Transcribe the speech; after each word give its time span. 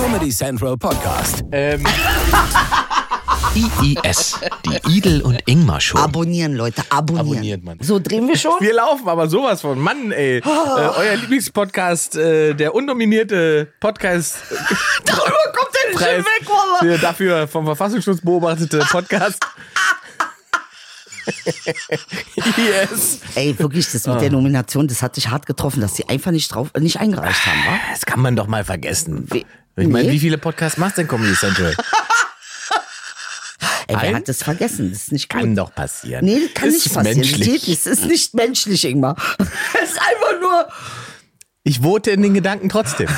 Comedy 0.00 0.30
Central 0.30 0.76
Podcast. 0.78 1.44
Ähm, 1.52 1.84
IIS, 3.54 4.38
die 4.64 4.96
Idel 4.96 5.20
und 5.20 5.38
Ingmar 5.46 5.80
Show. 5.80 5.98
Abonnieren, 5.98 6.54
Leute, 6.54 6.82
abonnieren. 6.88 7.28
Abonniert, 7.28 7.64
Mann. 7.64 7.78
So, 7.82 7.98
drehen 7.98 8.26
wir 8.26 8.36
schon? 8.38 8.52
wir 8.60 8.72
laufen 8.74 9.06
aber 9.08 9.28
sowas 9.28 9.60
von. 9.60 9.78
Mann, 9.78 10.10
ey. 10.12 10.38
Äh, 10.38 10.42
euer 10.44 11.16
Lieblingspodcast, 11.16 12.16
äh, 12.16 12.54
der 12.54 12.74
undominierte 12.74 13.68
Podcast. 13.80 14.36
Darüber 15.04 15.24
kommt 15.54 15.74
der 15.74 15.90
nicht 15.90 15.98
Preis 15.98 16.24
weg, 16.24 16.48
Wallah. 16.48 16.78
für 16.80 16.98
dafür 16.98 17.46
vom 17.48 17.66
Verfassungsschutz 17.66 18.20
beobachtete 18.22 18.78
Podcast. 18.90 19.38
yes. 22.56 23.18
Ey, 23.34 23.56
wirklich, 23.58 23.84
das 23.92 24.06
mit 24.06 24.16
Ah. 24.16 24.20
der 24.20 24.30
Nomination, 24.32 24.88
das 24.88 25.02
hat 25.02 25.16
dich 25.16 25.28
hart 25.28 25.44
getroffen, 25.46 25.80
dass 25.82 25.94
sie 25.94 26.08
einfach 26.08 26.30
nicht 26.30 26.54
drauf, 26.54 26.70
äh, 26.72 26.80
nicht 26.80 26.98
eingereicht 27.00 27.44
haben, 27.46 27.58
wa? 27.66 27.78
Das 27.92 28.06
kann 28.06 28.20
man 28.20 28.34
doch 28.34 28.46
mal 28.46 28.64
vergessen. 28.64 29.28
Ich 29.80 29.88
meine, 29.88 30.08
Nee. 30.08 30.14
wie 30.14 30.20
viele 30.20 30.38
Podcasts 30.38 30.78
macht 30.78 30.96
denn 30.98 31.08
Comedy 31.08 31.34
Central? 31.34 31.74
Ey, 33.88 33.96
wer 33.96 33.98
Ein? 34.00 34.14
hat 34.16 34.28
das 34.28 34.42
vergessen? 34.42 34.90
Das 34.92 35.02
ist 35.02 35.12
nicht 35.12 35.28
gut. 35.28 35.40
Kann 35.40 35.56
doch 35.56 35.74
passieren. 35.74 36.24
Nee, 36.24 36.48
kann 36.54 36.68
Es 36.68 36.74
nicht 36.74 36.86
ist 36.86 36.94
passieren. 36.94 37.18
Das 37.18 37.30
menschlich. 37.38 37.68
Es 37.68 37.86
ist 37.86 38.04
nicht 38.06 38.34
menschlich, 38.34 38.84
Ingmar. 38.84 39.16
Es 39.38 39.46
ist 39.90 39.98
einfach 40.00 40.40
nur. 40.40 40.68
Ich 41.64 41.80
vote 41.80 42.10
in 42.12 42.22
den 42.22 42.32
Gedanken 42.34 42.68
trotzdem. 42.68 43.08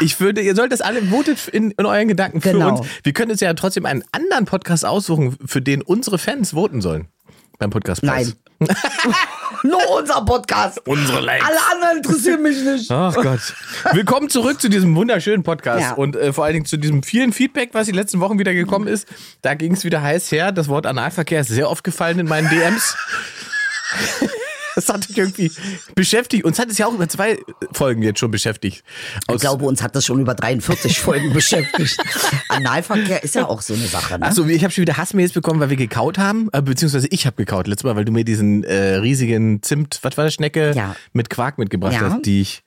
Ich 0.00 0.18
würde, 0.20 0.40
ihr 0.40 0.54
sollt 0.54 0.72
das 0.72 0.80
alle, 0.80 1.02
votet 1.02 1.48
in, 1.48 1.72
in 1.72 1.84
euren 1.86 2.08
Gedanken 2.08 2.40
für 2.40 2.52
Genau. 2.52 2.78
uns. 2.78 2.86
Wir 3.02 3.12
können 3.12 3.32
uns 3.32 3.40
ja 3.40 3.52
trotzdem 3.54 3.84
einen 3.84 4.02
anderen 4.12 4.44
Podcast 4.46 4.84
aussuchen, 4.84 5.36
für 5.44 5.60
den 5.60 5.82
unsere 5.82 6.18
Fans 6.18 6.52
voten 6.52 6.80
sollen. 6.80 7.08
Beim 7.58 7.70
Podcastpreis. 7.70 8.28
Nein. 8.28 8.36
Nur 9.62 9.80
unser 9.98 10.24
Podcast. 10.24 10.80
Unsere 10.86 11.20
Likes. 11.20 11.46
Alle 11.46 11.58
anderen 11.72 11.96
interessieren 11.98 12.42
mich 12.42 12.62
nicht. 12.62 12.90
Ach 12.90 13.14
Gott. 13.14 13.40
Willkommen 13.92 14.28
zurück 14.30 14.60
zu 14.60 14.68
diesem 14.68 14.94
wunderschönen 14.94 15.42
Podcast 15.42 15.80
Ja. 15.80 15.92
und 15.94 16.16
äh, 16.16 16.32
vor 16.32 16.44
allen 16.44 16.54
Dingen 16.54 16.66
zu 16.66 16.76
diesem 16.76 17.02
vielen 17.02 17.32
Feedback, 17.32 17.70
was 17.72 17.86
die 17.86 17.92
letzten 17.92 18.20
Wochen 18.20 18.38
wieder 18.38 18.54
gekommen 18.54 18.86
ist. 18.86 19.08
Da 19.42 19.54
ging 19.54 19.72
es 19.74 19.84
wieder 19.84 20.02
heiß 20.02 20.30
her. 20.32 20.52
Das 20.52 20.68
Wort 20.68 20.86
Analverkehr 20.86 21.40
ist 21.40 21.48
sehr 21.48 21.70
oft 21.70 21.82
gefallen 21.84 22.18
in 22.18 22.26
meinen 22.26 22.48
DMs. 22.48 22.96
Das 24.74 24.88
hat 24.88 25.08
mich 25.08 25.16
irgendwie 25.18 25.50
beschäftigt. 25.94 26.44
Uns 26.44 26.58
hat 26.58 26.68
es 26.70 26.78
ja 26.78 26.86
auch 26.86 26.94
über 26.94 27.08
zwei 27.08 27.38
Folgen 27.72 28.02
jetzt 28.02 28.18
schon 28.18 28.30
beschäftigt. 28.30 28.84
Ich 29.28 29.34
Aus, 29.34 29.40
glaube, 29.40 29.64
uns 29.66 29.82
hat 29.82 29.94
das 29.96 30.04
schon 30.04 30.20
über 30.20 30.34
43 30.34 30.98
Folgen 31.00 31.32
beschäftigt. 31.32 31.96
Analverkehr 32.48 33.22
ist 33.22 33.34
ja 33.34 33.46
auch 33.46 33.62
so 33.62 33.74
eine 33.74 33.86
Sache, 33.86 34.18
ne? 34.18 34.26
Achso, 34.26 34.44
ich 34.46 34.62
habe 34.64 34.72
schon 34.72 34.82
wieder 34.82 34.96
Hassmails 34.96 35.32
bekommen, 35.32 35.60
weil 35.60 35.70
wir 35.70 35.76
gekaut 35.76 36.18
haben, 36.18 36.48
äh, 36.52 36.62
beziehungsweise 36.62 37.08
ich 37.10 37.26
habe 37.26 37.36
gekaut 37.36 37.66
letztes 37.66 37.84
Mal, 37.84 37.96
weil 37.96 38.04
du 38.04 38.12
mir 38.12 38.24
diesen 38.24 38.64
äh, 38.64 38.96
riesigen 38.96 39.62
Zimt, 39.62 39.98
was 40.02 40.16
war 40.16 40.24
das, 40.24 40.34
Schnecke 40.34 40.72
Ja. 40.74 40.96
mit 41.12 41.30
Quark 41.30 41.58
mitgebracht 41.58 41.94
Ja. 41.94 42.10
hast, 42.10 42.22
die 42.26 42.40
ich 42.40 42.62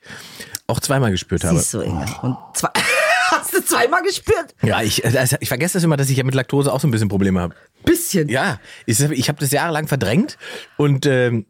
auch 0.67 0.79
zweimal 0.79 1.11
gespürt 1.11 1.43
habe. 1.43 1.57
Siehst 1.57 1.73
du, 1.73 1.81
Inge. 1.81 2.05
Und 2.21 2.37
zwei, 2.53 2.69
hast 3.31 3.53
du 3.53 3.63
zweimal 3.63 4.01
gespürt? 4.03 4.55
Ja, 4.61 4.81
ich, 4.81 5.05
also 5.05 5.37
ich 5.39 5.47
vergesse 5.47 5.75
das 5.75 5.83
immer, 5.83 5.97
dass 5.97 6.09
ich 6.09 6.17
ja 6.17 6.23
mit 6.23 6.35
Laktose 6.35 6.71
auch 6.73 6.79
so 6.79 6.87
ein 6.87 6.91
bisschen 6.91 7.09
Probleme 7.09 7.39
habe. 7.39 7.55
Bisschen. 7.85 8.27
Ja, 8.29 8.59
ich, 8.85 8.99
ich 8.99 9.29
habe 9.29 9.39
das 9.39 9.51
jahrelang 9.51 9.87
verdrängt 9.87 10.37
und 10.77 11.05
ähm, 11.05 11.45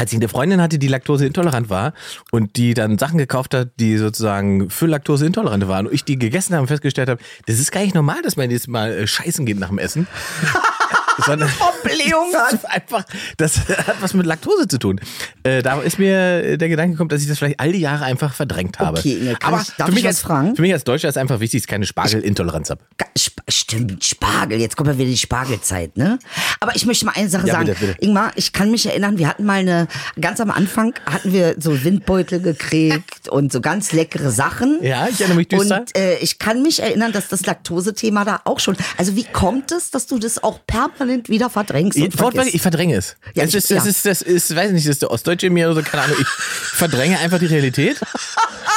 als 0.00 0.12
ich 0.12 0.16
eine 0.18 0.28
Freundin 0.30 0.62
hatte, 0.62 0.78
die 0.78 0.88
laktoseintolerant 0.88 1.68
war 1.68 1.92
und 2.30 2.56
die 2.56 2.72
dann 2.72 2.96
Sachen 2.96 3.18
gekauft 3.18 3.52
hat, 3.52 3.68
die 3.78 3.98
sozusagen 3.98 4.70
für 4.70 4.86
Laktoseintolerante 4.86 5.68
waren 5.68 5.86
und 5.88 5.92
ich 5.92 6.04
die 6.04 6.18
gegessen 6.18 6.54
habe 6.54 6.62
und 6.62 6.68
festgestellt 6.68 7.10
habe, 7.10 7.20
das 7.44 7.58
ist 7.58 7.70
gar 7.70 7.82
nicht 7.82 7.94
normal, 7.94 8.22
dass 8.22 8.34
man 8.36 8.50
jetzt 8.50 8.66
mal 8.66 8.90
äh, 8.92 9.06
scheißen 9.06 9.44
geht 9.44 9.58
nach 9.58 9.68
dem 9.68 9.78
Essen. 9.78 10.06
Sondern 11.26 11.50
ist 12.52 12.64
einfach, 12.70 13.04
das 13.36 13.58
hat 13.68 13.96
was 14.00 14.14
mit 14.14 14.24
Laktose 14.24 14.68
zu 14.68 14.78
tun. 14.78 15.00
Äh, 15.42 15.60
da 15.62 15.78
ist 15.80 15.98
mir 15.98 16.56
der 16.56 16.68
Gedanke 16.70 16.92
gekommen, 16.92 17.10
dass 17.10 17.20
ich 17.20 17.28
das 17.28 17.38
vielleicht 17.38 17.60
all 17.60 17.72
die 17.72 17.80
Jahre 17.80 18.04
einfach 18.04 18.32
verdrängt 18.32 18.78
habe. 18.78 18.98
Okay, 18.98 19.18
Inge, 19.20 19.34
kann 19.36 19.52
Aber 19.52 19.62
ich- 19.62 19.68
darf 19.76 19.88
für 19.88 19.92
ich 19.92 19.96
mich 19.96 20.06
als, 20.06 20.20
fragen? 20.20 20.56
Für 20.56 20.62
mich 20.62 20.72
als 20.72 20.84
Deutscher 20.84 21.08
ist 21.08 21.18
einfach 21.18 21.40
wichtig, 21.40 21.60
dass 21.60 21.64
ich 21.64 21.68
keine 21.68 21.84
Spargelintoleranz 21.86 22.70
habe. 22.70 22.80
Sp 23.18 23.36
Stimmt, 23.48 24.04
Spargel. 24.04 24.60
Jetzt 24.60 24.76
kommt 24.76 24.88
ja 24.88 24.96
wieder 24.96 25.08
die 25.10 25.16
Spargelzeit, 25.16 25.96
ne? 25.96 26.18
Aber 26.60 26.74
ich 26.74 26.86
möchte 26.86 27.04
mal 27.04 27.12
eine 27.16 27.28
Sache 27.28 27.46
Ja, 27.48 27.54
sagen. 27.54 27.66
bitte, 27.66 27.80
bitte. 27.86 27.96
Ingmar, 28.00 28.32
ich 28.36 28.52
kann 28.52 28.70
mich 28.70 28.86
erinnern, 28.86 29.18
wir 29.18 29.28
hatten 29.28 29.44
mal 29.44 29.58
eine, 29.60 29.88
ganz 30.20 30.40
am 30.40 30.50
Anfang 30.50 30.94
hatten 31.06 31.32
wir 31.32 31.56
so 31.58 31.84
Windbeutel 31.84 32.40
gekriegt 32.40 33.28
und 33.28 33.52
so 33.52 33.60
ganz 33.60 33.92
leckere 33.92 34.30
Sachen. 34.30 34.78
Ja, 34.82 35.08
ich 35.08 35.20
erinnere 35.20 35.36
mich 35.38 35.48
düster. 35.48 35.80
Und 35.80 35.96
äh, 35.96 36.18
ich 36.18 36.38
kann 36.38 36.62
mich 36.62 36.80
erinnern, 36.80 37.12
dass 37.12 37.28
das 37.28 37.46
Laktose-Thema 37.46 38.24
da 38.24 38.40
auch 38.44 38.60
schon. 38.60 38.76
Also 38.96 39.16
wie 39.16 39.24
kommt 39.24 39.72
es, 39.72 39.90
dass 39.90 40.06
du 40.06 40.18
das 40.18 40.42
auch 40.42 40.60
permanent 40.66 41.28
wieder 41.28 41.50
verdrängst 41.50 41.98
und 41.98 42.14
vergisst? 42.14 42.54
ich 42.54 42.62
verdränge 42.62 42.96
es. 42.96 43.16
Ja, 43.34 43.44
es 43.44 43.50
ich- 43.50 43.54
ist, 43.56 43.70
das 43.70 43.84
ja. 43.84 43.90
ist, 43.90 44.06
das 44.06 44.22
ist, 44.22 44.54
weiß 44.54 44.72
nicht, 44.72 44.86
das 44.86 44.92
ist 44.92 45.02
der 45.02 45.10
Ostdeutsche 45.10 45.46
in 45.48 45.52
mir 45.54 45.66
oder 45.70 45.76
so, 45.76 45.82
keine 45.82 46.04
Ahnung. 46.04 46.16
Ich 46.20 46.26
verdränge 46.28 47.18
einfach 47.18 47.38
die 47.38 47.46
Realität, 47.46 48.00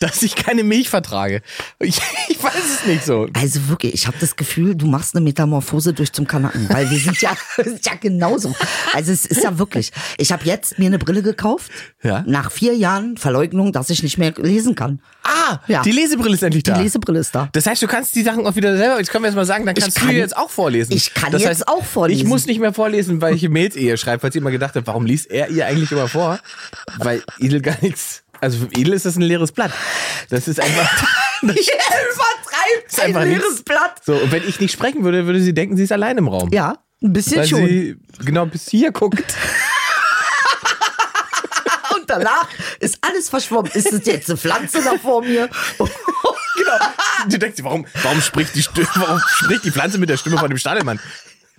dass 0.00 0.22
ich 0.22 0.34
keine 0.34 0.64
Milch 0.64 0.88
vertrage. 0.88 1.42
Ich, 1.78 2.00
ich 2.28 2.42
weiß 2.42 2.54
es 2.80 2.86
nicht 2.86 3.04
so. 3.04 3.28
Also 3.34 3.68
wirklich, 3.68 3.94
ich 3.94 4.06
habe 4.06 4.16
das 4.18 4.34
Gefühl, 4.34 4.74
du 4.74 4.86
machst 4.86 5.14
eine 5.14 5.22
Metamorphose 5.24 5.92
durch 5.92 6.12
zum 6.12 6.26
Kanaken, 6.26 6.68
weil 6.70 6.90
wir 6.90 6.98
sind 6.98 7.20
ja, 7.22 7.30
sind 7.62 7.84
ja 7.86 7.92
genauso. 8.00 8.54
Also 8.92 9.12
es 9.12 9.26
ist 9.26 9.44
ja 9.44 9.58
wirklich. 9.58 9.92
Ich 10.18 10.32
habe 10.32 10.44
jetzt 10.44 10.78
mir 10.78 10.86
eine 10.86 10.98
Brille 10.98 11.22
gekauft. 11.22 11.70
Ja. 12.02 12.24
Nach 12.26 12.50
vier 12.50 12.74
Jahren 12.74 13.16
Verleugnung, 13.18 13.72
dass 13.72 13.90
ich 13.90 14.02
nicht 14.02 14.18
mehr 14.18 14.32
lesen 14.38 14.74
kann. 14.74 15.00
Ah, 15.22 15.60
Ja. 15.68 15.82
die 15.82 15.92
Lesebrille 15.92 16.34
ist 16.34 16.42
endlich 16.42 16.62
Die 16.64 16.70
da. 16.72 16.80
Lesebrille 16.80 17.20
ist 17.20 17.34
da. 17.34 17.48
Das 17.52 17.66
heißt, 17.66 17.82
du 17.82 17.86
kannst 17.86 18.14
die 18.14 18.22
Sachen 18.22 18.46
auch 18.46 18.56
wieder 18.56 18.76
selber, 18.76 18.98
jetzt 18.98 19.10
können 19.10 19.24
wir 19.24 19.28
jetzt 19.28 19.36
mal 19.36 19.44
sagen, 19.44 19.66
dann 19.66 19.74
kannst 19.74 19.96
kann- 19.98 20.08
du 20.08 20.14
jetzt 20.14 20.36
auch 20.36 20.48
vorlesen. 20.50 20.92
ich 20.94 21.12
kann 21.14 21.30
das 21.30 21.42
jetzt 21.42 21.50
heißt, 21.50 21.68
auch 21.68 21.84
vorlesen. 21.84 22.22
Ich 22.22 22.26
muss 22.26 22.46
nicht 22.46 22.58
mehr 22.58 22.72
vorlesen, 22.72 23.20
weil 23.20 23.34
ich 23.34 23.46
Mails 23.48 23.76
ihr 23.76 23.96
schreibe, 23.98 24.20
falls 24.20 24.34
ihr 24.34 24.40
immer 24.40 24.50
gedacht 24.50 24.74
habt, 24.76 24.86
warum 24.86 25.04
liest 25.04 25.30
er 25.30 25.50
ihr 25.50 25.66
eigentlich 25.66 25.92
immer 25.92 26.08
vor? 26.08 26.40
Weil 26.98 27.22
Edel 27.38 27.60
gar 27.60 27.76
nichts, 27.82 28.22
also 28.40 28.58
für 28.58 28.68
Edel 28.78 28.94
ist 28.94 29.06
das 29.06 29.16
ein 29.16 29.22
leeres 29.22 29.52
Blatt. 29.52 29.72
Das 30.28 30.48
ist 30.48 30.60
einfach... 30.60 30.90
Das 31.42 31.56
übertreibt 31.56 32.86
ist 32.86 33.00
einfach 33.00 33.20
ein 33.22 33.28
nichts. 33.30 33.44
leeres 33.44 33.62
Blatt. 33.62 34.04
So, 34.04 34.12
und 34.12 34.30
wenn 34.30 34.46
ich 34.46 34.60
nicht 34.60 34.72
sprechen 34.72 35.04
würde, 35.04 35.24
würde 35.24 35.40
sie 35.40 35.54
denken, 35.54 35.74
sie 35.74 35.84
ist 35.84 35.92
allein 35.92 36.18
im 36.18 36.28
Raum. 36.28 36.50
Ja, 36.52 36.76
ein 37.02 37.14
bisschen 37.14 37.38
Weil 37.38 37.48
schon. 37.48 37.66
sie 37.66 37.96
genau 38.26 38.44
bis 38.44 38.68
hier 38.68 38.92
guckt. 38.92 39.24
Und 41.94 42.08
danach 42.08 42.48
ist 42.78 42.98
alles 43.00 43.28
verschwommen. 43.28 43.70
Ist 43.72 43.92
es 43.92 44.06
jetzt 44.06 44.28
eine 44.28 44.36
Pflanze 44.36 44.82
da 44.82 44.96
vor 44.98 45.22
mir? 45.22 45.48
Genau. 45.78 46.78
Du 47.28 47.38
denkst, 47.38 47.62
warum, 47.62 47.86
warum, 48.02 48.20
spricht 48.20 48.54
die 48.54 48.62
Stimme, 48.62 48.88
warum 48.94 49.20
spricht 49.26 49.64
die 49.64 49.70
Pflanze 49.70 49.98
mit 49.98 50.08
der 50.08 50.16
Stimme 50.16 50.38
von 50.38 50.48
dem 50.48 50.58
Stadelmann? 50.58 51.00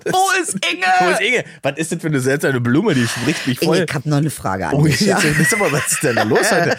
Wo 0.05 0.41
ist 0.41 0.53
Inge? 0.71 0.85
Wo 0.99 1.09
ist 1.09 1.21
Inge? 1.21 1.43
Was 1.61 1.77
ist 1.77 1.91
das 1.91 2.01
für 2.01 2.07
eine 2.07 2.19
seltsame 2.19 2.59
Blume, 2.61 2.93
die 2.93 3.07
spricht 3.07 3.45
mich 3.47 3.59
voll. 3.59 3.75
Inge, 3.77 3.85
ich 3.87 3.93
habe 3.93 4.09
noch 4.09 4.17
eine 4.17 4.29
Frage 4.29 4.67
an 4.67 4.75
Oh, 4.75 4.83
dich. 4.85 5.01
Ja? 5.01 5.19
jetzt, 5.39 5.53
aber, 5.53 5.71
was 5.71 5.91
ist 5.91 6.03
denn 6.03 6.15
da 6.15 6.23
los 6.23 6.51
heute? 6.51 6.77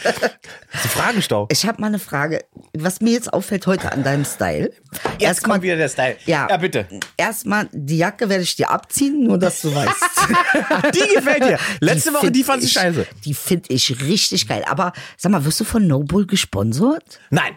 Das 0.72 0.84
ist 0.84 0.92
Fragenstau. 0.92 1.48
Ich 1.50 1.66
habe 1.66 1.80
mal 1.80 1.88
eine 1.88 1.98
Frage, 1.98 2.44
was 2.76 3.00
mir 3.00 3.12
jetzt 3.12 3.32
auffällt 3.32 3.66
heute 3.66 3.92
an 3.92 4.02
deinem 4.02 4.24
Style. 4.24 4.72
Jetzt 5.18 5.42
kommt 5.44 5.62
wieder 5.62 5.76
der 5.76 5.88
Style. 5.88 6.16
Ja, 6.26 6.48
Ja, 6.50 6.56
bitte. 6.56 6.86
Erstmal, 7.16 7.68
die 7.72 7.98
Jacke 7.98 8.28
werde 8.28 8.42
ich 8.42 8.56
dir 8.56 8.70
abziehen, 8.70 9.24
nur 9.24 9.38
dass 9.38 9.60
du 9.60 9.74
weißt. 9.74 9.92
Die 10.94 11.14
gefällt 11.14 11.44
dir. 11.44 11.58
Letzte 11.80 12.12
Woche, 12.12 12.22
find 12.26 12.36
die 12.36 12.44
fand 12.44 12.62
sie 12.62 12.66
ich- 12.68 12.72
scheiße. 12.74 13.06
Die 13.24 13.34
finde 13.34 13.72
ich 13.72 14.00
richtig 14.02 14.46
geil. 14.48 14.64
Aber 14.66 14.92
sag 15.16 15.32
mal, 15.32 15.44
wirst 15.44 15.60
du 15.60 15.64
von 15.64 15.86
Noble 15.86 16.26
gesponsert? 16.26 17.20
Nein. 17.30 17.56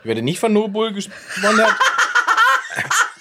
Ich 0.00 0.06
werde 0.08 0.22
nicht 0.22 0.38
von 0.38 0.52
Nobull 0.52 0.92
gesponsert. 0.92 1.74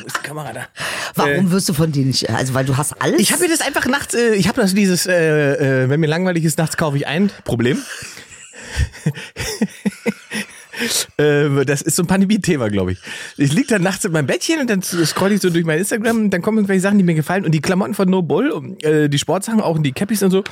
Wo 0.00 0.06
ist 0.06 0.16
die 0.16 0.22
Kamera 0.22 0.52
da? 0.52 0.66
Warum 1.14 1.50
wirst 1.50 1.68
du 1.68 1.74
von 1.74 1.92
denen 1.92 2.08
nicht? 2.08 2.30
Also, 2.30 2.54
weil 2.54 2.64
du 2.64 2.76
hast 2.76 3.00
alles. 3.00 3.20
Ich 3.20 3.32
habe 3.32 3.42
mir 3.42 3.48
das 3.48 3.60
einfach 3.60 3.86
nachts, 3.86 4.14
äh, 4.14 4.34
ich 4.34 4.48
habe 4.48 4.60
das 4.60 4.74
dieses, 4.74 5.06
äh, 5.06 5.84
äh, 5.84 5.88
wenn 5.88 6.00
mir 6.00 6.06
langweilig 6.06 6.44
ist, 6.44 6.58
nachts 6.58 6.76
kaufe 6.76 6.96
ich 6.96 7.06
ein 7.06 7.30
Problem. 7.44 7.78
Äh, 11.18 11.64
das 11.66 11.82
ist 11.82 11.96
so 11.96 12.02
ein 12.02 12.06
Pandemie-Thema, 12.06 12.70
glaube 12.70 12.92
ich. 12.92 12.98
Ich 13.36 13.52
liege 13.52 13.66
dann 13.68 13.82
nachts 13.82 14.04
in 14.04 14.12
meinem 14.12 14.26
Bettchen 14.26 14.60
und 14.60 14.70
dann 14.70 14.82
scroll 14.82 15.32
ich 15.32 15.42
so 15.42 15.50
durch 15.50 15.64
mein 15.64 15.78
Instagram 15.78 16.16
und 16.16 16.30
dann 16.30 16.42
kommen 16.42 16.58
irgendwelche 16.58 16.80
Sachen, 16.80 16.98
die 16.98 17.04
mir 17.04 17.14
gefallen. 17.14 17.44
Und 17.44 17.52
die 17.52 17.60
Klamotten 17.60 17.92
von 17.92 18.08
No 18.08 18.22
Bull, 18.22 18.76
äh, 18.82 19.08
die 19.08 19.18
Sportsachen, 19.18 19.60
auch 19.60 19.78
die 19.78 19.92
Cappies 19.92 20.22
und 20.22 20.30
so, 20.30 20.42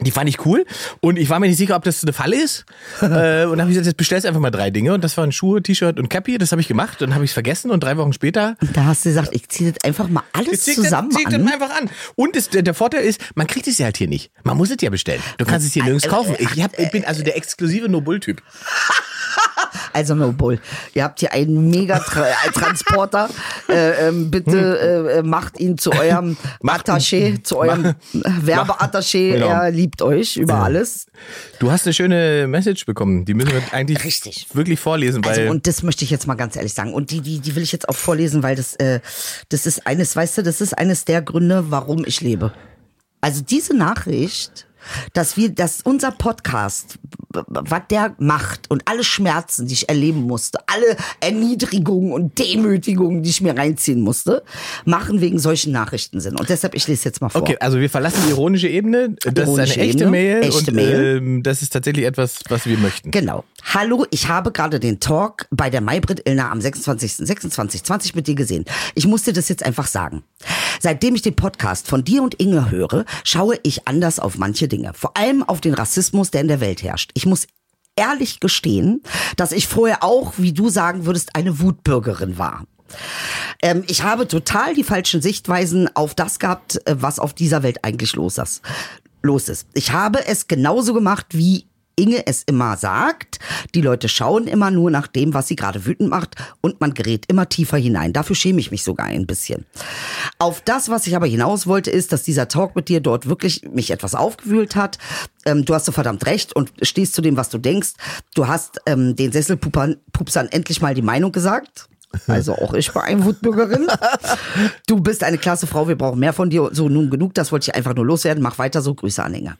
die 0.00 0.10
fand 0.10 0.28
ich 0.28 0.44
cool. 0.44 0.64
Und 1.00 1.18
ich 1.18 1.30
war 1.30 1.40
mir 1.40 1.46
nicht 1.46 1.56
sicher, 1.56 1.76
ob 1.76 1.84
das 1.84 2.02
eine 2.02 2.12
Falle 2.12 2.36
ist. 2.36 2.64
äh, 3.00 3.04
und 3.04 3.10
dann 3.10 3.60
habe 3.62 3.70
ich 3.70 3.76
gesagt, 3.76 3.86
jetzt 3.86 3.96
bestellst 3.96 4.26
einfach 4.26 4.40
mal 4.40 4.50
drei 4.50 4.70
Dinge. 4.70 4.94
Und 4.94 5.04
das 5.04 5.16
waren 5.16 5.32
Schuhe, 5.32 5.62
T-Shirt 5.62 5.98
und 5.98 6.08
Cappy. 6.08 6.38
Das 6.38 6.52
habe 6.52 6.60
ich 6.60 6.68
gemacht. 6.68 7.00
Dann 7.00 7.14
habe 7.14 7.24
ich 7.24 7.30
es 7.30 7.34
vergessen 7.34 7.70
und 7.70 7.82
drei 7.82 7.96
Wochen 7.96 8.12
später 8.12 8.56
da 8.74 8.84
hast 8.84 9.04
du 9.04 9.10
gesagt, 9.10 9.28
ich 9.32 9.48
ziehe 9.48 9.72
das 9.72 9.82
einfach 9.84 10.08
mal 10.08 10.22
alles 10.32 10.62
zieh 10.62 10.74
zusammen 10.74 11.10
das, 11.10 11.18
zieh 11.18 11.24
das 11.24 11.34
an. 11.34 11.48
einfach 11.48 11.70
an. 11.70 11.90
Und 12.16 12.36
es, 12.36 12.50
der, 12.50 12.62
der 12.62 12.74
Vorteil 12.74 13.04
ist, 13.04 13.20
man 13.34 13.46
kriegt 13.46 13.66
es 13.66 13.78
ja 13.78 13.86
halt 13.86 13.96
hier 13.96 14.08
nicht. 14.08 14.30
Man 14.42 14.56
muss 14.56 14.70
es 14.70 14.76
ja 14.80 14.90
bestellen. 14.90 15.22
Du 15.38 15.44
kannst 15.44 15.66
es 15.66 15.72
hier 15.72 15.84
nirgends 15.84 16.08
kaufen. 16.08 16.34
Ich, 16.38 16.62
hab, 16.62 16.78
ich 16.78 16.90
bin 16.90 17.04
also 17.04 17.22
der 17.22 17.36
exklusive 17.36 17.88
No-Bull-Typ. 17.88 18.42
Also 19.92 20.14
No 20.14 20.32
Bull. 20.32 20.60
Ihr 20.94 21.04
habt 21.04 21.20
hier 21.20 21.32
einen 21.32 21.68
Mega-Transporter. 21.70 23.28
äh, 23.68 24.08
ähm, 24.08 24.30
bitte 24.30 24.78
äh, 24.78 25.18
äh, 25.18 25.22
macht 25.22 25.58
ihn 25.60 25.78
zu 25.78 25.92
eurem 25.92 26.36
Macht- 26.62 26.88
Attaché, 26.88 27.42
zu 27.42 27.58
eurem 27.58 27.94
Werbeattaché. 28.12 29.32
Genau. 29.34 29.48
Er 29.48 29.70
liebt 29.70 30.02
euch 30.02 30.36
über 30.36 30.54
alles. 30.54 31.06
Du 31.58 31.70
hast 31.70 31.86
eine 31.86 31.94
schöne 31.94 32.46
Message 32.46 32.86
bekommen. 32.86 33.24
Die 33.24 33.34
müssen 33.34 33.52
wir 33.52 33.62
eigentlich 33.72 34.04
Richtig. 34.04 34.48
wirklich 34.54 34.80
vorlesen, 34.80 35.24
weil 35.24 35.38
Also, 35.38 35.50
und 35.50 35.66
das 35.66 35.82
möchte 35.82 36.04
ich 36.04 36.10
jetzt 36.10 36.26
mal 36.26 36.34
ganz 36.34 36.56
ehrlich 36.56 36.74
sagen. 36.74 36.92
Und 36.92 37.10
die, 37.10 37.20
die, 37.20 37.38
die 37.40 37.54
will 37.56 37.62
ich 37.62 37.72
jetzt 37.72 37.88
auch 37.88 37.96
vorlesen, 37.96 38.42
weil 38.42 38.56
das, 38.56 38.74
äh, 38.76 39.00
das 39.48 39.66
ist 39.66 39.86
eines, 39.86 40.14
weißt 40.16 40.38
du, 40.38 40.42
das 40.42 40.60
ist 40.60 40.76
eines 40.76 41.04
der 41.04 41.22
Gründe, 41.22 41.66
warum 41.70 42.04
ich 42.06 42.20
lebe. 42.20 42.52
Also 43.20 43.40
diese 43.42 43.74
Nachricht 43.74 44.66
dass 45.12 45.36
wir, 45.36 45.50
dass 45.50 45.80
unser 45.82 46.10
Podcast, 46.10 46.98
was 47.30 47.82
der 47.90 48.14
macht 48.18 48.70
und 48.70 48.82
alle 48.86 49.04
Schmerzen, 49.04 49.66
die 49.66 49.74
ich 49.74 49.88
erleben 49.88 50.22
musste, 50.22 50.58
alle 50.66 50.96
Erniedrigungen 51.20 52.12
und 52.12 52.38
Demütigungen, 52.38 53.22
die 53.22 53.30
ich 53.30 53.40
mir 53.40 53.56
reinziehen 53.56 54.00
musste, 54.00 54.42
machen 54.84 55.20
wegen 55.20 55.38
solchen 55.38 55.72
Nachrichten 55.72 56.20
Sinn. 56.20 56.36
Und 56.36 56.48
deshalb, 56.48 56.74
ich 56.74 56.86
lese 56.86 57.04
jetzt 57.06 57.20
mal 57.20 57.28
vor. 57.28 57.42
Okay, 57.42 57.56
also 57.60 57.78
wir 57.80 57.90
verlassen 57.90 58.22
die 58.26 58.30
ironische 58.30 58.68
Ebene. 58.68 59.16
Das 59.24 59.48
Ironische 59.48 59.62
ist 59.62 59.78
eine 59.78 59.88
echte 59.88 60.04
Ebene, 60.04 60.10
Mail 60.10 60.42
echte 60.42 60.70
und 60.70 60.74
Mail. 60.74 61.16
Ähm, 61.16 61.42
das 61.42 61.62
ist 61.62 61.72
tatsächlich 61.72 62.04
etwas, 62.04 62.40
was 62.48 62.66
wir 62.66 62.78
möchten. 62.78 63.10
Genau. 63.10 63.44
Hallo, 63.72 64.06
ich 64.10 64.28
habe 64.28 64.52
gerade 64.52 64.78
den 64.78 65.00
Talk 65.00 65.46
bei 65.50 65.70
der 65.70 65.80
Maybrit 65.80 66.28
Illner 66.28 66.50
am 66.50 66.58
26.26.20 66.58 68.12
mit 68.14 68.26
dir 68.26 68.34
gesehen. 68.34 68.64
Ich 68.94 69.06
muss 69.06 69.22
dir 69.22 69.32
das 69.32 69.48
jetzt 69.48 69.64
einfach 69.64 69.86
sagen. 69.86 70.22
Seitdem 70.80 71.14
ich 71.14 71.22
den 71.22 71.34
Podcast 71.34 71.88
von 71.88 72.04
dir 72.04 72.22
und 72.22 72.34
Inge 72.34 72.70
höre, 72.70 73.04
schaue 73.24 73.58
ich 73.62 73.88
anders 73.88 74.18
auf 74.18 74.36
manche 74.38 74.68
Dinge. 74.68 74.73
Vor 74.94 75.16
allem 75.16 75.42
auf 75.42 75.60
den 75.60 75.74
Rassismus, 75.74 76.30
der 76.30 76.40
in 76.40 76.48
der 76.48 76.60
Welt 76.60 76.82
herrscht. 76.82 77.10
Ich 77.14 77.26
muss 77.26 77.46
ehrlich 77.96 78.40
gestehen, 78.40 79.02
dass 79.36 79.52
ich 79.52 79.68
vorher 79.68 80.02
auch, 80.02 80.34
wie 80.36 80.52
du 80.52 80.68
sagen 80.68 81.06
würdest, 81.06 81.36
eine 81.36 81.60
Wutbürgerin 81.60 82.38
war. 82.38 82.64
Ähm, 83.62 83.84
ich 83.86 84.02
habe 84.02 84.28
total 84.28 84.74
die 84.74 84.84
falschen 84.84 85.22
Sichtweisen 85.22 85.88
auf 85.94 86.14
das 86.14 86.38
gehabt, 86.38 86.86
äh, 86.86 86.96
was 86.98 87.18
auf 87.18 87.34
dieser 87.34 87.62
Welt 87.62 87.78
eigentlich 87.82 88.14
los 88.14 88.38
ist. 88.38 88.62
Los 89.22 89.48
ist. 89.48 89.68
Ich 89.72 89.92
habe 89.92 90.26
es 90.26 90.48
genauso 90.48 90.92
gemacht, 90.92 91.26
wie 91.30 91.66
Inge 91.96 92.26
es 92.26 92.42
immer 92.44 92.76
sagt. 92.76 93.38
Die 93.74 93.80
Leute 93.80 94.08
schauen 94.08 94.46
immer 94.46 94.70
nur 94.70 94.90
nach 94.90 95.06
dem, 95.06 95.34
was 95.34 95.48
sie 95.48 95.56
gerade 95.56 95.86
wütend 95.86 96.10
macht 96.10 96.36
und 96.60 96.80
man 96.80 96.94
gerät 96.94 97.26
immer 97.28 97.48
tiefer 97.48 97.76
hinein. 97.76 98.12
Dafür 98.12 98.36
schäme 98.36 98.60
ich 98.60 98.70
mich 98.70 98.84
sogar 98.84 99.06
ein 99.06 99.26
bisschen. 99.26 99.64
Auf 100.38 100.60
das, 100.60 100.88
was 100.88 101.06
ich 101.06 101.16
aber 101.16 101.26
hinaus 101.26 101.66
wollte, 101.66 101.90
ist, 101.90 102.12
dass 102.12 102.22
dieser 102.22 102.48
Talk 102.48 102.76
mit 102.76 102.88
dir 102.88 103.00
dort 103.00 103.28
wirklich 103.28 103.62
mich 103.72 103.90
etwas 103.90 104.14
aufgewühlt 104.14 104.76
hat. 104.76 104.98
Ähm, 105.44 105.64
du 105.64 105.74
hast 105.74 105.86
so 105.86 105.92
verdammt 105.92 106.26
recht 106.26 106.54
und 106.54 106.72
stehst 106.82 107.14
zu 107.14 107.22
dem, 107.22 107.36
was 107.36 107.48
du 107.48 107.58
denkst. 107.58 107.92
Du 108.34 108.48
hast 108.48 108.80
ähm, 108.86 109.16
den 109.16 109.32
Sesselpupsern 109.32 110.48
endlich 110.50 110.80
mal 110.80 110.94
die 110.94 111.02
Meinung 111.02 111.32
gesagt. 111.32 111.88
Also 112.26 112.54
auch 112.54 112.74
ich 112.74 112.94
war 112.94 113.04
eine 113.04 113.24
Wutbürgerin. 113.24 113.88
Du 114.86 115.00
bist 115.00 115.24
eine 115.24 115.38
klasse 115.38 115.66
Frau, 115.66 115.88
wir 115.88 115.96
brauchen 115.96 116.20
mehr 116.20 116.32
von 116.32 116.50
dir. 116.50 116.70
So, 116.72 116.88
nun 116.88 117.10
genug, 117.10 117.34
das 117.34 117.50
wollte 117.50 117.70
ich 117.70 117.74
einfach 117.74 117.94
nur 117.94 118.04
loswerden. 118.04 118.42
Mach 118.42 118.58
weiter 118.58 118.82
so, 118.82 118.94
Grüße 118.94 119.22
an 119.22 119.34
Inge. 119.34 119.56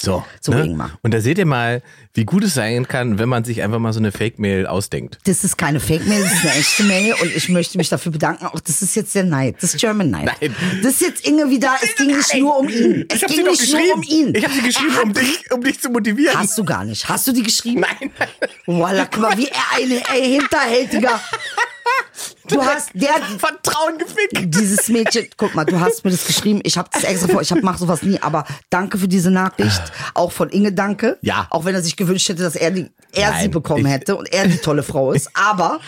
So, 0.00 0.24
So, 0.40 0.52
Ingmar. 0.52 0.98
Und 1.02 1.12
da 1.12 1.20
seht 1.20 1.36
ihr 1.36 1.44
mal, 1.44 1.82
wie 2.14 2.24
gut 2.24 2.42
es 2.44 2.54
sein 2.54 2.88
kann, 2.88 3.18
wenn 3.18 3.28
man 3.28 3.44
sich 3.44 3.62
einfach 3.62 3.78
mal 3.78 3.92
so 3.92 3.98
eine 4.00 4.12
Fake-Mail 4.12 4.66
ausdenkt. 4.66 5.18
Das 5.24 5.44
ist 5.44 5.58
keine 5.58 5.78
Fake-Mail, 5.78 6.22
das 6.22 6.32
ist 6.32 6.40
eine 6.46 6.54
echte 6.54 6.82
Mail 6.84 7.14
und 7.20 7.36
ich 7.36 7.48
möchte 7.50 7.76
mich 7.76 7.90
dafür 7.90 8.10
bedanken. 8.10 8.46
Auch 8.46 8.60
das 8.60 8.80
ist 8.80 8.96
jetzt 8.96 9.14
der 9.14 9.24
Neid, 9.24 9.56
das 9.60 9.74
ist 9.74 9.80
German 9.80 10.10
Neid. 10.10 10.30
Nein. 10.40 10.56
Das 10.82 10.94
ist 10.94 11.02
jetzt 11.02 11.26
Inge 11.26 11.50
wieder, 11.50 11.74
es 11.82 11.94
ging 11.96 12.16
nicht 12.16 12.34
nur 12.36 12.58
um 12.58 12.68
ihn. 12.68 13.04
Es 13.10 13.22
Ich 13.22 13.28
ging 13.28 13.44
nicht 13.44 13.72
nur 13.72 13.94
um 13.94 14.02
ihn. 14.02 14.34
Ich 14.34 14.44
habe 14.44 14.54
sie 14.54 14.62
geschrieben, 14.62 14.96
um 15.02 15.12
dich, 15.12 15.52
um 15.52 15.62
dich 15.62 15.80
zu 15.80 15.90
motivieren. 15.90 16.38
Hast 16.38 16.56
du 16.56 16.64
gar 16.64 16.84
nicht. 16.84 17.06
Hast 17.08 17.26
du 17.26 17.32
die 17.32 17.42
geschrieben? 17.42 17.80
Nein. 17.82 18.10
Voila, 18.66 19.04
guck 19.04 19.20
mal, 19.20 19.36
wie 19.36 19.48
er 19.48 19.76
ein 19.76 19.90
ey, 20.14 20.38
hinterhältiger. 20.38 21.20
Du 22.48 22.60
hast 22.62 22.90
der 22.94 23.10
Vertrauen 23.38 23.98
gefickt. 23.98 24.54
dieses 24.54 24.88
Mädchen, 24.88 25.26
guck 25.36 25.54
mal, 25.54 25.64
du 25.64 25.78
hast 25.78 26.04
mir 26.04 26.10
das 26.10 26.26
geschrieben. 26.26 26.60
Ich 26.64 26.76
habe 26.78 26.88
das 26.92 27.04
extra 27.04 27.28
vor. 27.28 27.42
Ich 27.42 27.52
hab, 27.52 27.62
mach 27.62 27.78
sowas 27.78 28.02
nie, 28.02 28.18
aber 28.20 28.44
danke 28.70 28.98
für 28.98 29.08
diese 29.08 29.30
Nachricht. 29.30 29.80
Auch 30.14 30.32
von 30.32 30.48
Inge 30.50 30.72
danke. 30.72 31.18
Ja. 31.22 31.46
Auch 31.50 31.64
wenn 31.64 31.74
er 31.74 31.82
sich 31.82 31.96
gewünscht 31.96 32.28
hätte, 32.28 32.42
dass 32.42 32.56
er, 32.56 32.70
die, 32.70 32.90
er 33.12 33.30
Nein, 33.30 33.42
sie 33.42 33.48
bekommen 33.48 33.86
ich- 33.86 33.92
hätte 33.92 34.16
und 34.16 34.32
er 34.32 34.48
die 34.48 34.58
tolle 34.58 34.82
Frau 34.82 35.12
ist. 35.12 35.30
Aber 35.34 35.80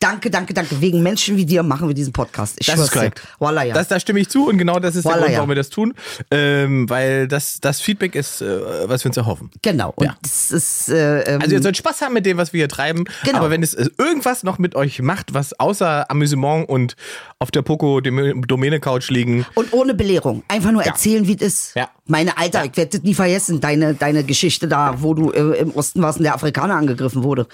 danke, 0.00 0.30
danke, 0.30 0.54
danke. 0.54 0.80
Wegen 0.80 1.02
Menschen 1.02 1.36
wie 1.36 1.46
dir 1.46 1.62
machen 1.62 1.88
wir 1.88 1.94
diesen 1.94 2.12
Podcast. 2.12 2.56
Ich 2.58 2.66
Das 2.66 2.78
ist 2.80 2.90
korrekt. 2.92 3.20
Voila, 3.38 3.62
ja. 3.64 3.74
Das, 3.74 3.88
da 3.88 4.00
stimme 4.00 4.20
ich 4.20 4.28
zu 4.28 4.48
und 4.48 4.58
genau 4.58 4.78
das 4.78 4.96
ist 4.96 5.04
der 5.04 5.12
Voila, 5.12 5.24
Grund, 5.26 5.36
warum 5.36 5.48
wir 5.50 5.56
das 5.56 5.70
tun. 5.70 5.94
Ähm, 6.30 6.88
weil 6.88 7.28
das, 7.28 7.58
das 7.60 7.80
Feedback 7.80 8.14
ist, 8.14 8.40
äh, 8.42 8.88
was 8.88 9.04
wir 9.04 9.10
uns 9.10 9.16
erhoffen. 9.16 9.50
genau. 9.62 9.92
Und 9.96 10.06
Ja. 10.06 10.16
das 10.22 10.50
ist 10.50 10.88
äh, 10.88 11.20
ähm, 11.22 11.42
Also 11.42 11.54
ihr 11.54 11.62
sollt 11.62 11.76
Spaß 11.76 12.00
haben 12.02 12.14
mit 12.14 12.26
dem, 12.26 12.36
was 12.36 12.52
wir 12.52 12.58
hier 12.58 12.68
treiben. 12.68 13.04
Genau. 13.24 13.38
Aber 13.38 13.50
wenn 13.50 13.62
es 13.62 13.74
äh, 13.74 13.88
irgendwas 13.98 14.42
noch 14.42 14.58
mit 14.62 14.74
euch 14.74 15.02
macht, 15.02 15.34
was 15.34 15.58
außer 15.58 16.10
Amüsement 16.10 16.68
und 16.68 16.96
auf 17.38 17.50
der 17.50 17.62
Poco-Domäne-Couch 17.62 19.10
liegen, 19.10 19.44
Und 19.54 19.72
ohne 19.72 19.94
Belehrung. 19.94 20.42
Einfach 20.48 20.72
nur 20.72 20.82
erzählen, 20.84 21.26
wie 21.26 21.34
es 21.34 21.42
ist. 21.42 21.76
Ja. 21.76 21.90
Meine 22.06 22.38
Alter, 22.38 22.64
ich 22.64 22.76
werde 22.76 22.98
das 22.98 23.02
nie 23.02 23.14
vergessen, 23.14 23.60
deine, 23.60 23.94
deine 23.94 24.24
Geschichte 24.24 24.68
da, 24.68 25.02
wo 25.02 25.14
du 25.14 25.30
äh, 25.30 25.58
im 25.58 25.72
Osten 25.72 26.00
warst 26.02 26.18
und 26.18 26.24
der 26.24 26.34
Afrikaner 26.34 26.74
angegriffen 26.74 27.22
wurde. 27.22 27.46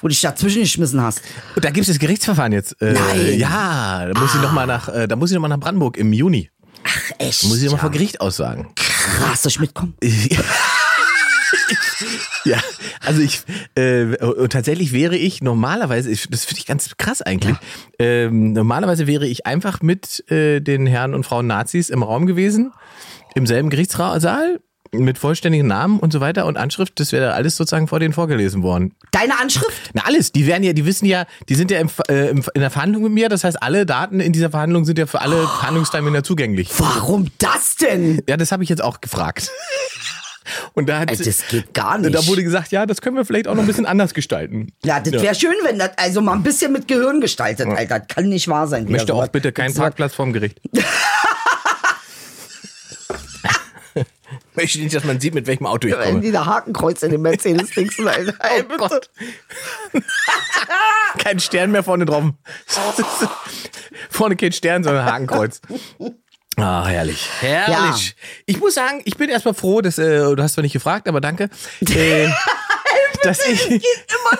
Wo 0.00 0.06
du 0.06 0.08
dich 0.08 0.20
dazwischen 0.20 0.62
geschmissen 0.62 1.00
hast. 1.00 1.22
Und 1.56 1.64
da 1.64 1.70
gibt 1.70 1.88
es 1.88 1.94
das 1.94 1.98
Gerichtsverfahren 1.98 2.52
jetzt. 2.52 2.80
Äh, 2.80 2.92
Nein. 2.92 3.38
Ja, 3.38 4.06
da 4.06 4.20
muss 4.20 4.34
ich 4.34 4.40
noch 4.40 4.52
mal 4.52 4.66
nach, 4.66 4.88
äh, 4.88 5.08
da 5.08 5.16
muss 5.16 5.30
ich 5.30 5.34
noch 5.34 5.42
mal 5.42 5.48
nach 5.48 5.60
Brandenburg 5.60 5.96
im 5.96 6.12
Juni. 6.12 6.50
Ach, 6.84 7.10
echt? 7.18 7.44
Muss 7.44 7.58
ich 7.58 7.64
noch 7.64 7.72
mal 7.72 7.76
ja. 7.76 7.82
vor 7.82 7.90
Gericht 7.90 8.20
aussagen. 8.20 8.72
Krass, 8.74 9.42
soll 9.42 9.50
ich 9.50 9.60
mitkommen? 9.60 9.94
Ja, 10.02 10.38
also 13.00 13.20
ich 13.20 13.42
äh, 13.74 14.16
und 14.16 14.52
tatsächlich 14.52 14.92
wäre 14.92 15.16
ich 15.16 15.42
normalerweise, 15.42 16.10
ich, 16.10 16.28
das 16.28 16.44
finde 16.44 16.60
ich 16.60 16.66
ganz 16.66 16.96
krass 16.96 17.22
eigentlich. 17.22 17.56
Ähm, 17.98 18.52
normalerweise 18.52 19.06
wäre 19.06 19.26
ich 19.26 19.46
einfach 19.46 19.82
mit 19.82 20.28
äh, 20.30 20.60
den 20.60 20.86
Herren 20.86 21.14
und 21.14 21.24
Frauen 21.24 21.46
Nazis 21.46 21.90
im 21.90 22.02
Raum 22.02 22.26
gewesen, 22.26 22.72
im 23.34 23.46
selben 23.46 23.70
Gerichtssaal 23.70 24.60
mit 24.92 25.18
vollständigen 25.18 25.66
Namen 25.66 26.00
und 26.00 26.12
so 26.12 26.20
weiter 26.20 26.46
und 26.46 26.56
Anschrift. 26.56 26.98
Das 26.98 27.12
wäre 27.12 27.34
alles 27.34 27.56
sozusagen 27.56 27.86
vor 27.86 28.00
denen 28.00 28.12
vorgelesen 28.12 28.62
worden. 28.62 28.94
Deine 29.12 29.38
Anschrift? 29.38 29.90
Na 29.92 30.02
alles, 30.04 30.32
die 30.32 30.46
werden 30.46 30.64
ja, 30.64 30.72
die 30.72 30.84
wissen 30.84 31.06
ja, 31.06 31.26
die 31.48 31.54
sind 31.54 31.70
ja 31.70 31.78
im, 31.78 31.88
äh, 32.08 32.30
im, 32.30 32.44
in 32.54 32.60
der 32.60 32.70
Verhandlung 32.70 33.04
mit 33.04 33.12
mir. 33.12 33.28
Das 33.28 33.44
heißt, 33.44 33.62
alle 33.62 33.86
Daten 33.86 34.20
in 34.20 34.32
dieser 34.32 34.50
Verhandlung 34.50 34.84
sind 34.84 34.98
ja 34.98 35.06
für 35.06 35.20
alle 35.20 35.42
Verhandlungsteilnehmer 35.42 36.22
zugänglich. 36.22 36.70
Warum 36.78 37.28
das 37.38 37.76
denn? 37.76 38.22
Ja, 38.28 38.36
das 38.36 38.52
habe 38.52 38.62
ich 38.62 38.68
jetzt 38.68 38.82
auch 38.82 39.00
gefragt. 39.00 39.50
Und 40.74 40.88
da, 40.88 41.00
hat, 41.00 41.10
das 41.10 41.46
geht 41.48 41.74
gar 41.74 41.98
nicht. 41.98 42.14
da 42.14 42.26
wurde 42.26 42.42
gesagt, 42.42 42.72
ja, 42.72 42.86
das 42.86 43.00
können 43.00 43.16
wir 43.16 43.24
vielleicht 43.24 43.48
auch 43.48 43.54
noch 43.54 43.62
ein 43.62 43.66
bisschen 43.66 43.86
anders 43.86 44.14
gestalten. 44.14 44.72
Ja, 44.84 45.00
das 45.00 45.12
wäre 45.22 45.34
schön, 45.34 45.54
wenn 45.64 45.78
das 45.78 45.90
also 45.96 46.20
mal 46.20 46.32
ein 46.34 46.42
bisschen 46.42 46.72
mit 46.72 46.88
Gehirn 46.88 47.20
gestaltet, 47.20 47.66
Alter. 47.68 47.98
Das 48.00 48.08
kann 48.08 48.28
nicht 48.28 48.48
wahr 48.48 48.66
sein. 48.66 48.84
Ich 48.84 48.90
möchte 48.90 49.08
Ja, 49.12 49.14
auch 49.14 49.28
bitte 49.28 49.52
keinen 49.52 49.74
Parkplatz 49.74 50.14
vorm 50.14 50.32
Gericht. 50.32 50.60
möchte 54.54 54.78
nicht, 54.80 54.94
dass 54.94 55.04
man 55.04 55.20
sieht, 55.20 55.34
mit 55.34 55.46
welchem 55.46 55.66
Auto 55.66 55.88
ich 55.88 55.94
Wenn 55.96 56.04
komme. 56.04 56.20
die 56.20 56.32
da 56.32 56.46
Hakenkreuz 56.46 57.02
in 57.02 57.10
den 57.10 57.22
Mercedes-Dings 57.22 57.98
Alter. 58.06 58.34
Ey, 58.40 58.64
Oh 58.68 58.76
Gott. 58.76 59.10
Kein 61.18 61.40
Stern 61.40 61.72
mehr 61.72 61.82
vorne 61.82 62.04
drauf. 62.04 62.24
vorne 64.10 64.36
kein 64.36 64.52
Stern, 64.52 64.84
sondern 64.84 65.04
Hakenkreuz. 65.04 65.60
Ah, 66.62 66.86
herrlich. 66.86 67.28
Herrlich. 67.40 68.14
Ich 68.46 68.58
muss 68.60 68.74
sagen, 68.74 69.00
ich 69.04 69.16
bin 69.16 69.28
erstmal 69.30 69.54
froh, 69.54 69.80
dass, 69.80 69.98
äh, 69.98 70.18
du 70.34 70.42
hast 70.42 70.54
zwar 70.54 70.62
nicht 70.62 70.72
gefragt, 70.72 71.08
aber 71.08 71.20
danke. 71.20 71.48
Äh, 71.80 72.28
dass 73.22 73.46
ich, 73.46 73.68
Immer 73.70 73.80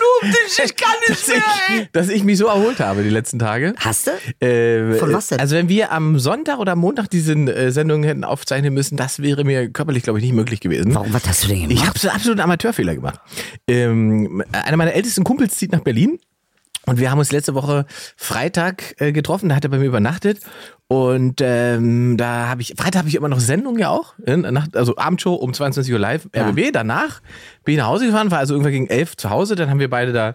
nur 0.00 0.22
um 0.22 0.30
dich, 0.30 0.58
ich 0.64 0.76
kann 0.76 0.94
dass 1.08 1.28
ich, 1.28 1.88
dass 1.92 2.08
ich 2.08 2.24
mich 2.24 2.38
so 2.38 2.46
erholt 2.46 2.80
habe 2.80 3.02
die 3.02 3.10
letzten 3.10 3.38
Tage. 3.38 3.74
Hast 3.78 4.06
du? 4.08 4.46
Äh, 4.46 4.94
Von 4.98 5.12
was 5.12 5.28
denn? 5.28 5.38
Also 5.40 5.56
wenn 5.56 5.68
wir 5.68 5.92
am 5.92 6.18
Sonntag 6.18 6.58
oder 6.58 6.72
am 6.72 6.78
Montag 6.78 7.10
diese 7.10 7.32
äh, 7.34 7.70
Sendung 7.72 8.02
hätten 8.04 8.24
aufzeichnen 8.24 8.72
müssen, 8.72 8.96
das 8.96 9.20
wäre 9.20 9.44
mir 9.44 9.70
körperlich, 9.70 10.02
glaube 10.02 10.18
ich, 10.18 10.24
nicht 10.24 10.34
möglich 10.34 10.60
gewesen. 10.60 10.94
Warum, 10.94 11.12
was 11.12 11.26
hast 11.28 11.44
du 11.44 11.48
denn 11.48 11.62
Ich 11.62 11.68
gemacht? 11.68 11.86
habe 11.88 11.98
so 11.98 12.08
einen 12.08 12.16
absoluten 12.16 12.40
Amateurfehler 12.40 12.94
gemacht. 12.94 13.20
Ähm, 13.68 14.42
einer 14.52 14.76
meiner 14.76 14.94
ältesten 14.94 15.24
Kumpels 15.24 15.56
zieht 15.56 15.72
nach 15.72 15.80
Berlin 15.80 16.18
und 16.86 16.98
wir 16.98 17.10
haben 17.10 17.18
uns 17.18 17.32
letzte 17.32 17.54
Woche 17.54 17.86
Freitag 18.16 18.94
äh, 19.00 19.12
getroffen. 19.12 19.48
Da 19.48 19.56
hat 19.56 19.64
er 19.64 19.70
bei 19.70 19.78
mir 19.78 19.86
übernachtet 19.86 20.40
und 20.88 21.40
ähm, 21.40 22.16
da 22.16 22.48
habe 22.48 22.62
ich 22.62 22.74
Freitag 22.76 23.00
habe 23.00 23.08
ich 23.08 23.14
immer 23.14 23.28
noch 23.28 23.38
Sendung 23.38 23.78
ja 23.78 23.90
auch, 23.90 24.14
äh, 24.26 24.36
Nacht, 24.36 24.76
also 24.76 24.96
Abendshow 24.96 25.34
um 25.34 25.54
22 25.54 25.92
Uhr 25.92 26.00
live 26.00 26.28
RBB. 26.34 26.72
Danach 26.72 27.20
bin 27.64 27.74
ich 27.74 27.78
nach 27.78 27.86
Hause 27.86 28.06
gefahren, 28.06 28.32
war 28.32 28.38
also 28.38 28.54
irgendwann 28.54 28.72
gegen 28.72 28.88
elf 28.88 29.16
zu 29.16 29.30
Hause. 29.30 29.54
Dann 29.54 29.70
haben 29.70 29.78
wir 29.78 29.88
beide 29.88 30.12
da 30.12 30.34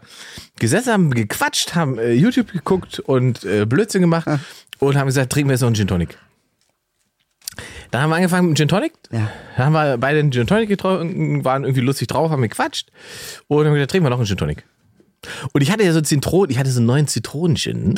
gesessen, 0.58 0.94
haben 0.94 1.12
gequatscht, 1.12 1.76
haben 1.76 1.98
äh, 1.98 2.14
YouTube 2.14 2.54
geguckt 2.54 3.00
und 3.00 3.44
äh, 3.44 3.66
Blödsinn 3.66 4.02
gemacht 4.02 4.28
und 4.80 4.96
haben 4.96 5.08
gesagt, 5.08 5.34
trinken 5.34 5.50
wir 5.50 5.56
jetzt 5.56 5.62
noch 5.62 5.68
einen 5.68 5.76
Gin 5.76 5.88
Tonic. 5.88 6.18
Dann 7.92 8.02
haben 8.02 8.10
wir 8.10 8.16
angefangen 8.16 8.48
mit 8.48 8.58
Gin 8.58 8.68
Tonic. 8.70 8.94
Ja. 9.12 9.30
Dann 9.58 9.66
haben 9.66 9.74
wir 9.74 9.98
beide 9.98 10.20
einen 10.20 10.32
Gin 10.32 10.48
Tonic 10.48 10.70
getrunken, 10.70 11.44
waren 11.44 11.64
irgendwie 11.64 11.82
lustig 11.82 12.08
drauf, 12.08 12.32
haben 12.32 12.42
gequatscht. 12.42 12.92
Und 13.48 13.58
dann 13.58 13.68
haben 13.68 13.74
wir 13.74 13.80
gesagt, 13.80 13.92
trinken 13.92 14.06
wir 14.06 14.10
noch 14.10 14.20
einen 14.20 14.28
Gin 14.28 14.38
Tonic. 14.38 14.64
Und 15.54 15.62
ich 15.62 15.72
hatte 15.72 15.84
ja 15.84 15.94
so 15.94 16.02
Zitronen, 16.02 16.52
ich 16.52 16.58
hatte 16.58 16.72
so 16.72 16.80
einen 16.80 16.88
neuen 16.88 17.08
Zitronen-Gin, 17.08 17.96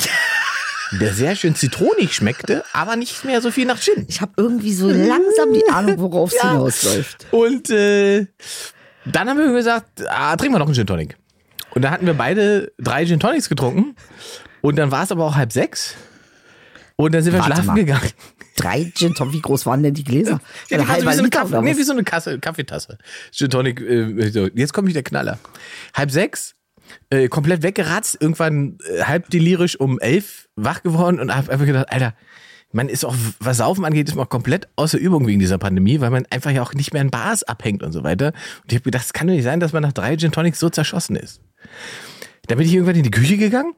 der 1.00 1.12
sehr 1.12 1.36
schön 1.36 1.54
zitronig 1.54 2.14
schmeckte, 2.14 2.64
aber 2.72 2.96
nicht 2.96 3.24
mehr 3.24 3.40
so 3.40 3.50
viel 3.50 3.66
nach 3.66 3.80
Gin. 3.80 4.06
Ich 4.08 4.20
habe 4.20 4.32
irgendwie 4.36 4.72
so 4.72 4.88
langsam 4.88 5.52
die 5.52 5.68
Ahnung, 5.70 5.98
worauf 5.98 6.32
es 6.32 6.40
hinausläuft. 6.40 7.26
Und 7.30 7.70
äh, 7.70 8.26
dann 9.04 9.28
haben 9.28 9.38
wir 9.38 9.52
gesagt, 9.52 10.04
ah, 10.08 10.36
trinken 10.36 10.54
wir 10.54 10.58
noch 10.58 10.66
einen 10.66 10.74
Gin 10.74 10.86
Tonic. 10.86 11.16
Und 11.70 11.82
da 11.82 11.90
hatten 11.90 12.06
wir 12.06 12.14
beide 12.14 12.72
drei 12.78 13.04
Gin 13.04 13.20
Tonics 13.20 13.48
getrunken. 13.48 13.94
Und 14.60 14.76
dann 14.76 14.90
war 14.90 15.04
es 15.04 15.12
aber 15.12 15.24
auch 15.24 15.34
halb 15.34 15.52
sechs. 15.52 15.94
Und 16.96 17.14
dann 17.14 17.22
sind 17.22 17.32
wir 17.32 17.40
Warte 17.40 17.52
schlafen 17.52 17.66
mal. 17.66 17.76
gegangen. 17.76 18.10
Drei 18.56 18.90
Gin 18.92 19.14
Tonic, 19.14 19.34
wie 19.34 19.40
groß 19.40 19.66
waren 19.66 19.82
denn 19.84 19.94
die 19.94 20.02
Gläser? 20.02 20.40
Ja, 20.68 20.78
die 20.78 20.88
halber 20.88 21.12
wie 21.12 21.14
so 21.14 21.20
eine, 21.20 21.30
Kaffee, 21.30 21.62
nee, 21.62 21.76
wie 21.76 21.82
so 21.84 21.92
eine 21.92 22.02
Kasse, 22.02 22.40
Kaffeetasse. 22.40 22.98
Gin 23.30 23.50
Tonic, 23.50 23.80
äh, 23.80 24.50
jetzt 24.54 24.72
kommt 24.72 24.86
nicht 24.86 24.96
der 24.96 25.04
Knaller. 25.04 25.38
Halb 25.94 26.10
sechs, 26.10 26.56
äh, 27.10 27.28
komplett 27.28 27.62
weggeratzt, 27.62 28.18
irgendwann 28.20 28.78
äh, 28.88 29.02
halb 29.02 29.30
delirisch 29.30 29.78
um 29.78 29.98
elf 29.98 30.48
wach 30.56 30.82
geworden 30.82 31.20
und 31.20 31.34
hab 31.34 31.48
einfach 31.48 31.66
gedacht, 31.66 31.92
Alter, 31.92 32.14
man 32.72 32.88
ist 32.88 33.04
auch, 33.04 33.14
was 33.40 33.58
Saufen 33.58 33.84
angeht, 33.84 34.08
ist 34.08 34.14
man 34.14 34.26
auch 34.26 34.30
komplett 34.30 34.68
außer 34.76 34.98
Übung 34.98 35.26
wegen 35.26 35.38
dieser 35.38 35.58
Pandemie, 35.58 36.00
weil 36.00 36.10
man 36.10 36.26
einfach 36.30 36.50
ja 36.50 36.62
auch 36.62 36.74
nicht 36.74 36.92
mehr 36.92 37.02
in 37.02 37.10
Bars 37.10 37.42
abhängt 37.42 37.82
und 37.82 37.92
so 37.92 38.04
weiter. 38.04 38.28
Und 38.62 38.72
ich 38.72 38.74
habe 38.74 38.84
gedacht, 38.84 39.06
es 39.06 39.12
kann 39.12 39.26
doch 39.26 39.34
nicht 39.34 39.44
sein, 39.44 39.60
dass 39.60 39.72
man 39.72 39.82
nach 39.82 39.92
drei 39.92 40.16
Gin 40.16 40.32
Tonics 40.32 40.58
so 40.58 40.68
zerschossen 40.68 41.16
ist. 41.16 41.40
Da 42.46 42.54
bin 42.56 42.66
ich 42.66 42.74
irgendwann 42.74 42.96
in 42.96 43.04
die 43.04 43.10
Küche 43.10 43.38
gegangen 43.38 43.74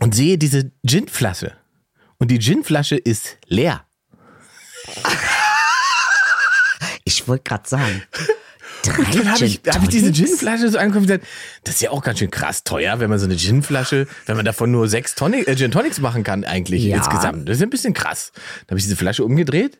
und 0.00 0.14
sehe 0.14 0.38
diese 0.38 0.72
Ginflasche. 0.82 1.52
Und 2.18 2.30
die 2.30 2.38
Ginflasche 2.38 2.96
ist 2.96 3.38
leer. 3.46 3.84
Ich 7.04 7.28
wollte 7.28 7.44
gerade 7.44 7.68
sagen. 7.68 8.02
Drei 8.82 9.02
Dann 9.12 9.30
habe 9.32 9.44
ich, 9.44 9.60
hab 9.68 9.82
ich 9.82 9.88
diese? 9.90 10.10
Ginflasche 10.12 10.68
so 10.70 10.78
angeguckt 10.78 11.02
und 11.02 11.06
gesagt, 11.08 11.26
das 11.64 11.74
ist 11.76 11.80
ja 11.82 11.90
auch 11.90 12.02
ganz 12.02 12.18
schön 12.18 12.30
krass 12.30 12.64
teuer, 12.64 12.98
wenn 13.00 13.10
man 13.10 13.18
so 13.18 13.26
eine 13.26 13.36
Ginflasche, 13.36 14.06
wenn 14.26 14.36
man 14.36 14.44
davon 14.44 14.70
nur 14.70 14.88
sechs 14.88 15.14
Tonic, 15.14 15.46
äh, 15.48 15.56
Gin 15.56 15.70
Tonics 15.70 15.98
machen 16.00 16.24
kann 16.24 16.44
eigentlich 16.44 16.84
Ja. 16.84 16.96
insgesamt. 16.96 17.48
Das 17.48 17.56
ist 17.58 17.62
ein 17.62 17.70
bisschen 17.70 17.92
krass. 17.94 18.32
Dann 18.34 18.70
habe 18.70 18.78
ich 18.78 18.84
diese 18.84 18.96
Flasche 18.96 19.24
umgedreht 19.24 19.78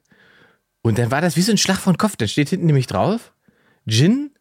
und 0.83 0.99
dann 0.99 1.11
war 1.11 1.21
das 1.21 1.37
wie 1.37 1.43
so 1.43 1.53
ein 1.53 1.59
Schlag 1.59 1.79
von 1.79 1.97
Kopf. 1.97 2.17
Da 2.17 2.27
steht 2.27 2.51
hinten 2.51 2.67
nämlich 2.67 2.87
drauf, 2.87 3.33
Gin 3.89 4.33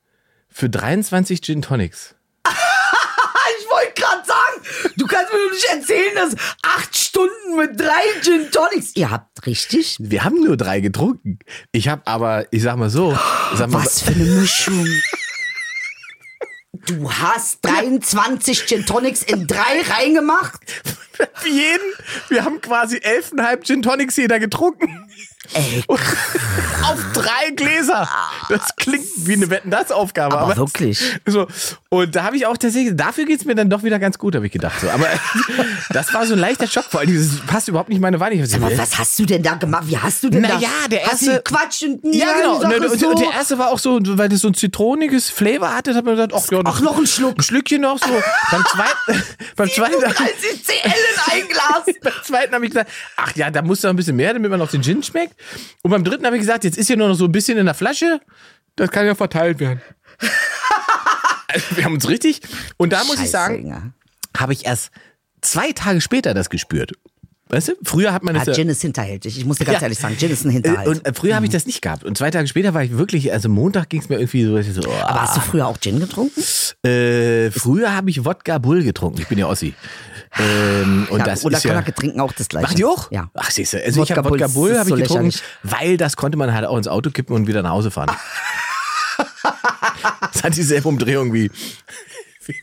für 0.49 0.69
23 0.69 1.41
Gin 1.41 1.61
Tonics. 1.61 2.15
Ich 2.47 3.65
wollte 3.71 3.93
gerade 4.01 4.25
sagen, 4.25 4.93
nicht 5.59 5.73
erzählen, 5.73 6.15
dass 6.15 6.35
acht 6.63 6.97
Stunden 6.97 7.57
mit 7.57 7.79
drei 7.79 8.21
Gin 8.21 8.49
Tonics. 8.51 8.95
Ihr 8.95 9.09
habt 9.11 9.45
richtig. 9.45 9.97
Wir 9.99 10.23
haben 10.23 10.41
nur 10.43 10.57
drei 10.57 10.79
getrunken. 10.79 11.39
Ich 11.71 11.87
habe 11.87 12.01
aber, 12.05 12.45
ich 12.51 12.63
sag 12.63 12.77
mal 12.77 12.89
so, 12.89 13.17
sag 13.55 13.69
mal, 13.69 13.83
Was 13.83 14.01
für 14.01 14.11
eine 14.11 14.23
Mischung. 14.23 14.87
Du 16.87 17.11
hast 17.11 17.59
23 17.63 18.65
Gin 18.65 18.85
Tonics 18.85 19.23
in 19.23 19.47
drei 19.47 19.81
reingemacht. 19.89 20.59
für 21.33 21.49
jeden, 21.49 21.93
wir 22.29 22.45
haben 22.45 22.61
quasi 22.61 22.97
elfeinhalb 23.01 23.65
Gin 23.65 23.81
Tonics 23.81 24.15
jeder 24.15 24.39
getrunken. 24.39 24.87
Ey, 25.53 25.83
Auf 25.87 27.03
drei 27.13 27.49
Gläser. 27.55 28.07
Das 28.49 28.75
klingt 28.75 29.07
wie 29.15 29.33
eine 29.33 29.49
Wetten-Das-Aufgabe. 29.49 30.37
Aber 30.37 30.51
Aber, 30.53 30.57
wirklich. 30.57 31.03
So. 31.25 31.47
Und 31.91 32.15
da 32.15 32.23
habe 32.23 32.37
ich 32.37 32.45
auch 32.45 32.55
tatsächlich, 32.55 32.95
dafür 32.95 33.25
geht's 33.25 33.45
mir 33.45 33.55
dann 33.55 33.67
doch 33.67 33.81
wieder 33.81 33.97
ganz 33.97 34.19
gut, 34.19 34.35
habe 34.35 34.45
ich 34.45 34.51
gedacht. 34.51 34.79
So. 34.79 34.89
Aber 34.91 35.07
das 35.89 36.13
war 36.13 36.23
so 36.27 36.33
ein 36.35 36.39
leichter 36.39 36.67
Schock. 36.67 36.83
Vor 36.87 36.99
allem, 36.99 37.15
das 37.15 37.39
passt 37.47 37.67
überhaupt 37.67 37.89
nicht 37.89 37.99
meine 37.99 38.19
Weine. 38.19 38.35
Ich 38.35 38.41
gesagt, 38.41 38.77
was 38.77 38.99
hast 38.99 39.17
du 39.17 39.25
denn 39.25 39.41
da 39.41 39.55
gemacht? 39.55 39.85
Wie 39.87 39.97
hast 39.97 40.21
du 40.23 40.29
denn 40.29 40.43
Na 40.43 40.49
da? 40.49 40.59
ja, 40.59 40.69
der 40.91 41.01
erste- 41.01 41.41
Quatsch 41.43 41.81
und 41.81 41.99
ja, 42.13 42.33
genau. 42.33 42.57
die 42.57 42.61
Sache 42.61 42.75
Und, 42.77 42.85
und, 42.91 42.99
so. 42.99 43.09
und 43.09 43.19
der 43.19 43.31
erste 43.31 43.57
war 43.57 43.69
auch 43.71 43.79
so, 43.79 43.99
weil 44.03 44.29
das 44.29 44.41
so 44.41 44.49
ein 44.49 44.53
zitroniges 44.53 45.31
Flavor 45.31 45.73
hatte, 45.75 45.95
hat 45.95 46.05
man 46.05 46.13
gesagt, 46.15 46.33
ach 46.35 46.51
ja, 46.51 46.61
Ach, 46.63 46.79
noch 46.81 46.95
ein 46.95 47.07
Schluck. 47.07 47.39
Ein 47.39 47.41
Schlückchen 47.41 47.81
noch 47.81 47.97
so. 47.97 48.21
beim 48.51 48.63
zweiten, 48.65 49.23
beim 49.55 49.69
zweiten, 49.71 49.99
30 49.99 50.63
CL 50.63 50.75
in 50.85 51.41
ein 51.41 51.47
Glas. 51.47 51.95
beim 52.03 52.13
zweiten 52.23 52.53
habe 52.53 52.65
ich 52.65 52.71
gesagt, 52.71 52.91
ach 53.17 53.35
ja, 53.35 53.49
da 53.49 53.63
muss 53.63 53.81
doch 53.81 53.89
ein 53.89 53.95
bisschen 53.95 54.15
mehr, 54.15 54.31
damit 54.35 54.51
man 54.51 54.59
noch 54.59 54.69
den 54.69 54.83
Gin 54.83 55.01
schmeckt. 55.01 55.33
Und 55.81 55.89
beim 55.89 56.03
dritten 56.03 56.23
habe 56.27 56.35
ich 56.35 56.41
gesagt, 56.41 56.65
jetzt 56.65 56.77
ist 56.77 56.85
hier 56.85 56.97
nur 56.97 57.07
noch 57.07 57.15
so 57.15 57.25
ein 57.25 57.31
bisschen 57.31 57.57
in 57.57 57.65
der 57.65 57.73
Flasche. 57.73 58.21
Das 58.75 58.91
kann 58.91 59.07
ja 59.07 59.15
verteilt 59.15 59.59
werden. 59.59 59.81
Also 61.49 61.65
wir 61.75 61.83
haben 61.85 61.93
uns 61.93 62.07
richtig. 62.07 62.41
Und 62.77 62.93
da 62.93 62.99
muss 63.03 63.15
ich 63.15 63.19
Scheiße, 63.21 63.31
sagen, 63.31 63.59
Inge. 63.59 63.93
habe 64.37 64.53
ich 64.53 64.65
erst 64.65 64.91
zwei 65.41 65.71
Tage 65.71 66.01
später 66.01 66.33
das 66.33 66.49
gespürt. 66.49 66.93
Weißt 67.51 67.69
du, 67.69 67.73
früher 67.83 68.13
hat 68.13 68.21
man 68.23 68.35
Ah, 68.35 68.39
das 68.45 68.49
ja, 68.49 68.53
Gin 68.61 68.69
ist 68.69 68.83
hinterhältig. 68.83 69.35
Ich 69.39 69.43
muss 69.43 69.57
dir 69.57 69.65
ganz 69.65 69.77
Ja. 69.77 69.81
ehrlich 69.83 69.97
sagen, 69.97 70.15
Gin 70.19 70.29
ist 70.29 70.45
ein 70.45 70.49
äh, 70.49 70.53
Hinterhalt. 70.53 70.87
und 70.87 71.03
äh, 71.07 71.13
früher 71.15 71.35
habe 71.35 71.47
ich 71.47 71.51
das 71.51 71.65
nicht 71.65 71.81
gehabt. 71.81 72.03
Und 72.03 72.15
zwei 72.15 72.29
Tage 72.29 72.47
später 72.47 72.75
war 72.75 72.83
ich 72.83 72.95
wirklich, 72.95 73.33
also 73.33 73.49
Montag 73.49 73.89
ging 73.89 74.01
es 74.01 74.07
mir 74.09 74.19
irgendwie 74.19 74.45
so, 74.45 74.55
ich 74.57 74.71
so 74.71 74.81
oh, 74.87 74.93
Aber 75.01 75.23
hast 75.23 75.35
du 75.37 75.41
früher 75.41 75.65
auch 75.65 75.79
Gin 75.79 75.99
getrunken? 75.99 76.39
äh, 76.87 77.49
früher 77.49 77.95
habe 77.95 78.11
ich 78.11 78.23
Wodka 78.23 78.59
Bull 78.59 78.83
getrunken. 78.83 79.19
Ich 79.21 79.27
bin 79.27 79.39
ja 79.39 79.47
Ossi. 79.47 79.73
Ähm, 80.37 81.07
und 81.09 81.17
Ja, 81.19 81.25
das 81.25 81.43
oder 81.43 81.57
ist 81.57 81.63
ja, 81.63 81.81
trinken 81.81 82.19
auch 82.19 82.33
das 82.33 82.49
gleiche. 82.49 82.65
Machen 82.67 82.75
die 82.77 82.85
auch? 82.85 83.11
Ja. 83.11 83.31
Ach, 83.33 83.49
siehst 83.49 83.73
du. 83.73 83.83
Also 83.83 84.03
ich 84.03 84.11
habe 84.11 84.29
Wodka 84.29 84.45
Wodka 84.45 84.47
Bull 84.53 84.77
habe 84.77 84.83
ich 84.83 84.89
so 84.89 84.95
getrunken, 84.95 85.25
lächerlich. 85.31 85.43
weil 85.63 85.97
das 85.97 86.17
konnte 86.17 86.37
man 86.37 86.53
halt 86.53 86.65
auch 86.67 86.77
ins 86.77 86.87
Auto 86.87 87.09
kippen 87.09 87.35
und 87.35 87.47
wieder 87.47 87.63
nach 87.63 87.71
Hause 87.71 87.89
fahren. 87.89 88.11
das 90.39 90.43
hat 90.45 90.55
dieselbe 90.55 90.87
Umdrehung 90.87 91.33
wie, 91.33 91.51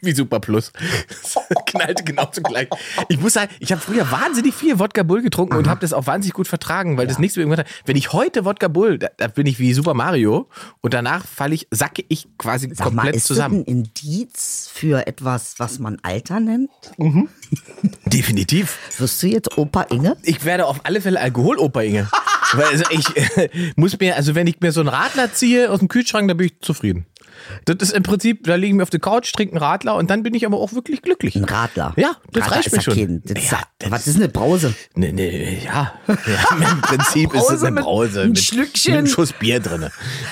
wie, 0.00 0.12
Super 0.12 0.40
Plus. 0.40 0.72
Knallte 1.66 2.04
genauso 2.04 2.40
gleich. 2.40 2.68
Ich 3.08 3.20
muss 3.20 3.34
sagen, 3.34 3.52
ich 3.60 3.70
habe 3.70 3.82
früher 3.82 4.10
wahnsinnig 4.10 4.54
viel 4.54 4.78
Wodka 4.78 5.02
Bull 5.02 5.20
getrunken 5.20 5.56
und 5.56 5.68
habe 5.68 5.80
das 5.80 5.92
auch 5.92 6.06
wahnsinnig 6.06 6.32
gut 6.32 6.48
vertragen, 6.48 6.96
weil 6.96 7.06
das 7.06 7.18
nichts 7.18 7.36
mehr 7.36 7.44
irgendwas 7.46 7.66
hat. 7.66 7.72
Wenn 7.84 7.96
ich 7.96 8.14
heute 8.14 8.46
Wodka 8.46 8.68
Bull, 8.68 8.98
da, 8.98 9.08
da 9.16 9.28
bin 9.28 9.46
ich 9.46 9.58
wie 9.58 9.74
Super 9.74 9.92
Mario 9.92 10.48
und 10.80 10.94
danach 10.94 11.26
falle 11.26 11.54
ich, 11.54 11.68
sacke 11.70 12.02
ich 12.08 12.26
quasi 12.38 12.68
Sag 12.72 12.78
mal, 12.78 13.02
komplett 13.02 13.16
ist 13.16 13.26
zusammen. 13.26 13.58
das 13.58 13.68
ein 13.68 13.76
Indiz 13.76 14.70
für 14.72 15.06
etwas, 15.06 15.56
was 15.58 15.78
man 15.78 15.98
Alter 16.02 16.40
nennt? 16.40 16.70
Definitiv. 18.06 18.78
Wirst 18.98 19.22
du 19.22 19.26
jetzt 19.26 19.58
Opa 19.58 19.82
Inge? 19.82 20.16
Ich 20.22 20.44
werde 20.46 20.66
auf 20.66 20.80
alle 20.84 21.02
Fälle 21.02 21.20
Alkoholoper, 21.20 21.84
Inge. 21.84 22.08
Weil 22.54 22.66
also 22.66 22.84
ich 22.90 23.16
äh, 23.36 23.48
muss 23.76 23.98
mir, 23.98 24.16
also 24.16 24.34
wenn 24.34 24.46
ich 24.46 24.60
mir 24.60 24.72
so 24.72 24.80
einen 24.80 24.88
Radler 24.88 25.32
ziehe 25.32 25.70
aus 25.70 25.80
dem 25.80 25.88
Kühlschrank, 25.88 26.28
dann 26.28 26.36
bin 26.36 26.46
ich 26.46 26.60
zufrieden. 26.60 27.06
Das 27.64 27.76
ist 27.80 27.92
im 27.92 28.02
Prinzip, 28.02 28.44
da 28.44 28.54
liege 28.54 28.68
ich 28.68 28.74
mir 28.74 28.82
auf 28.82 28.90
der 28.90 29.00
Couch, 29.00 29.32
trinke 29.32 29.54
einen 29.54 29.62
Radler 29.62 29.96
und 29.96 30.10
dann 30.10 30.22
bin 30.22 30.34
ich 30.34 30.46
aber 30.46 30.58
auch 30.58 30.72
wirklich 30.72 31.02
glücklich. 31.02 31.34
Ein 31.36 31.44
Radler. 31.44 31.92
Ja, 31.96 32.16
das 32.32 32.44
Radler 32.44 32.56
reicht 32.56 32.72
mir 32.72 32.80
schon. 32.82 32.94
Kein, 32.94 33.22
das 33.24 33.42
ist 33.44 33.50
Ja, 33.52 33.60
das 33.78 33.90
was 33.90 34.06
ist 34.06 34.16
eine 34.16 34.28
Brause? 34.28 34.74
Nee, 34.94 35.12
nee, 35.12 35.62
ja. 35.64 35.92
ja 36.08 36.14
Im 36.72 36.80
Prinzip 36.82 37.34
ist 37.34 37.42
es 37.42 37.48
Brause 37.48 37.66
eine 37.66 37.74
mit 37.76 37.84
Brause. 37.84 38.22
ein 38.22 38.28
mit, 38.30 38.38
Schlückchen. 38.38 38.92
Mit 38.92 38.98
einem 38.98 39.06
Schuss 39.08 39.32
Bier 39.32 39.60
drin. 39.60 39.86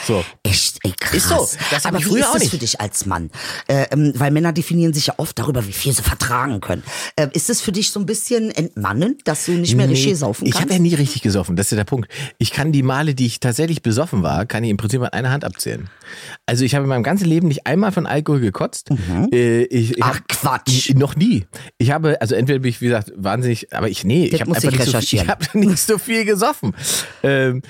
So. 0.07 0.25
Echt, 0.43 0.79
ey, 0.83 0.93
krass. 0.99 1.15
Ist 1.15 1.29
so. 1.29 1.49
Das 1.71 1.87
Aber 1.87 1.99
ich 1.99 2.05
wie 2.07 2.09
früher 2.11 2.21
ist 2.21 2.27
auch 2.27 2.33
das 2.35 2.43
nicht. 2.43 2.51
für 2.51 2.59
dich 2.59 2.81
als 2.81 3.07
Mann? 3.07 3.31
Äh, 3.69 3.87
ähm, 3.91 4.13
weil 4.17 4.31
Männer 4.31 4.53
definieren 4.53 4.93
sich 4.95 5.07
ja 5.09 5.15
oft 5.19 5.39
darüber, 5.39 5.67
wie 5.67 5.73
viel 5.73 5.93
sie 5.93 6.03
vertragen 6.03 6.61
können. 6.61 6.83
Äh, 7.17 7.29
ist 7.33 7.51
es 7.51 7.61
für 7.61 7.73
dich 7.73 7.91
so 7.91 8.01
ein 8.01 8.07
bisschen 8.07 8.51
entmannend, 8.51 9.23
dass 9.25 9.47
du 9.47 9.53
nicht 9.53 9.75
mehr 9.77 9.89
richtig 9.89 10.17
saufen 10.19 10.47
ich 10.47 10.53
kannst? 10.53 10.65
habe 10.65 10.75
ja 10.75 10.79
nie 10.79 10.95
richtig 10.95 11.23
gesoffen, 11.23 11.57
das 11.57 11.67
ist 11.67 11.71
ja 11.73 11.77
der 11.77 11.85
Punkt. 11.85 12.11
Ich 12.39 12.51
kann 12.53 12.73
die 12.73 12.83
Male, 12.83 13.15
die 13.15 13.27
ich 13.27 13.41
tatsächlich 13.41 13.83
besoffen 13.83 14.23
war, 14.23 14.47
kann 14.47 14.65
ich 14.65 14.71
im 14.71 14.77
Prinzip 14.77 15.01
an 15.03 15.09
einer 15.09 15.31
Hand 15.31 15.45
abzählen. 15.45 15.89
Also 16.47 16.65
ich 16.65 16.75
habe 16.75 16.85
in 16.85 16.89
meinem 16.89 17.03
ganzen 17.03 17.27
Leben 17.27 17.49
nicht 17.49 17.67
einmal 17.67 17.93
von 17.93 18.07
Alkohol 18.07 18.41
gekotzt. 18.41 18.91
Äh, 19.33 19.63
ich, 19.65 19.91
ich 19.93 19.97
Mhm. 19.97 20.03
Ach, 20.03 20.17
hab- 20.17 20.29
Quatsch. 20.29 20.95
Noch 20.95 21.17
nie. 21.17 21.45
Ich 21.79 21.91
habe, 21.91 22.21
also 22.21 22.35
entweder 22.35 22.59
bin 22.61 22.69
ich, 22.71 22.81
wie 22.81 22.87
gesagt, 22.87 23.13
wahnsinnig, 23.17 23.73
aber 23.73 23.89
ich, 23.89 24.05
nee, 24.05 24.29
Das 24.29 24.35
ich 24.35 24.41
habe 24.43 24.51
einfach 24.55 24.73
ich 24.73 24.79
nicht 24.79 24.91
so, 24.91 25.01
viel- 25.01 25.19
ich 25.23 25.29
habe 25.29 25.59
nicht 25.59 25.79
so 25.79 25.99
viel 25.99 26.25
gesoffen. 26.25 26.75
Ähm, 27.23 27.63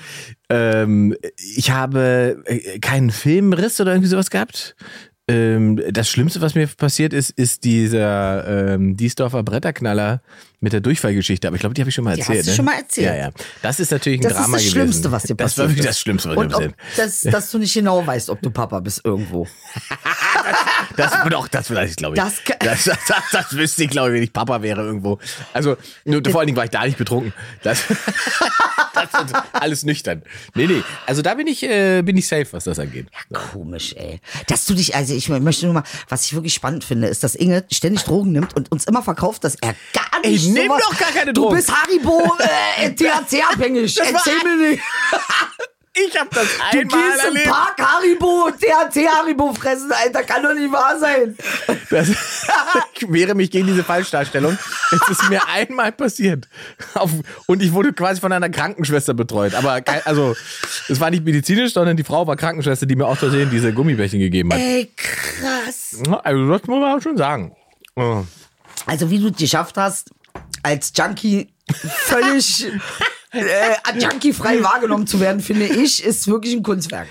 ähm, 0.49 1.15
ich 1.55 1.71
habe 1.71 2.43
äh, 2.45 2.79
keinen 2.79 3.09
Filmriss 3.11 3.79
oder 3.81 3.91
irgendwie 3.93 4.09
sowas 4.09 4.29
gehabt. 4.29 4.75
Ähm, 5.27 5.81
das 5.91 6.07
Schlimmste, 6.07 6.39
was 6.41 6.53
mir 6.53 6.67
passiert 6.67 7.11
ist, 7.11 7.31
ist 7.31 7.63
dieser 7.63 8.73
ähm, 8.75 8.95
Diesdorfer 8.95 9.41
Bretterknaller 9.41 10.21
mit 10.65 10.73
der 10.73 10.81
Durchfallgeschichte. 10.81 11.47
Aber 11.47 11.55
ich 11.55 11.61
glaube, 11.61 11.75
die 11.75 11.81
habe 11.81 11.89
ich 11.89 11.95
schon 11.95 12.03
mal 12.03 12.15
Die 12.15 12.21
hast 12.23 12.29
erzählt. 12.29 12.47
du 12.47 12.49
ne? 12.49 12.55
schon 12.55 12.65
mal 12.65 12.75
erzählt. 12.75 13.07
Ja, 13.07 13.15
ja. 13.15 13.31
Das 13.61 13.79
ist 13.79 13.91
natürlich 13.91 14.19
ein 14.19 14.23
das 14.23 14.33
Drama 14.33 14.45
ist 14.45 14.53
das 14.53 14.61
gewesen. 14.61 14.71
Schlimmste, 14.71 15.11
was 15.11 15.23
dir 15.23 15.35
Das 15.35 15.51
passiert 15.51 15.57
war 15.63 15.69
wirklich 15.69 15.85
das 15.85 15.99
Schlimmste, 15.99 16.29
was 16.29 16.37
ob, 16.37 16.51
passiert 16.51 16.73
das, 16.97 17.21
dass 17.21 17.51
du 17.51 17.59
nicht 17.59 17.73
genau 17.75 18.05
weißt, 18.05 18.29
ob 18.31 18.41
du 18.41 18.49
Papa 18.49 18.79
bist 18.79 19.01
irgendwo. 19.05 19.47
Das 20.97 21.11
doch, 21.29 21.47
das 21.47 21.67
vielleicht, 21.67 21.97
glaube 21.97 22.15
ich. 22.15 22.21
Das 22.21 22.35
Das, 22.59 22.83
das, 22.85 22.99
das, 23.07 23.23
das 23.31 23.55
wüsste 23.57 23.83
ich, 23.83 23.89
glaube 23.89 24.09
ich, 24.09 24.15
wenn 24.15 24.23
ich 24.23 24.31
Papa 24.31 24.61
wäre 24.61 24.81
irgendwo. 24.81 25.19
Also, 25.53 25.77
nur, 26.05 26.21
vor 26.29 26.39
allen 26.39 26.47
Dingen 26.47 26.57
war 26.57 26.65
ich 26.65 26.69
da 26.69 26.85
nicht 26.85 26.97
betrunken. 26.97 27.33
Das, 27.63 27.83
das 28.93 29.09
alles 29.53 29.83
nüchtern. 29.83 30.23
Nee, 30.53 30.67
nee. 30.67 30.83
Also 31.05 31.21
da 31.21 31.33
bin 31.33 31.47
ich, 31.47 31.63
äh, 31.63 32.01
bin 32.01 32.17
ich 32.17 32.27
safe, 32.27 32.47
was 32.51 32.65
das 32.65 32.79
angeht. 32.79 33.07
Komisch, 33.51 33.93
ey. 33.97 34.21
Dass 34.47 34.65
du 34.65 34.73
dich, 34.73 34.95
also 34.95 35.13
ich 35.13 35.27
möchte 35.29 35.65
nur 35.65 35.73
mal, 35.73 35.83
was 36.07 36.25
ich 36.25 36.33
wirklich 36.33 36.53
spannend 36.53 36.83
finde, 36.83 37.07
ist, 37.07 37.23
dass 37.23 37.35
Inge 37.35 37.65
ständig 37.71 38.03
Drogen 38.03 38.31
nimmt 38.31 38.55
und 38.55 38.71
uns 38.71 38.85
immer 38.85 39.01
verkauft, 39.03 39.43
dass 39.43 39.55
er 39.55 39.75
gar 39.93 40.05
Ey, 40.23 40.31
nicht 40.31 40.53
nimm 40.55 40.67
sowas- 40.71 40.81
doch 40.89 40.97
gar 40.97 41.11
keine 41.11 41.33
Du 41.33 41.41
Drogen. 41.41 41.55
bist 41.57 41.71
Haribo 41.71 42.23
äh, 42.79 42.89
THC-abhängig. 42.95 43.97
Erzähl 43.97 44.43
mir 44.43 44.69
nicht. 44.69 44.81
Ich 45.97 46.19
habe 46.19 46.29
das 46.29 46.45
Du 46.73 46.79
einmal 46.79 46.83
gehst 47.09 47.19
im 47.23 47.35
erlebt. 47.37 47.47
Park 47.49 47.77
Haribo, 47.81 48.49
THC-Haribo 48.59 49.53
fressen, 49.53 49.89
Alter. 49.93 50.23
Kann 50.23 50.43
doch 50.43 50.53
nicht 50.53 50.69
wahr 50.69 50.99
sein. 50.99 51.37
Das, 51.89 52.09
ich 52.95 53.09
wehre 53.09 53.33
mich 53.33 53.49
gegen 53.49 53.65
diese 53.67 53.81
Falschdarstellung. 53.81 54.57
Es 54.91 55.07
ist 55.09 55.29
mir 55.29 55.47
einmal 55.47 55.93
passiert. 55.93 56.49
Auf, 56.95 57.11
und 57.45 57.63
ich 57.63 57.71
wurde 57.71 57.93
quasi 57.93 58.19
von 58.19 58.33
einer 58.33 58.49
Krankenschwester 58.49 59.13
betreut. 59.13 59.53
Aber 59.55 59.81
also, 60.03 60.35
es 60.89 60.99
war 60.99 61.11
nicht 61.11 61.23
medizinisch, 61.23 61.71
sondern 61.71 61.95
die 61.95 62.03
Frau 62.03 62.27
war 62.27 62.35
Krankenschwester, 62.35 62.85
die 62.85 62.97
mir 62.97 63.05
auch 63.07 63.17
Versehen 63.17 63.49
diese 63.49 63.71
Gummibärchen 63.71 64.19
gegeben 64.19 64.51
hat. 64.51 64.59
Ey, 64.59 64.91
krass. 64.97 65.97
Also, 66.25 66.49
das 66.51 66.67
muss 66.67 66.79
man 66.81 67.01
schon 67.01 67.15
sagen. 67.15 67.55
Also 68.85 69.09
wie 69.09 69.19
du 69.19 69.29
es 69.29 69.37
geschafft 69.37 69.77
hast, 69.77 70.09
als 70.65 70.91
Junkie 70.97 71.53
völlig 71.71 72.65
äh, 73.31 73.99
junkie-frei 73.99 74.63
wahrgenommen 74.63 75.05
zu 75.05 75.19
werden, 75.19 75.39
finde 75.39 75.65
ich, 75.65 76.03
ist 76.03 76.27
wirklich 76.27 76.53
ein 76.53 76.63
Kunstwerk. 76.63 77.07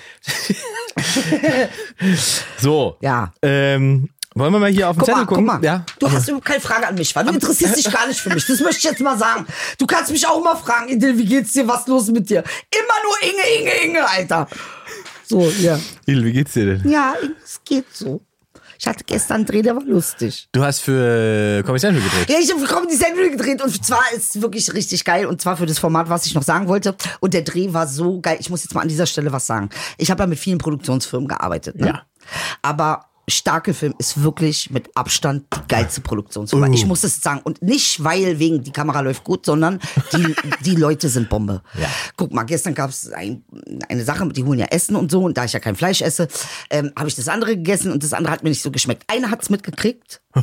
So. 2.58 2.96
Ja. 3.00 3.32
Ähm, 3.42 4.08
wollen 4.34 4.52
wir 4.52 4.58
mal 4.58 4.70
hier 4.70 4.88
auf 4.90 4.96
den 4.96 5.00
Guck 5.00 5.06
Zettel 5.06 5.20
mal, 5.20 5.26
guck 5.26 5.36
gucken? 5.36 5.46
mal. 5.46 5.64
Ja. 5.64 5.86
Du 6.00 6.10
hast 6.10 6.26
überhaupt 6.26 6.46
keine 6.46 6.60
Frage 6.60 6.88
an 6.88 6.96
mich, 6.96 7.14
weil 7.14 7.24
du 7.24 7.32
interessierst 7.32 7.76
dich 7.76 7.92
gar 7.92 8.08
nicht 8.08 8.20
für 8.20 8.30
mich. 8.34 8.44
Das 8.46 8.58
möchte 8.58 8.78
ich 8.78 8.84
jetzt 8.84 9.00
mal 9.00 9.16
sagen. 9.16 9.46
Du 9.78 9.86
kannst 9.86 10.10
mich 10.10 10.26
auch 10.26 10.42
mal 10.42 10.56
fragen, 10.56 10.88
Idil, 10.88 11.16
wie 11.16 11.24
geht's 11.24 11.52
dir? 11.52 11.68
Was 11.68 11.82
ist 11.82 11.88
los 11.88 12.08
mit 12.08 12.28
dir? 12.28 12.42
Immer 12.70 12.96
nur 13.04 13.30
Inge, 13.30 13.60
Inge, 13.60 13.84
Inge, 13.84 14.08
Alter. 14.08 14.48
So, 15.24 15.48
ja. 15.60 15.78
Il, 16.06 16.24
wie 16.24 16.32
geht's 16.32 16.54
dir 16.54 16.66
denn? 16.76 16.90
Ja, 16.90 17.14
es 17.44 17.60
geht 17.64 17.86
so. 17.92 18.20
Ich 18.78 18.86
hatte 18.86 19.04
gestern 19.04 19.36
einen 19.36 19.46
Dreh, 19.46 19.62
der 19.62 19.76
war 19.76 19.82
lustig. 19.82 20.48
Du 20.52 20.64
hast 20.64 20.80
für 20.80 21.62
Comedy 21.64 21.80
Central 21.80 22.02
gedreht. 22.02 22.28
Ja, 22.28 22.36
ich 22.40 22.52
habe 22.52 22.64
Comedy 22.64 22.96
Central 22.96 23.30
gedreht 23.30 23.62
und 23.62 23.84
zwar 23.84 24.02
ist 24.14 24.36
es 24.36 24.42
wirklich 24.42 24.72
richtig 24.72 25.04
geil 25.04 25.26
und 25.26 25.40
zwar 25.40 25.56
für 25.56 25.66
das 25.66 25.78
Format, 25.78 26.08
was 26.08 26.26
ich 26.26 26.34
noch 26.34 26.42
sagen 26.42 26.68
wollte. 26.68 26.94
Und 27.20 27.34
der 27.34 27.42
Dreh 27.42 27.72
war 27.72 27.86
so 27.86 28.20
geil. 28.20 28.36
Ich 28.40 28.50
muss 28.50 28.64
jetzt 28.64 28.74
mal 28.74 28.82
an 28.82 28.88
dieser 28.88 29.06
Stelle 29.06 29.32
was 29.32 29.46
sagen. 29.46 29.70
Ich 29.98 30.10
habe 30.10 30.22
ja 30.22 30.26
mit 30.26 30.38
vielen 30.38 30.58
Produktionsfirmen 30.58 31.28
gearbeitet. 31.28 31.76
Ne? 31.76 31.86
Ja. 31.88 32.02
Aber 32.62 33.06
Starke 33.28 33.72
Film 33.72 33.94
ist 33.98 34.22
wirklich 34.22 34.70
mit 34.70 34.94
Abstand 34.94 35.46
die 35.54 35.68
geilste 35.68 36.00
Produktionsfirma. 36.00 36.68
Ich 36.68 36.86
muss 36.86 37.04
es 37.04 37.20
sagen. 37.20 37.40
Und 37.44 37.62
nicht, 37.62 38.02
weil 38.04 38.38
wegen 38.38 38.62
die 38.62 38.72
Kamera 38.72 39.00
läuft 39.00 39.24
gut, 39.24 39.46
sondern 39.46 39.80
die, 40.12 40.34
die 40.64 40.76
Leute 40.76 41.08
sind 41.08 41.28
Bombe. 41.28 41.62
Ja. 41.80 41.88
Guck 42.16 42.32
mal, 42.32 42.44
gestern 42.44 42.74
gab 42.74 42.90
es 42.90 43.10
ein, 43.12 43.44
eine 43.88 44.04
Sache, 44.04 44.28
die 44.28 44.44
holen 44.44 44.58
ja 44.58 44.66
Essen 44.66 44.96
und 44.96 45.10
so. 45.10 45.22
Und 45.22 45.38
da 45.38 45.44
ich 45.44 45.52
ja 45.52 45.60
kein 45.60 45.76
Fleisch 45.76 46.02
esse, 46.02 46.28
ähm, 46.70 46.92
habe 46.96 47.08
ich 47.08 47.14
das 47.14 47.28
andere 47.28 47.56
gegessen 47.56 47.92
und 47.92 48.02
das 48.02 48.12
andere 48.12 48.32
hat 48.32 48.42
mir 48.42 48.50
nicht 48.50 48.62
so 48.62 48.70
geschmeckt. 48.70 49.04
Einer 49.06 49.30
hat's 49.30 49.48
mitgekriegt 49.48 50.20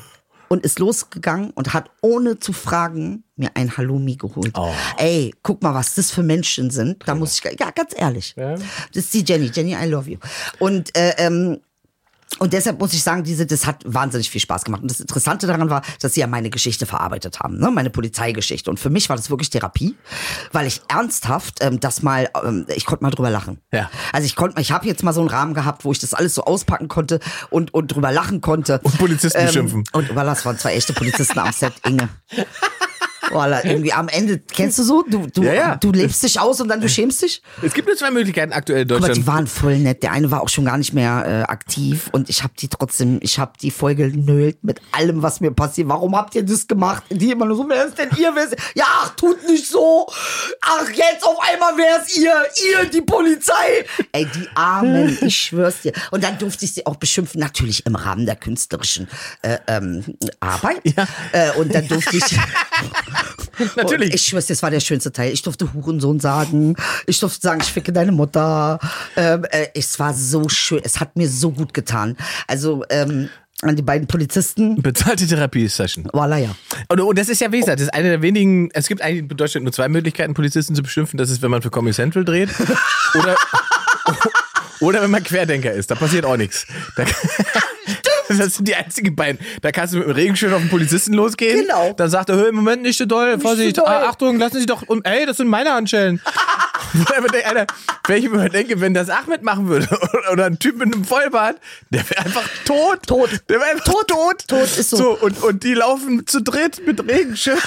und 0.49 0.65
ist 0.65 0.79
losgegangen 0.79 1.51
und 1.51 1.73
hat 1.73 1.91
ohne 2.01 2.39
zu 2.39 2.51
fragen 2.51 3.23
mir 3.35 3.51
ein 3.53 3.77
Halloumi 3.77 4.15
geholt. 4.15 4.57
Oh. 4.57 4.73
Ey, 4.97 5.33
guck 5.43 5.61
mal, 5.61 5.73
was 5.73 5.95
das 5.95 6.09
für 6.09 6.23
Menschen 6.23 6.71
sind. 6.71 7.07
Da 7.07 7.13
muss 7.13 7.39
ich, 7.39 7.59
ja, 7.59 7.69
ganz 7.71 7.93
ehrlich. 7.95 8.35
Das 8.35 8.57
ist 8.93 9.13
die 9.13 9.23
Jenny. 9.23 9.51
Jenny, 9.53 9.75
I 9.75 9.87
love 9.87 10.09
you. 10.09 10.17
Und, 10.59 10.95
äh, 10.97 11.13
ähm, 11.17 11.59
und 12.39 12.53
deshalb 12.53 12.79
muss 12.79 12.93
ich 12.93 13.03
sagen, 13.03 13.23
diese, 13.23 13.45
das 13.45 13.65
hat 13.65 13.83
wahnsinnig 13.85 14.29
viel 14.29 14.41
Spaß 14.41 14.63
gemacht. 14.63 14.81
Und 14.81 14.89
das 14.89 14.99
Interessante 14.99 15.47
daran 15.47 15.69
war, 15.69 15.81
dass 15.99 16.13
sie 16.13 16.21
ja 16.21 16.27
meine 16.27 16.49
Geschichte 16.49 16.85
verarbeitet 16.85 17.39
haben, 17.39 17.57
ne? 17.59 17.71
meine 17.71 17.89
Polizeigeschichte. 17.89 18.69
Und 18.69 18.79
für 18.79 18.89
mich 18.89 19.09
war 19.09 19.15
das 19.15 19.29
wirklich 19.29 19.49
Therapie, 19.49 19.95
weil 20.51 20.67
ich 20.67 20.81
ernsthaft 20.87 21.59
ähm, 21.61 21.79
das 21.79 22.01
mal, 22.01 22.29
ähm, 22.43 22.65
ich 22.75 22.85
konnte 22.85 23.03
mal 23.03 23.11
drüber 23.11 23.29
lachen. 23.29 23.59
Ja. 23.71 23.89
Also 24.13 24.25
ich 24.25 24.35
konnte, 24.35 24.61
ich 24.61 24.71
habe 24.71 24.87
jetzt 24.87 25.03
mal 25.03 25.13
so 25.13 25.21
einen 25.21 25.29
Rahmen 25.29 25.53
gehabt, 25.53 25.85
wo 25.85 25.91
ich 25.91 25.99
das 25.99 26.13
alles 26.13 26.35
so 26.35 26.43
auspacken 26.43 26.87
konnte 26.87 27.19
und 27.49 27.73
und 27.73 27.87
drüber 27.87 28.11
lachen 28.11 28.41
konnte. 28.41 28.79
Und 28.83 28.97
Polizisten 28.97 29.45
beschimpfen. 29.45 29.83
Und 29.91 30.15
weil 30.15 30.25
das 30.25 30.45
waren 30.45 30.57
zwei 30.57 30.73
echte 30.73 30.93
Polizisten 30.93 31.39
am 31.39 31.51
Set, 31.51 31.73
Inge. 31.85 32.09
Voila, 33.31 33.63
irgendwie 33.63 33.93
am 33.93 34.07
Ende, 34.07 34.39
kennst 34.39 34.79
du 34.79 34.83
so? 34.83 35.03
Du, 35.03 35.27
du, 35.27 35.43
Ja, 35.43 35.53
ja. 35.53 35.75
du 35.75 35.91
lebst 35.91 36.21
dich 36.23 36.39
aus 36.39 36.59
und 36.61 36.67
dann 36.67 36.81
du 36.81 36.89
schämst 36.89 37.21
dich? 37.21 37.41
Es 37.61 37.73
gibt 37.73 37.87
nur 37.87 37.95
zwei 37.97 38.11
Möglichkeiten 38.11 38.51
aktuell 38.53 38.81
in 38.81 38.89
Aber 38.91 38.99
Deutschland. 38.99 39.17
die 39.17 39.27
waren 39.27 39.47
voll 39.47 39.77
nett. 39.77 40.03
Der 40.03 40.11
eine 40.11 40.29
war 40.31 40.41
auch 40.41 40.49
schon 40.49 40.65
gar 40.65 40.77
nicht 40.77 40.93
mehr 40.93 41.45
äh, 41.47 41.51
aktiv 41.51 42.09
und 42.11 42.29
ich 42.29 42.43
habe 42.43 42.53
die 42.59 42.67
trotzdem, 42.67 43.19
ich 43.21 43.39
habe 43.39 43.53
die 43.61 43.71
voll 43.71 43.95
genölt 43.95 44.63
mit 44.63 44.81
allem, 44.91 45.21
was 45.21 45.39
mir 45.39 45.51
passiert. 45.51 45.87
Warum 45.87 46.15
habt 46.15 46.35
ihr 46.35 46.43
das 46.43 46.67
gemacht? 46.67 47.03
Die 47.09 47.31
immer 47.31 47.45
nur 47.45 47.57
so, 47.57 47.69
wer 47.69 47.85
ist 47.85 47.97
denn 47.97 48.09
ihr? 48.17 48.31
Wer 48.35 48.45
ist, 48.45 48.55
ja, 48.75 48.85
ach, 48.87 49.15
tut 49.15 49.47
nicht 49.47 49.67
so. 49.67 50.07
Ach, 50.61 50.89
jetzt 50.89 51.23
auf 51.25 51.37
einmal 51.51 51.73
wer 51.77 52.01
ist 52.01 52.17
ihr? 52.17 52.33
Ihr, 52.81 52.89
die 52.89 53.01
Polizei. 53.01 53.85
Ey, 54.11 54.25
die 54.25 54.47
Armen, 54.55 55.17
ich 55.21 55.35
schwör's 55.37 55.81
dir. 55.81 55.93
Und 56.11 56.23
dann 56.23 56.37
durfte 56.37 56.65
ich 56.65 56.73
sie 56.73 56.85
auch 56.85 56.95
beschimpfen, 56.97 57.39
natürlich 57.39 57.85
im 57.85 57.95
Rahmen 57.95 58.25
der 58.25 58.35
künstlerischen 58.35 59.07
äh, 59.41 59.57
ähm, 59.67 60.03
Arbeit. 60.39 60.81
Ja. 60.83 61.07
Äh, 61.31 61.51
und 61.57 61.73
dann 61.73 61.87
durfte 61.87 62.17
ich... 62.17 62.23
Natürlich. 63.75 64.09
Und 64.09 64.15
ich 64.15 64.25
schwör's, 64.25 64.47
das 64.47 64.63
war 64.63 64.71
der 64.71 64.79
schönste 64.79 65.11
Teil. 65.11 65.31
Ich 65.33 65.41
durfte 65.41 65.73
Hurensohn 65.73 66.19
sagen. 66.19 66.75
Ich 67.07 67.19
durfte 67.19 67.41
sagen, 67.41 67.61
ich 67.61 67.71
ficke 67.71 67.91
deine 67.91 68.11
Mutter. 68.11 68.79
Ähm, 69.15 69.45
äh, 69.49 69.67
es 69.73 69.99
war 69.99 70.13
so 70.13 70.49
schön. 70.49 70.81
Es 70.83 70.99
hat 70.99 71.15
mir 71.15 71.29
so 71.29 71.51
gut 71.51 71.73
getan. 71.73 72.17
Also, 72.47 72.83
ähm, 72.89 73.29
an 73.61 73.75
die 73.75 73.83
beiden 73.83 74.07
Polizisten. 74.07 74.81
Bezahlte 74.81 75.27
Therapie-Session. 75.27 76.09
Voila, 76.11 76.37
ja. 76.37 76.55
Und, 76.87 76.99
und 76.99 77.17
das 77.17 77.29
ist 77.29 77.41
ja, 77.41 77.51
wie 77.51 77.59
gesagt, 77.59 77.79
das 77.79 77.87
ist 77.87 77.93
eine 77.93 78.09
der 78.09 78.21
wenigen, 78.21 78.71
es 78.73 78.87
gibt 78.87 79.01
eigentlich 79.01 79.19
in 79.19 79.37
Deutschland 79.37 79.63
nur 79.65 79.73
zwei 79.73 79.87
Möglichkeiten, 79.87 80.33
Polizisten 80.33 80.75
zu 80.75 80.81
beschimpfen. 80.81 81.17
Das 81.17 81.29
ist, 81.29 81.41
wenn 81.41 81.51
man 81.51 81.61
für 81.61 81.69
Comedy 81.69 81.95
Central 81.95 82.25
dreht 82.25 82.49
oder, 83.13 83.35
oder 84.79 85.01
wenn 85.03 85.11
man 85.11 85.23
Querdenker 85.23 85.71
ist. 85.71 85.91
Da 85.91 85.95
passiert 85.95 86.25
auch 86.25 86.37
nichts. 86.37 86.65
Da, 86.95 87.05
das 88.37 88.55
sind 88.55 88.67
die 88.67 88.75
einzigen 88.75 89.15
beiden. 89.15 89.39
Da 89.61 89.71
kannst 89.71 89.93
du 89.93 89.99
mit 89.99 90.07
dem 90.07 90.13
Regenschirm 90.13 90.53
auf 90.53 90.61
den 90.61 90.69
Polizisten 90.69 91.13
losgehen. 91.13 91.61
Genau. 91.61 91.93
Dann 91.93 92.09
sagt 92.09 92.29
er, 92.29 92.37
hey, 92.37 92.51
Moment, 92.51 92.81
nicht 92.81 92.97
so 92.97 93.05
doll, 93.05 93.39
Vorsicht, 93.39 93.75
so 93.75 93.83
doll. 93.83 93.91
Ah, 93.91 94.09
Achtung, 94.09 94.37
lassen 94.37 94.59
Sie 94.59 94.65
doch, 94.65 94.83
um, 94.87 95.03
ey, 95.03 95.25
das 95.25 95.37
sind 95.37 95.47
meine 95.47 95.73
Handschellen. 95.73 96.21
Alter, 97.45 97.67
wenn 98.07 98.23
ich 98.23 98.29
mir 98.29 98.49
denke, 98.49 98.81
wenn 98.81 98.93
das 98.93 99.09
Ahmed 99.09 99.43
machen 99.43 99.67
würde 99.67 99.87
oder 100.31 100.45
ein 100.45 100.59
Typ 100.59 100.77
mit 100.77 100.93
einem 100.93 101.05
Vollbart, 101.05 101.57
der 101.89 102.07
wäre 102.09 102.25
einfach 102.25 102.47
tot. 102.65 103.07
Tot. 103.07 103.29
Der 103.47 103.59
wäre 103.59 103.71
einfach 103.71 103.85
tot. 103.85 104.07
Tot. 104.07 104.47
Tot 104.47 104.77
ist 104.77 104.89
so. 104.89 104.97
so 104.97 105.17
und, 105.19 105.41
und 105.41 105.63
die 105.63 105.73
laufen 105.73 106.27
zu 106.27 106.41
dritt 106.41 106.85
mit 106.85 107.07
Regenschirm. 107.07 107.59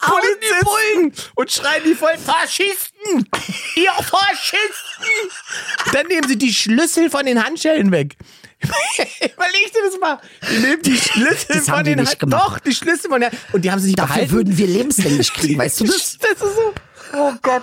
Polizisten 0.00 1.30
und 1.34 1.50
schreien 1.50 1.82
die 1.84 1.94
voll 1.94 2.16
Faschisten! 2.18 3.28
Ihr 3.76 3.92
Faschisten! 3.92 5.92
Dann 5.92 6.06
nehmen 6.08 6.28
sie 6.28 6.36
die 6.36 6.52
Schlüssel 6.52 7.10
von 7.10 7.24
den 7.24 7.42
Handschellen 7.42 7.90
weg. 7.90 8.16
Überleg 9.20 9.72
dir 9.72 9.82
das 9.90 9.98
mal. 10.00 10.20
Die 10.50 10.58
nehmen 10.58 10.82
die 10.82 10.96
Schlüssel 10.96 11.46
Das 11.56 11.68
von 11.68 11.84
den 11.84 11.98
nicht 11.98 12.10
Hand- 12.10 12.18
gemacht. 12.20 12.42
Doch, 12.46 12.58
die 12.60 12.74
Schlüssel 12.74 13.10
von 13.10 13.20
der 13.20 13.30
Und 13.52 13.64
die 13.64 13.70
haben 13.70 13.80
sie 13.80 13.88
nicht 13.88 13.98
Dafür 13.98 14.14
behalten. 14.14 14.32
würden 14.32 14.58
wir 14.58 14.66
lebenslänglich 14.66 15.32
kriegen, 15.32 15.58
weißt 15.58 15.80
du 15.80 15.84
das? 15.84 16.18
Das 16.18 16.30
ist 16.32 16.38
so. 16.40 16.74
Oh 17.14 17.32
Gott. 17.42 17.62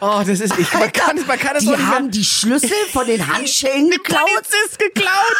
Oh, 0.00 0.22
das 0.24 0.38
ist. 0.40 0.56
Ich, 0.58 0.72
man 0.74 0.92
kann, 0.92 1.18
man 1.26 1.38
kann 1.38 1.54
das 1.54 1.64
Die 1.64 1.70
mehr- 1.70 1.86
haben 1.86 2.10
die 2.10 2.24
Schlüssel 2.24 2.70
von 2.92 3.06
den 3.06 3.26
Handschellen 3.34 3.90
geklaut. 3.90 4.20
Polizist 4.26 4.78
geklaut. 4.78 5.36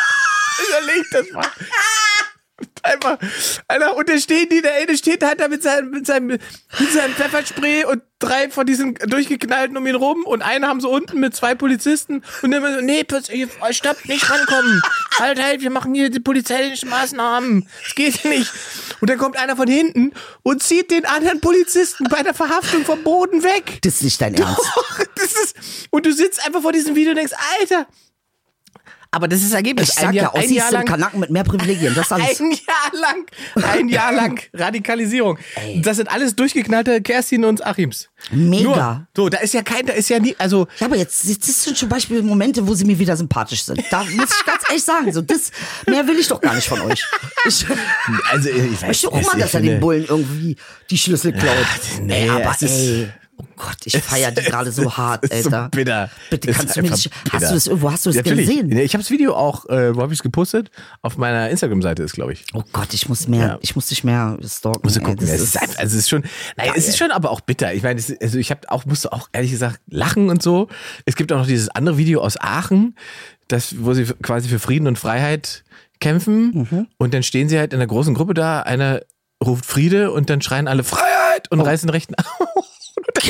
Überleg 0.69 1.05
das 1.13 1.31
mal. 1.33 1.47
Einfach, 2.83 3.19
Alter, 3.69 3.97
und 3.97 4.09
da 4.09 4.19
stehen 4.19 4.49
die, 4.51 4.61
der 4.61 4.75
eine 4.75 4.97
steht 4.97 5.23
halt 5.23 5.41
da 5.41 5.47
mit 5.47 5.63
seinem, 5.63 5.91
mit 5.91 6.07
seinem, 6.07 6.27
mit 6.27 6.93
seinem 6.93 7.15
Pfefferspray 7.15 7.85
und 7.85 8.03
drei 8.19 8.51
von 8.51 8.67
diesen 8.67 8.95
durchgeknallten 8.95 9.77
um 9.77 9.87
ihn 9.87 9.95
rum 9.95 10.25
und 10.25 10.43
einen 10.43 10.67
haben 10.67 10.81
so 10.81 10.91
unten 10.91 11.21
mit 11.21 11.37
zwei 11.37 11.55
Polizisten 11.55 12.25
und 12.43 12.51
dann 12.51 12.55
immer 12.55 12.75
so, 12.75 12.81
nee, 12.81 13.05
stopp, 13.71 14.05
nicht 14.07 14.29
rankommen. 14.29 14.83
Halt, 15.19 15.41
halt, 15.41 15.61
wir 15.61 15.71
machen 15.71 15.95
hier 15.95 16.11
die 16.11 16.19
polizeilichen 16.19 16.89
Maßnahmen. 16.89 17.69
Das 17.85 17.95
geht 17.95 18.25
nicht. 18.25 18.53
Und 19.01 19.09
dann 19.09 19.19
kommt 19.19 19.37
einer 19.37 19.55
von 19.55 19.69
hinten 19.69 20.13
und 20.43 20.63
zieht 20.63 20.91
den 20.91 21.05
anderen 21.05 21.41
Polizisten 21.41 22.05
bei 22.11 22.25
der 22.25 22.35
Verhaftung 22.35 22.85
vom 22.85 23.05
Boden 23.05 23.45
weg. 23.45 23.79
Das 23.83 23.95
ist 23.95 24.03
nicht 24.03 24.21
dein 24.21 24.35
Ernst. 24.37 24.59
Doch, 24.59 24.99
das 25.15 25.33
ist, 25.33 25.57
und 25.91 26.07
du 26.07 26.13
sitzt 26.13 26.45
einfach 26.45 26.63
vor 26.63 26.73
diesem 26.73 26.97
Video 26.97 27.11
und 27.11 27.17
denkst, 27.17 27.35
Alter. 27.61 27.87
Aber 29.11 29.27
das 29.27 29.43
ist 29.43 29.53
Ergebnis. 29.55 29.89
Ich 29.89 29.95
sag 29.95 30.13
ja, 30.15 30.31
ein 30.35 30.39
Ossis 30.41 30.51
Jahr 30.57 30.67
sind 30.69 30.75
lang, 30.75 30.85
Kanaken 30.85 31.21
mit 31.21 31.31
mehr 31.31 31.45
Privilegien. 31.45 31.95
Das 31.95 32.13
alles. 32.13 32.41
ein 32.41 32.51
Jahr 32.51 33.01
lang, 33.01 33.27
ein 33.65 33.89
Jahr 33.89 34.13
lang 34.13 34.39
Radikalisierung. 34.53 35.39
Das 35.83 35.97
sind 35.97 36.11
alles 36.11 36.37
durchgeknallte 36.37 37.01
Kerstin 37.01 37.45
und 37.47 37.65
Achims. 37.67 38.11
Mega. 38.31 38.63
Nur, 38.63 39.07
so, 39.17 39.29
da 39.31 39.39
ist 39.39 39.55
ja 39.55 39.63
kein, 39.63 39.87
da 39.87 39.95
ist 39.95 40.11
ja 40.11 40.19
nie, 40.19 40.37
also, 40.39 40.67
Ja, 40.79 40.87
aber 40.87 40.97
jetzt, 40.97 41.25
jetzt 41.25 41.47
sind 41.47 41.77
zum 41.77 41.89
Beispiel 41.89 42.23
Momente, 42.23 42.67
wo 42.67 42.75
sie 42.75 42.85
mir 42.85 42.99
wieder 42.99 43.17
sympathisch 43.17 43.63
sind. 43.65 43.83
Da 43.91 44.05
muss 44.05 44.31
ich 44.39 44.45
ganz 44.45 44.63
ehrlich 44.69 44.85
sagen, 44.85 45.11
so 45.13 45.23
das, 45.23 45.53
mehr 45.87 46.07
will 46.07 46.19
ich 46.19 46.29
doch 46.29 46.41
gar 46.41 46.55
nicht 46.55 46.69
von 46.69 46.81
euch. 46.83 47.03
Ich 47.47 47.65
also, 48.31 48.51
ich 48.51 48.73
weiß 48.83 48.89
möchte 48.89 49.09
auch 49.09 49.23
mal, 49.23 49.39
dass 49.41 49.55
er 49.55 49.61
den 49.61 49.81
Bullen 49.81 50.05
irgendwie 50.07 50.57
die 50.91 50.99
Schlüssel 50.99 51.33
klaut. 51.33 51.57
nee, 52.03 52.25
ey, 52.25 52.29
aber 52.31 52.51
es 52.55 52.63
ist- 52.63 52.71
ey, 52.79 53.09
oh 53.39 53.45
Gott, 53.57 53.77
ich 53.85 53.97
feiere 53.99 54.31
die 54.33 54.43
gerade 54.43 54.71
so 54.73 54.97
hart, 54.97 55.25
ist 55.25 55.45
so 55.45 55.51
Alter. 55.51 55.69
bitter. 55.71 56.11
Bitte 56.31 56.53
kannst 56.53 56.77
du 56.77 56.83
mir 56.83 56.91
bitter. 56.91 57.11
hast 57.33 57.51
du 57.51 57.55
das 57.55 57.67
irgendwo, 57.67 57.91
hast 57.93 58.07
du 58.07 58.11
das 58.13 58.23
gesehen? 58.23 58.71
Ich 58.77 58.93
habe 58.95 59.03
das 59.03 59.11
Video 59.11 59.35
auch, 59.35 59.67
äh, 59.69 59.95
wo 59.97 60.03
habe 60.03 60.13
ich 60.13 60.19
es 60.19 60.23
gepostet? 60.23 60.71
Auf 61.03 61.17
meiner 61.17 61.49
Instagram-Seite 61.51 62.03
ist, 62.03 62.13
glaube 62.13 62.33
ich. 62.33 62.45
Oh 62.55 62.63
Gott, 62.73 62.93
ich 62.95 63.09
muss 63.09 63.29
mehr, 63.29 63.47
Ja. 63.47 63.59
ich 63.63 63.75
muss 63.77 63.87
dich 63.87 64.05
mehr 64.05 64.37
stalken. 64.47 64.81
Musst 64.83 64.97
du 64.97 65.01
ey, 65.01 65.07
gucken. 65.07 65.21
das 65.27 65.31
Es 65.37 65.43
ist, 65.43 65.61
einfach, 65.61 65.79
also 65.79 65.95
es 65.97 66.03
ist 66.05 66.09
schon, 66.09 66.25
naja, 66.57 66.73
es 66.77 66.89
ist 66.89 66.99
schon 66.99 67.11
aber 67.11 67.31
auch 67.31 67.41
bitter. 67.41 67.73
Ich 67.75 67.83
meine, 67.83 68.01
also 68.21 68.39
ich 68.39 68.51
habe 68.51 68.71
auch, 68.71 68.85
musste 68.87 69.13
auch 69.13 69.29
ehrlich 69.33 69.51
gesagt 69.51 69.81
lachen 69.89 70.29
und 70.31 70.43
so. 70.43 70.69
Es 71.07 71.17
gibt 71.17 71.33
auch 71.33 71.39
noch 71.39 71.47
dieses 71.47 71.69
andere 71.69 71.97
Video 71.99 72.21
aus 72.21 72.39
Aachen, 72.41 72.97
das, 73.49 73.77
wo 73.79 73.95
sie 73.95 74.05
quasi 74.05 74.49
für 74.49 74.59
Frieden 74.59 74.87
und 74.87 74.99
Freiheit 74.99 75.65
kämpfen. 76.01 76.67
Mhm. 76.71 76.87
Und 76.99 77.15
dann 77.15 77.23
stehen 77.23 77.49
sie 77.49 77.59
halt 77.59 77.73
in 77.73 77.79
einer 77.81 77.87
großen 77.87 78.15
Gruppe 78.15 78.35
da. 78.35 78.61
Einer 78.61 79.01
ruft 79.45 79.65
Friede 79.67 80.11
und 80.13 80.31
dann 80.31 80.43
schreien 80.43 80.69
alle 80.69 80.85
Freiheit 80.85 81.09
Oh. 81.51 81.55
und 81.55 81.61
reißen 81.61 81.87
den 81.87 81.91
rechten 81.95 82.15
Echt? 82.15 82.27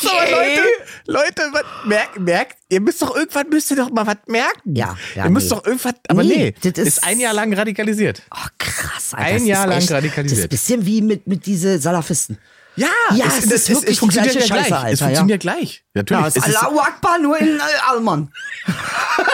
So, 0.00 0.08
Leute, 0.08 0.62
Leute, 1.06 1.42
was, 1.52 1.64
merkt, 1.84 2.18
merkt, 2.18 2.56
ihr 2.68 2.80
müsst 2.80 3.02
doch 3.02 3.14
irgendwann, 3.14 3.48
müsst 3.50 3.70
ihr 3.70 3.76
doch 3.76 3.90
mal 3.90 4.06
was 4.06 4.16
merken. 4.26 4.74
Ja, 4.74 4.96
ja, 5.14 5.24
Ihr 5.24 5.30
müsst 5.30 5.50
nee. 5.50 5.56
doch 5.56 5.64
irgendwann, 5.66 5.94
aber 6.08 6.22
Nee, 6.24 6.54
nee, 6.62 6.70
das 6.72 6.78
ist- 6.86 6.98
ist 6.98 7.04
ein 7.04 7.20
Jahr 7.20 7.34
lang 7.34 7.52
radikalisiert. 7.52 8.22
Oh, 8.34 8.46
krass, 8.58 9.12
Alter. 9.14 9.36
Ein 9.36 9.46
Jahr 9.46 9.66
lang 9.66 9.78
echt, 9.78 9.90
radikalisiert. 9.90 10.30
Das 10.52 10.60
ist 10.60 10.70
ein 10.70 10.80
bisschen 10.80 10.86
wie 10.86 11.02
mit, 11.02 11.26
mit 11.26 11.46
diese 11.46 11.78
Salafisten. 11.78 12.38
Ja, 12.76 12.86
Ja, 13.14 13.26
es 13.26 13.44
ist 13.44 13.68
wirklich 13.68 13.90
die 13.90 13.96
funktioniert 13.96 14.34
ja 14.34 14.40
gleich. 14.46 14.68
Scheiße, 14.68 14.74
es 14.74 14.80
Alter, 14.84 14.98
funktioniert 15.04 15.40
gleich. 15.40 15.84
Natürlich. 15.94 16.20
Ja, 16.22 16.28
es 16.28 16.36
es 16.36 16.46
ist 16.46 16.56
Allahu 16.56 16.78
Akbar, 16.80 17.18
nur 17.18 17.38
in 17.38 17.60
Alman. 17.88 18.30
Alter, 18.66 19.32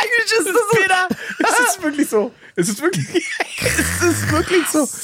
eigentlich 0.00 0.32
ist 0.38 0.46
das 0.46 0.54
so. 0.70 0.76
Peter, 0.76 1.08
es 1.38 1.68
ist 1.76 1.82
wirklich 1.82 2.08
so. 2.08 2.32
Es 2.56 2.68
ist 2.68 2.82
wirklich, 2.82 3.06
es 3.60 4.02
ist 4.02 4.30
wirklich 4.32 4.66
so. 4.68 4.82
Es 4.82 5.00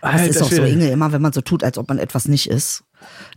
Alter 0.00 0.26
ist 0.26 0.42
auch 0.42 0.50
so. 0.50 0.64
Inge, 0.64 0.90
immer 0.90 1.12
wenn 1.12 1.22
man 1.22 1.32
so 1.32 1.40
tut, 1.42 1.62
als 1.64 1.78
ob 1.78 1.88
man 1.88 1.98
etwas 1.98 2.26
nicht 2.26 2.48
ist, 2.48 2.82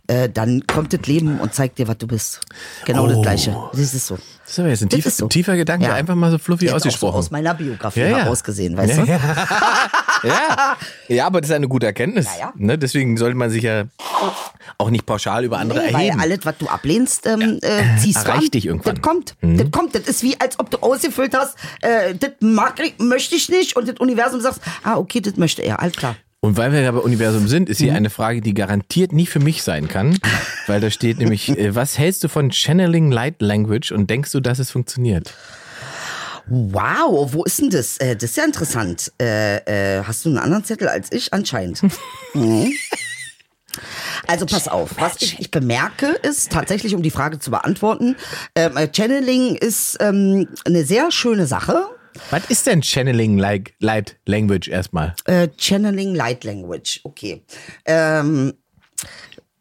äh, 0.06 0.28
dann 0.28 0.66
kommt 0.66 0.92
das 0.92 1.00
Leben 1.06 1.40
und 1.40 1.54
zeigt 1.54 1.78
dir, 1.78 1.88
was 1.88 1.98
du 1.98 2.06
bist. 2.06 2.40
Genau 2.84 3.06
das 3.06 3.16
Oh. 3.16 3.22
Gleiche. 3.22 3.56
Das 3.72 3.80
ist 3.94 4.06
so. 4.06 4.16
Das 4.44 4.52
ist 4.52 4.58
aber 4.60 4.68
jetzt 4.68 4.82
ein 4.82 4.88
Das 4.88 4.96
tiefer, 4.98 5.10
so. 5.10 5.26
tiefer 5.26 5.56
Gedanke, 5.56 5.86
Ja. 5.86 5.94
einfach 5.94 6.14
mal 6.14 6.30
so 6.30 6.36
Jetzt 6.36 6.50
auch 6.50 6.58
so 6.68 6.74
ausgesprochen. 6.76 7.16
aus 7.16 7.30
meiner 7.32 7.52
Biografie 7.54 8.00
Ja, 8.00 8.06
ja. 8.08 8.16
herausgesehen, 8.18 8.76
weißt 8.76 8.96
ja, 8.98 9.04
du? 9.04 9.10
Ja. 10.28 10.76
ja. 11.08 11.26
aber 11.26 11.40
das 11.40 11.50
ist 11.50 11.56
eine 11.56 11.68
gute 11.68 11.86
Erkenntnis. 11.86 12.26
Ja. 12.38 12.52
Ne? 12.56 12.78
Deswegen 12.78 13.16
sollte 13.16 13.36
man 13.36 13.50
sich 13.50 13.64
ja 13.64 13.84
auch 14.78 14.90
nicht 14.90 15.04
pauschal 15.06 15.44
über 15.44 15.58
andere 15.58 15.80
Nee, 15.80 15.92
weil 15.92 16.06
erheben. 16.06 16.20
alles, 16.20 16.38
was 16.44 16.56
du 16.58 16.68
ablehnst, 16.68 17.26
ähm, 17.26 17.58
äh, 17.62 17.82
ziehst 18.00 18.24
du 18.24 18.28
Erreicht 18.30 18.44
an. 18.44 18.50
dich 18.52 18.66
irgendwann. 18.66 18.94
Das 18.94 19.02
kommt. 19.02 19.34
Mhm. 19.40 19.58
Das 19.58 19.70
kommt. 19.70 19.94
Das 19.94 20.02
ist 20.02 20.22
wie, 20.22 20.38
als 20.40 20.58
ob 20.58 20.70
du 20.70 20.78
ausgefüllt 20.78 21.34
hast, 21.36 21.56
äh, 21.82 22.14
das 22.14 22.30
mag 22.40 22.74
möchte 22.98 23.34
ich 23.34 23.48
nicht 23.48 23.76
und 23.76 23.88
das 23.88 23.96
Universum 23.98 24.40
sagt, 24.40 24.60
ah, 24.84 24.96
okay, 24.96 25.20
das 25.20 25.36
möchte 25.36 25.62
er. 25.62 25.80
Alles 25.80 25.94
klar. 25.96 26.16
Und 26.46 26.56
weil 26.56 26.70
wir 26.72 26.80
ja 26.80 26.92
bei 26.92 27.00
Universum 27.00 27.48
sind, 27.48 27.68
ist 27.68 27.78
hier 27.78 27.90
Mhm. 27.90 27.96
eine 27.96 28.10
Frage, 28.10 28.40
die 28.40 28.54
garantiert 28.54 29.12
nie 29.12 29.26
für 29.26 29.40
mich 29.40 29.62
sein 29.64 29.88
kann. 29.88 30.16
Weil 30.68 30.80
da 30.80 30.90
steht 30.90 31.18
nämlich, 31.18 31.48
äh, 31.58 31.74
was 31.74 31.98
hältst 31.98 32.22
du 32.22 32.28
von 32.28 32.52
Channeling 32.52 33.10
Light 33.10 33.42
Language 33.42 33.90
und 33.90 34.08
denkst 34.08 34.30
du, 34.32 34.38
dass 34.40 34.58
es 34.60 34.70
funktioniert? 34.70 35.34
Wow, 36.46 37.32
wo 37.32 37.42
ist 37.42 37.60
denn 37.60 37.70
das? 37.70 37.96
Äh, 37.98 38.14
das 38.14 38.30
ist 38.30 38.36
ja 38.36 38.44
interessant. 38.44 39.12
Äh, 39.20 39.96
äh, 39.98 40.04
hast 40.04 40.24
du 40.24 40.28
einen 40.28 40.38
anderen 40.38 40.64
Zettel 40.64 40.86
als 40.88 41.10
ich? 41.12 41.32
Anscheinend. 41.32 41.80
Mhm. 42.34 42.72
Also 44.26 44.46
pass 44.46 44.68
auf, 44.68 44.90
was 44.98 45.20
ich, 45.20 45.38
ich 45.38 45.50
bemerke 45.50 46.06
ist 46.22 46.50
tatsächlich, 46.52 46.94
um 46.94 47.02
die 47.02 47.10
Frage 47.10 47.38
zu 47.38 47.50
beantworten, 47.50 48.16
äh, 48.54 48.70
Channeling 48.94 49.54
ist 49.54 49.98
ähm, 50.00 50.48
eine 50.64 50.84
sehr 50.84 51.10
schöne 51.10 51.46
Sache. 51.46 51.86
Was 52.30 52.44
ist 52.50 52.66
denn 52.66 52.82
Channeling 52.82 53.38
Light, 53.38 53.72
Light 53.80 54.16
Language 54.26 54.68
erstmal? 54.68 55.14
Äh, 55.24 55.48
Channeling 55.58 56.14
Light 56.14 56.44
Language, 56.44 57.00
okay. 57.04 57.42
Ähm, 57.84 58.54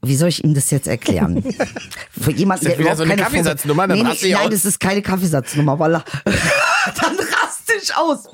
wie 0.01 0.15
soll 0.15 0.29
ich 0.29 0.43
ihm 0.43 0.53
das 0.53 0.69
jetzt 0.71 0.87
erklären? 0.87 1.43
Für 2.11 2.31
jemanden, 2.31 2.67
Ist 2.67 2.77
das 2.77 2.85
der 2.85 2.95
so 2.95 3.03
eine 3.03 3.15
Kaffeesatznummer? 3.15 3.87
Dann 3.87 3.97
nee, 3.97 4.03
nee, 4.21 4.31
Nein, 4.33 4.43
aus. 4.45 4.49
das 4.51 4.65
ist 4.65 4.79
keine 4.79 5.01
Kaffeesatznummer, 5.01 5.73
voilà. 5.73 6.03
Dann 6.25 7.15
raste 7.17 7.73
ich 7.81 7.95
aus. 7.95 8.25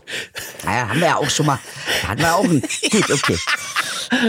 Naja, 0.65 0.89
haben 0.89 0.99
wir 0.99 1.07
ja 1.07 1.15
auch 1.15 1.29
schon 1.29 1.45
mal. 1.45 1.59
Hatten 2.05 2.19
wir 2.21 2.35
auch 2.35 2.43
ein. 2.43 2.61
Gut, 2.61 3.11
okay. 3.11 3.37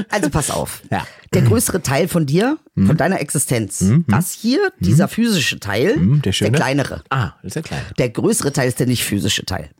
Also 0.08 0.30
pass 0.30 0.50
auf. 0.50 0.82
Ja. 0.92 1.04
Der 1.34 1.42
größere 1.42 1.82
Teil 1.82 2.06
von 2.08 2.26
dir, 2.26 2.58
Mhm. 2.74 2.86
von 2.86 2.96
deiner 2.96 3.20
Existenz, 3.20 3.84
das 4.08 4.30
hier, 4.32 4.70
dieser 4.78 5.08
physische 5.08 5.58
Teil, 5.60 5.96
Mhm, 5.96 6.22
der 6.22 6.32
schöne. 6.32 6.52
kleinere. 6.52 7.02
Ah, 7.10 7.32
ist 7.42 7.56
der 7.56 7.62
kleine. 7.62 7.82
Der 7.98 8.08
größere 8.10 8.52
Teil 8.52 8.68
ist 8.68 8.78
der 8.78 8.86
nicht 8.86 9.02
physische 9.04 9.44
Teil. 9.44 9.70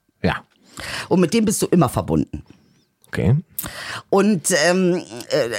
Und 1.08 1.20
mit 1.20 1.34
dem 1.34 1.44
bist 1.44 1.60
du 1.62 1.66
immer 1.66 1.88
verbunden. 1.88 2.42
Okay. 3.08 3.36
Und 4.08 4.54
ähm, 4.66 5.02
äh, 5.28 5.50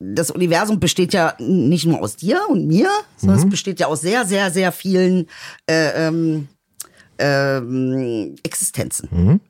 das 0.00 0.32
Universum 0.32 0.80
besteht 0.80 1.12
ja 1.12 1.34
nicht 1.38 1.86
nur 1.86 2.02
aus 2.02 2.16
dir 2.16 2.40
und 2.48 2.66
mir, 2.66 2.88
sondern 3.16 3.38
es 3.38 3.48
besteht 3.48 3.78
ja 3.78 3.86
aus 3.86 4.00
sehr, 4.00 4.24
sehr, 4.24 4.50
sehr 4.50 4.72
vielen 4.72 5.28
äh, 5.66 6.08
ähm, 6.08 6.48
ähm, 7.18 8.34
Existenzen. 8.42 9.40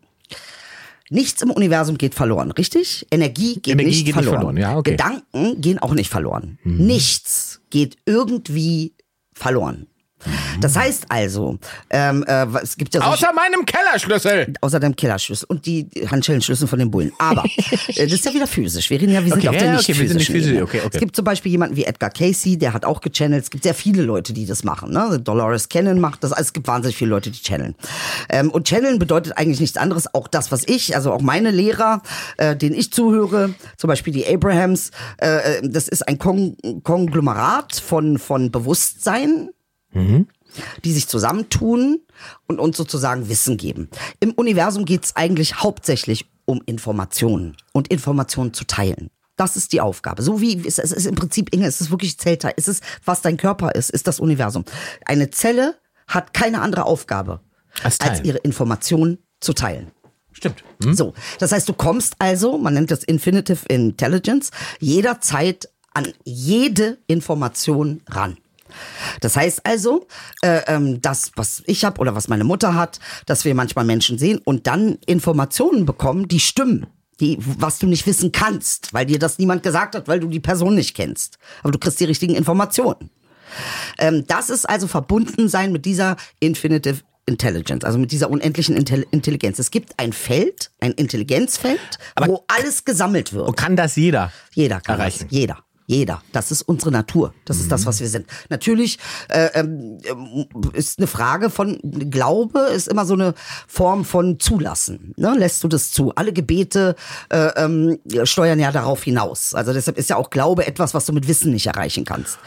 Nichts 1.10 1.40
im 1.42 1.50
Universum 1.50 1.96
geht 1.96 2.14
verloren, 2.14 2.50
richtig? 2.50 3.06
Energie 3.10 3.54
geht, 3.54 3.68
Energie 3.74 3.88
nicht, 3.88 4.04
geht 4.04 4.16
nicht 4.16 4.24
verloren. 4.24 4.36
verloren, 4.36 4.56
ja, 4.58 4.76
okay. 4.76 4.92
Gedanken 4.92 5.60
gehen 5.60 5.78
auch 5.78 5.94
nicht 5.94 6.10
verloren. 6.10 6.58
Nichts 6.64 7.60
geht 7.70 7.96
irgendwie 8.04 8.94
verloren. 9.32 9.86
Das 10.60 10.76
heißt 10.76 11.06
also, 11.08 11.58
ähm, 11.90 12.24
äh, 12.26 12.46
es 12.62 12.76
gibt 12.76 12.94
ja 12.94 13.00
so 13.00 13.06
Außer 13.08 13.32
meinem 13.34 13.64
Kellerschlüssel. 13.64 14.54
außer 14.60 14.80
deinem 14.80 14.96
Killerschlüssel 14.96 15.46
und 15.48 15.66
die 15.66 15.88
Handschellenschlüssel 16.10 16.68
von 16.68 16.78
den 16.78 16.90
Bullen. 16.90 17.12
Aber 17.18 17.44
äh, 17.88 18.04
das 18.04 18.12
ist 18.12 18.24
ja 18.24 18.34
wieder 18.34 18.46
physisch. 18.46 18.90
Wir 18.90 19.00
reden 19.00 19.12
ja, 19.12 19.24
wir 19.24 19.30
sind 19.32 19.38
Okay, 19.38 19.48
auf 19.48 19.56
der 19.56 19.66
ja, 19.66 19.72
nicht 19.76 19.88
okay, 19.88 20.06
sind 20.06 20.16
nicht 20.16 20.26
physischen 20.26 20.34
physisch. 20.34 20.62
Okay, 20.62 20.80
okay. 20.84 20.90
Es 20.92 21.00
gibt 21.00 21.16
zum 21.16 21.24
Beispiel 21.24 21.52
jemanden 21.52 21.76
wie 21.76 21.84
Edgar 21.84 22.10
Casey, 22.10 22.56
der 22.56 22.72
hat 22.72 22.84
auch 22.84 23.00
gechannelt. 23.00 23.44
Es 23.44 23.50
gibt 23.50 23.64
sehr 23.64 23.74
viele 23.74 24.02
Leute, 24.02 24.32
die 24.32 24.46
das 24.46 24.64
machen. 24.64 24.92
Ne? 24.92 25.20
Dolores 25.20 25.68
Cannon 25.68 26.00
macht 26.00 26.24
das. 26.24 26.32
Also 26.32 26.42
es 26.42 26.52
gibt 26.52 26.66
wahnsinnig 26.66 26.96
viele 26.96 27.10
Leute, 27.10 27.30
die 27.30 27.40
channeln. 27.42 27.74
Ähm, 28.28 28.50
und 28.50 28.66
channeln 28.68 28.98
bedeutet 28.98 29.36
eigentlich 29.36 29.60
nichts 29.60 29.76
anderes. 29.76 30.12
Auch 30.14 30.28
das, 30.28 30.52
was 30.52 30.62
ich, 30.66 30.94
also 30.96 31.12
auch 31.12 31.20
meine 31.20 31.50
Lehrer, 31.50 32.02
äh, 32.36 32.56
denen 32.56 32.74
ich 32.74 32.92
zuhöre, 32.92 33.54
zum 33.76 33.88
Beispiel 33.88 34.12
die 34.12 34.26
Abrahams, 34.26 34.90
äh, 35.20 35.58
äh, 35.58 35.68
das 35.68 35.88
ist 35.88 36.06
ein 36.06 36.18
Kon 36.18 36.56
Konglomerat 36.82 37.74
von, 37.76 38.18
von 38.18 38.50
Bewusstsein 38.50 39.50
die 40.84 40.92
sich 40.92 41.08
zusammentun 41.08 42.00
und 42.46 42.60
uns 42.60 42.76
sozusagen 42.76 43.28
Wissen 43.28 43.56
geben. 43.56 43.88
Im 44.20 44.32
Universum 44.32 44.84
geht 44.84 45.04
es 45.04 45.16
eigentlich 45.16 45.62
hauptsächlich 45.62 46.26
um 46.44 46.62
Informationen 46.66 47.56
und 47.72 47.88
Informationen 47.88 48.52
zu 48.52 48.64
teilen. 48.64 49.10
Das 49.36 49.56
ist 49.56 49.72
die 49.72 49.80
Aufgabe. 49.80 50.22
So 50.22 50.40
wie 50.40 50.64
es 50.64 50.78
es 50.78 50.92
ist 50.92 51.06
im 51.06 51.16
Prinzip, 51.16 51.52
Inge, 51.52 51.66
es 51.66 51.80
ist 51.80 51.90
wirklich 51.90 52.18
Zellteil. 52.18 52.54
Es 52.56 52.68
ist, 52.68 52.84
was 53.04 53.20
dein 53.20 53.36
Körper 53.36 53.74
ist, 53.74 53.90
ist 53.90 54.06
das 54.06 54.20
Universum. 54.20 54.64
Eine 55.06 55.30
Zelle 55.30 55.76
hat 56.06 56.34
keine 56.34 56.60
andere 56.60 56.84
Aufgabe, 56.84 57.40
Als 57.82 57.98
als 58.00 58.22
ihre 58.22 58.38
Informationen 58.38 59.18
zu 59.40 59.52
teilen. 59.52 59.90
Stimmt. 60.32 60.64
So, 60.80 61.14
das 61.38 61.52
heißt, 61.52 61.68
du 61.68 61.72
kommst 61.72 62.14
also, 62.18 62.58
man 62.58 62.74
nennt 62.74 62.90
das 62.90 63.04
Infinitive 63.04 63.66
Intelligence, 63.68 64.50
jederzeit 64.80 65.68
an 65.92 66.12
jede 66.24 66.98
Information 67.06 68.02
ran. 68.08 68.36
Das 69.20 69.36
heißt 69.36 69.64
also, 69.64 70.06
äh, 70.42 70.62
ähm, 70.66 71.00
das, 71.02 71.32
was 71.36 71.62
ich 71.66 71.84
habe 71.84 72.00
oder 72.00 72.14
was 72.14 72.28
meine 72.28 72.44
Mutter 72.44 72.74
hat, 72.74 72.98
dass 73.26 73.44
wir 73.44 73.54
manchmal 73.54 73.84
Menschen 73.84 74.18
sehen 74.18 74.40
und 74.44 74.66
dann 74.66 74.98
Informationen 75.06 75.86
bekommen, 75.86 76.28
die 76.28 76.40
stimmen. 76.40 76.86
Die, 77.20 77.38
was 77.40 77.78
du 77.78 77.86
nicht 77.86 78.08
wissen 78.08 78.32
kannst, 78.32 78.92
weil 78.92 79.06
dir 79.06 79.20
das 79.20 79.38
niemand 79.38 79.62
gesagt 79.62 79.94
hat, 79.94 80.08
weil 80.08 80.18
du 80.18 80.26
die 80.26 80.40
Person 80.40 80.74
nicht 80.74 80.96
kennst. 80.96 81.38
Aber 81.62 81.70
du 81.70 81.78
kriegst 81.78 82.00
die 82.00 82.04
richtigen 82.06 82.34
Informationen. 82.34 83.08
Ähm, 83.98 84.24
das 84.26 84.50
ist 84.50 84.68
also 84.68 84.88
verbunden 84.88 85.48
sein 85.48 85.70
mit 85.70 85.84
dieser 85.84 86.16
Infinitive 86.40 87.02
Intelligence, 87.26 87.84
also 87.84 87.98
mit 87.98 88.12
dieser 88.12 88.30
unendlichen 88.30 88.76
Intelli- 88.76 89.06
Intelligenz. 89.10 89.58
Es 89.58 89.70
gibt 89.70 89.98
ein 89.98 90.12
Feld, 90.12 90.72
ein 90.80 90.90
Intelligenzfeld, 90.92 91.78
wo 92.26 92.44
alles 92.48 92.84
gesammelt 92.84 93.32
wird. 93.32 93.46
Und 93.48 93.56
kann 93.56 93.76
das 93.76 93.96
jeder? 93.96 94.32
Jeder 94.52 94.80
kann 94.80 94.98
erreichen? 94.98 95.28
das. 95.30 95.30
Jeder. 95.30 95.58
Jeder. 95.86 96.22
Das 96.32 96.50
ist 96.50 96.62
unsere 96.62 96.90
Natur. 96.90 97.34
Das 97.44 97.58
ist 97.58 97.66
Mhm. 97.66 97.70
das, 97.70 97.86
was 97.86 98.00
wir 98.00 98.08
sind. 98.08 98.26
Natürlich 98.48 98.98
äh, 99.28 99.48
ähm, 99.54 99.98
ist 100.72 100.98
eine 100.98 101.06
Frage 101.06 101.50
von 101.50 101.78
Glaube, 102.10 102.58
ist 102.74 102.88
immer 102.88 103.04
so 103.04 103.14
eine 103.14 103.34
Form 103.68 104.04
von 104.04 104.40
Zulassen. 104.40 105.12
Ne? 105.16 105.34
Lässt 105.38 105.62
du 105.62 105.68
das 105.68 105.92
zu? 105.92 106.14
Alle 106.14 106.32
Gebete 106.32 106.94
äh, 107.28 107.48
ähm, 107.56 107.98
steuern 108.24 108.58
ja 108.58 108.72
darauf 108.72 109.02
hinaus. 109.04 109.52
Also 109.54 109.72
deshalb 109.72 109.98
ist 109.98 110.08
ja 110.10 110.16
auch 110.16 110.30
Glaube 110.30 110.66
etwas, 110.66 110.94
was 110.94 111.04
du 111.06 111.12
mit 111.12 111.28
Wissen 111.28 111.52
nicht 111.52 111.66
erreichen 111.66 112.04
kannst. 112.04 112.38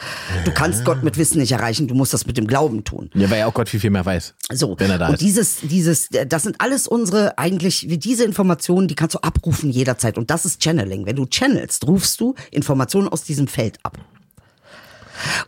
Du 0.45 0.51
kannst 0.51 0.83
Gott 0.83 1.03
mit 1.03 1.17
Wissen 1.17 1.39
nicht 1.39 1.51
erreichen, 1.51 1.87
du 1.87 1.93
musst 1.95 2.13
das 2.13 2.25
mit 2.25 2.37
dem 2.37 2.47
Glauben 2.47 2.83
tun. 2.83 3.09
Ja, 3.13 3.29
weil 3.29 3.39
ja 3.39 3.45
auch 3.47 3.53
Gott 3.53 3.69
viel, 3.69 3.79
viel 3.79 3.89
mehr 3.91 4.05
weiß. 4.05 4.33
So, 4.53 4.75
Wenn 4.79 4.89
er 4.89 4.97
da 4.97 5.07
und 5.07 5.13
ist. 5.15 5.21
dieses, 5.21 5.57
dieses, 5.61 6.09
das 6.27 6.43
sind 6.43 6.55
alles 6.59 6.87
unsere, 6.87 7.37
eigentlich, 7.37 7.87
wie 7.89 7.97
diese 7.99 8.23
Informationen, 8.23 8.87
die 8.87 8.95
kannst 8.95 9.13
du 9.15 9.19
abrufen 9.19 9.69
jederzeit. 9.69 10.17
Und 10.17 10.31
das 10.31 10.45
ist 10.45 10.63
Channeling. 10.63 11.05
Wenn 11.05 11.15
du 11.15 11.25
channelst, 11.25 11.85
rufst 11.87 12.19
du 12.19 12.33
Informationen 12.51 13.07
aus 13.09 13.23
diesem 13.27 13.47
Feld 13.47 13.79
ab. 13.83 13.97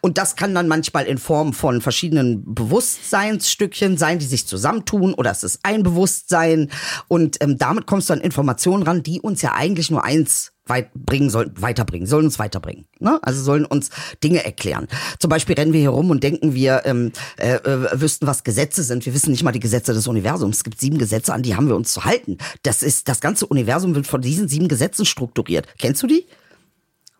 Und 0.01 0.17
das 0.17 0.35
kann 0.35 0.55
dann 0.55 0.67
manchmal 0.67 1.05
in 1.05 1.17
Form 1.17 1.53
von 1.53 1.81
verschiedenen 1.81 2.53
Bewusstseinsstückchen 2.53 3.97
sein, 3.97 4.19
die 4.19 4.25
sich 4.25 4.47
zusammentun, 4.47 5.13
oder 5.13 5.31
es 5.31 5.43
ist 5.43 5.59
ein 5.63 5.83
Bewusstsein. 5.83 6.69
Und 7.07 7.37
ähm, 7.41 7.57
damit 7.57 7.85
kommst 7.85 8.09
du 8.09 8.13
an 8.13 8.21
Informationen 8.21 8.83
ran, 8.83 9.03
die 9.03 9.21
uns 9.21 9.41
ja 9.41 9.53
eigentlich 9.53 9.91
nur 9.91 10.03
eins 10.03 10.53
weit 10.65 10.93
bringen 10.93 11.31
sollen, 11.31 11.51
weiterbringen, 11.55 12.07
sollen 12.07 12.25
uns 12.25 12.37
weiterbringen. 12.37 12.85
Ne? 12.99 13.19
Also 13.23 13.41
sollen 13.41 13.65
uns 13.65 13.89
Dinge 14.23 14.45
erklären. 14.45 14.87
Zum 15.17 15.29
Beispiel 15.29 15.55
rennen 15.55 15.73
wir 15.73 15.79
hier 15.79 15.89
rum 15.89 16.11
und 16.11 16.23
denken, 16.23 16.53
wir 16.53 16.83
ähm, 16.85 17.11
äh, 17.37 17.55
äh, 17.55 17.99
wüssten, 17.99 18.27
was 18.27 18.43
Gesetze 18.43 18.83
sind. 18.83 19.03
Wir 19.03 19.15
wissen 19.15 19.31
nicht 19.31 19.41
mal 19.41 19.51
die 19.51 19.59
Gesetze 19.59 19.93
des 19.93 20.07
Universums. 20.07 20.57
Es 20.57 20.63
gibt 20.63 20.79
sieben 20.79 20.99
Gesetze, 20.99 21.33
an 21.33 21.41
die 21.41 21.55
haben 21.55 21.67
wir 21.67 21.75
uns 21.75 21.91
zu 21.91 22.05
halten. 22.05 22.37
Das 22.61 22.83
ist, 22.83 23.09
das 23.09 23.19
ganze 23.19 23.47
Universum 23.47 23.95
wird 23.95 24.05
von 24.05 24.21
diesen 24.21 24.47
sieben 24.47 24.67
Gesetzen 24.67 25.05
strukturiert. 25.05 25.67
Kennst 25.79 26.03
du 26.03 26.07
die? 26.07 26.27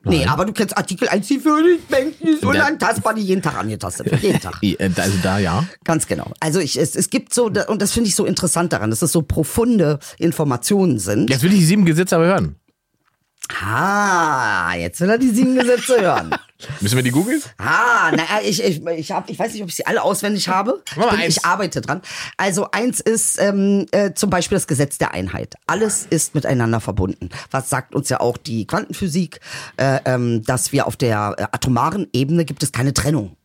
Nee, 0.04 0.26
aber 0.26 0.46
du 0.46 0.54
kennst 0.54 0.78
Artikel 0.78 1.10
1, 1.10 1.28
die 1.28 1.42
Menschen 1.90 2.28
ist 2.28 2.46
unantastbar, 2.46 3.14
die 3.14 3.22
jeden 3.22 3.42
Tag 3.42 3.58
angetastet 3.58 4.10
wird. 4.10 4.22
Jeden 4.22 4.40
Tag. 4.40 4.58
Äh, 4.62 4.90
Also 4.96 5.18
da 5.24 5.40
ja. 5.40 5.66
Ganz 5.84 6.08
genau. 6.08 6.32
Also 6.40 6.60
ich, 6.60 6.78
es, 6.78 6.96
es 6.96 7.10
gibt 7.10 7.34
so, 7.34 7.46
und 7.46 7.82
das 7.82 7.92
finde 7.92 8.08
ich 8.08 8.16
so 8.16 8.26
interessant 8.26 8.72
daran, 8.72 8.90
dass 8.90 9.02
es 9.02 9.12
so 9.12 9.22
profunde 9.22 10.00
Informationen 10.18 11.00
sind. 11.00 11.30
Jetzt 11.30 11.44
will 11.44 11.52
ich 11.52 11.60
die 11.60 11.66
sieben 11.66 11.86
Gesetze 11.86 12.16
aber 12.16 12.26
hören. 12.26 12.56
Ah, 13.62 14.76
jetzt 14.76 15.02
will 15.02 15.10
er 15.10 15.18
die 15.18 15.30
sieben 15.30 15.56
Gesetze 15.56 16.00
hören. 16.00 16.36
Müssen 16.82 16.96
wir 16.96 17.04
die 17.04 17.12
googeln? 17.12 17.42
Ah, 17.58 18.12
naja, 18.12 18.42
ich, 18.44 18.64
ich, 18.64 18.86
ich, 18.86 19.12
hab, 19.12 19.30
ich 19.30 19.40
weiß 19.40 19.54
nicht, 19.54 19.64
ob 19.64 19.70
ich 19.70 19.76
sie 19.76 19.86
alle 19.86 20.04
auswendig 20.04 20.50
habe. 20.50 20.84
Ich, 20.90 20.96
bin, 20.96 21.20
ich 21.22 21.46
arbeite 21.46 21.82
dran. 21.82 22.02
Also 22.38 22.70
eins 22.72 23.00
ist 23.00 23.42
ähm, 23.42 23.88
äh, 23.92 24.14
zum 24.14 24.30
Beispiel 24.30 24.58
das 24.58 24.68
Gesetz 24.68 24.98
der 24.98 25.14
Einheit. 25.14 25.56
Alles 25.68 26.06
ist 26.10 26.36
miteinander 26.36 26.80
verbunden. 26.80 27.30
Was 27.50 27.70
sagt 27.70 27.96
uns 27.96 28.10
ja 28.10 28.20
auch 28.20 28.38
die 28.38 28.68
Quantenphysik, 28.68 29.40
äh, 29.78 30.00
ähm, 30.06 30.44
dass 30.44 30.72
wir 30.72 30.86
auf 30.86 30.96
der 30.96 31.36
äh, 31.38 31.44
atomaren 31.44 32.08
Ebene 32.14 32.46
gibt 32.46 32.62
es 32.62 32.72
keine 32.72 32.94
Trennung. 32.94 33.36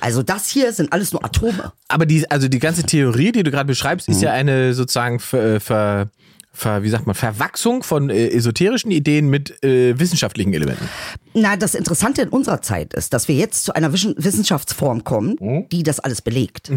Also 0.00 0.22
das 0.22 0.48
hier 0.48 0.72
sind 0.72 0.92
alles 0.92 1.12
nur 1.12 1.24
Atome. 1.24 1.72
Aber 1.88 2.04
die, 2.04 2.30
also 2.30 2.48
die 2.48 2.58
ganze 2.58 2.82
Theorie, 2.82 3.32
die 3.32 3.42
du 3.42 3.50
gerade 3.50 3.66
beschreibst, 3.66 4.08
ist 4.08 4.20
ja 4.20 4.32
eine 4.32 4.74
sozusagen 4.74 5.18
ver, 5.18 5.60
ver, 5.60 6.08
ver, 6.56 6.82
wie 6.82 6.88
sagt 6.88 7.06
man, 7.06 7.14
Verwachsung 7.14 7.82
von 7.82 8.10
äh, 8.10 8.28
esoterischen 8.28 8.90
Ideen 8.90 9.28
mit 9.28 9.62
äh, 9.62 9.98
wissenschaftlichen 9.98 10.54
Elementen. 10.54 10.88
Na, 11.38 11.54
das 11.56 11.74
Interessante 11.74 12.22
in 12.22 12.30
unserer 12.30 12.62
Zeit 12.62 12.94
ist, 12.94 13.12
dass 13.12 13.28
wir 13.28 13.34
jetzt 13.34 13.64
zu 13.64 13.74
einer 13.74 13.92
Wissenschaftsform 13.92 15.04
kommen, 15.04 15.36
Mhm. 15.38 15.68
die 15.70 15.82
das 15.82 16.00
alles 16.00 16.22
belegt. 16.22 16.70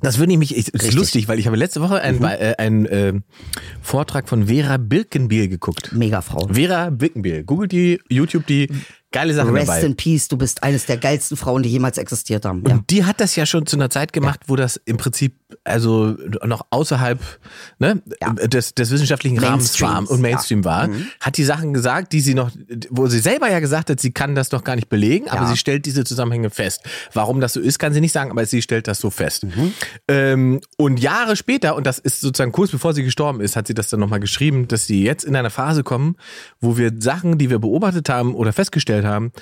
Das 0.00 0.18
würde 0.18 0.32
ich 0.32 0.38
mich, 0.38 0.56
ich, 0.56 0.68
ist 0.72 0.94
lustig, 0.94 1.26
weil 1.26 1.38
ich 1.40 1.46
habe 1.46 1.56
letzte 1.56 1.80
Woche 1.80 2.00
einen, 2.00 2.22
äh, 2.22 2.54
einen 2.58 2.86
äh, 2.86 3.12
Vortrag 3.82 4.28
von 4.28 4.46
Vera 4.46 4.76
Birkenbiel 4.76 5.48
geguckt. 5.48 5.92
Megafrau. 5.92 6.48
Vera 6.52 6.90
Birkenbiel. 6.90 7.42
Googelt 7.42 7.72
die, 7.72 8.00
YouTube 8.08 8.46
die, 8.46 8.68
geile 9.10 9.34
Sachen 9.34 9.50
Rest 9.54 9.68
dabei. 9.68 9.82
in 9.82 9.96
Peace, 9.96 10.28
du 10.28 10.36
bist 10.38 10.62
eines 10.62 10.86
der 10.86 10.96
geilsten 10.96 11.36
Frauen, 11.36 11.62
die 11.62 11.68
jemals 11.68 11.98
existiert 11.98 12.44
haben. 12.44 12.62
Ja. 12.66 12.74
Und 12.74 12.88
die 12.90 13.04
hat 13.04 13.20
das 13.20 13.36
ja 13.36 13.44
schon 13.46 13.66
zu 13.66 13.76
einer 13.76 13.90
Zeit 13.90 14.12
gemacht, 14.12 14.40
wo 14.46 14.56
das 14.56 14.80
im 14.84 14.96
Prinzip 14.96 15.34
also 15.64 16.16
noch 16.46 16.66
außerhalb 16.70 17.20
ne, 17.78 18.02
Ja. 18.22 18.32
des, 18.32 18.74
des 18.74 18.90
wissenschaftlichen 18.90 19.38
Rahmens 19.38 19.78
war 19.82 20.08
und 20.10 20.20
Mainstream 20.22 20.64
war, 20.64 20.88
hat 21.20 21.36
die 21.36 21.44
Sachen 21.44 21.74
gesagt, 21.74 22.12
die 22.14 22.20
sie 22.20 22.34
noch, 22.34 22.50
wo 22.90 23.06
sie 23.06 23.18
selber 23.18 23.50
ja 23.50 23.60
gesagt 23.60 23.71
hat, 23.72 24.00
sie 24.00 24.12
kann 24.12 24.34
das 24.34 24.52
noch 24.52 24.64
gar 24.64 24.76
nicht 24.76 24.88
belegen, 24.88 25.28
aber 25.28 25.42
Ja. 25.42 25.48
sie 25.48 25.56
stellt 25.56 25.86
diese 25.86 26.04
Zusammenhänge 26.04 26.50
fest. 26.50 26.82
Warum 27.12 27.40
das 27.40 27.52
so 27.54 27.60
ist, 27.60 27.78
kann 27.78 27.92
sie 27.92 28.00
nicht 28.00 28.12
sagen, 28.12 28.30
aber 28.30 28.44
sie 28.46 28.62
stellt 28.62 28.86
das 28.88 28.98
so 29.00 29.10
fest. 29.10 29.46
Ähm, 30.08 30.60
und 30.76 31.00
Jahre 31.00 31.36
später, 31.36 31.76
und 31.76 31.86
das 31.86 31.98
ist 31.98 32.20
sozusagen 32.20 32.52
kurz 32.52 32.70
bevor 32.70 32.94
sie 32.94 33.02
gestorben 33.02 33.40
ist, 33.40 33.56
hat 33.56 33.66
sie 33.66 33.74
das 33.74 33.88
dann 33.88 34.00
nochmal 34.00 34.20
geschrieben, 34.20 34.68
dass 34.68 34.86
sie 34.86 35.02
jetzt 35.02 35.24
in 35.24 35.36
einer 35.36 35.50
Phase 35.50 35.82
kommen, 35.82 36.16
wo 36.60 36.76
wir 36.76 36.92
Sachen, 36.98 37.38
die 37.38 37.50
wir 37.50 37.58
beobachtet 37.58 38.08
haben 38.08 38.34
oder 38.34 38.52
festgestellt 38.52 39.04
haben, 39.04 39.32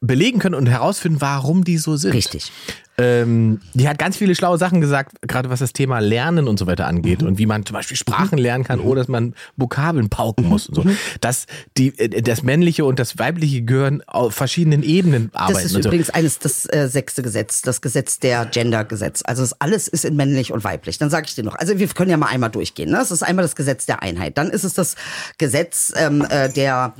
belegen 0.00 0.38
können 0.38 0.54
und 0.54 0.66
herausfinden, 0.66 1.20
warum 1.20 1.64
die 1.64 1.76
so 1.78 1.96
sind. 1.96 2.14
Richtig. 2.14 2.50
Ähm, 2.96 3.60
die 3.72 3.88
hat 3.88 3.98
ganz 3.98 4.16
viele 4.16 4.34
schlaue 4.34 4.58
Sachen 4.58 4.80
gesagt, 4.82 5.16
gerade 5.22 5.48
was 5.48 5.60
das 5.60 5.72
Thema 5.72 6.00
Lernen 6.00 6.48
und 6.48 6.58
so 6.58 6.66
weiter 6.66 6.84
Mhm. 6.84 6.96
angeht 6.96 7.22
und 7.22 7.38
wie 7.38 7.46
man 7.46 7.64
zum 7.64 7.74
Beispiel 7.74 7.96
Sprachen 7.96 8.36
lernen 8.36 8.64
kann, 8.64 8.78
ohne 8.80 9.00
dass 9.00 9.08
man 9.08 9.34
Vokabeln 9.56 10.10
pauken 10.10 10.46
muss 10.46 10.68
und 10.68 10.74
so. 10.74 10.82
Mhm. 10.82 10.96
Dass 11.20 11.46
die, 11.78 11.98
äh, 11.98 12.20
das 12.20 12.42
männliche 12.42 12.84
und 12.84 12.98
das 12.98 13.18
weibliche 13.18 13.62
Gehirn 13.62 14.02
auf 14.06 14.34
verschiedenen 14.34 14.82
Ebenen 14.82 15.30
arbeiten. 15.32 15.54
Das 15.54 15.64
ist 15.64 15.76
und 15.76 15.82
so. 15.82 15.88
übrigens 15.88 16.10
eines 16.10 16.38
das 16.40 16.66
äh, 16.66 16.88
sechste 16.88 17.22
Gesetz, 17.22 17.62
das 17.62 17.80
Gesetz 17.80 18.18
der 18.18 18.44
Gender-Gesetz. 18.46 19.22
Also 19.24 19.42
das 19.42 19.58
alles 19.60 19.88
ist 19.88 20.04
in 20.04 20.16
männlich 20.16 20.52
und 20.52 20.62
weiblich. 20.64 20.98
Dann 20.98 21.08
sage 21.10 21.26
ich 21.26 21.34
dir 21.34 21.44
noch. 21.44 21.54
Also 21.54 21.78
wir 21.78 21.88
können 21.88 22.10
ja 22.10 22.16
mal 22.18 22.26
einmal 22.28 22.50
durchgehen. 22.50 22.90
Ne? 22.90 22.96
Das 22.98 23.10
ist 23.10 23.22
einmal 23.22 23.44
das 23.44 23.56
Gesetz 23.56 23.86
der 23.86 24.02
Einheit. 24.02 24.36
Dann 24.36 24.50
ist 24.50 24.64
es 24.64 24.74
das 24.74 24.96
Gesetz 25.38 25.92
ähm, 25.96 26.26
äh, 26.28 26.50
der 26.52 26.94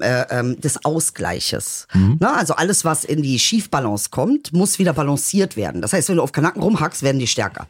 äh, 0.00 0.24
ähm, 0.30 0.60
des 0.60 0.84
Ausgleiches. 0.84 1.86
Ne? 2.20 2.34
Also 2.34 2.54
alles, 2.54 2.84
was 2.84 3.04
in 3.04 3.22
die 3.22 3.38
Schiefbalance 3.38 4.10
kommt, 4.10 4.52
muss 4.52 4.78
wieder 4.78 4.92
balanciert 4.92 5.56
werden. 5.56 5.82
Das 5.82 5.92
heißt, 5.92 6.08
wenn 6.08 6.16
du 6.16 6.22
auf 6.22 6.32
Kanaken 6.32 6.62
rumhackst, 6.62 7.02
werden 7.02 7.18
die 7.18 7.26
stärker. 7.26 7.66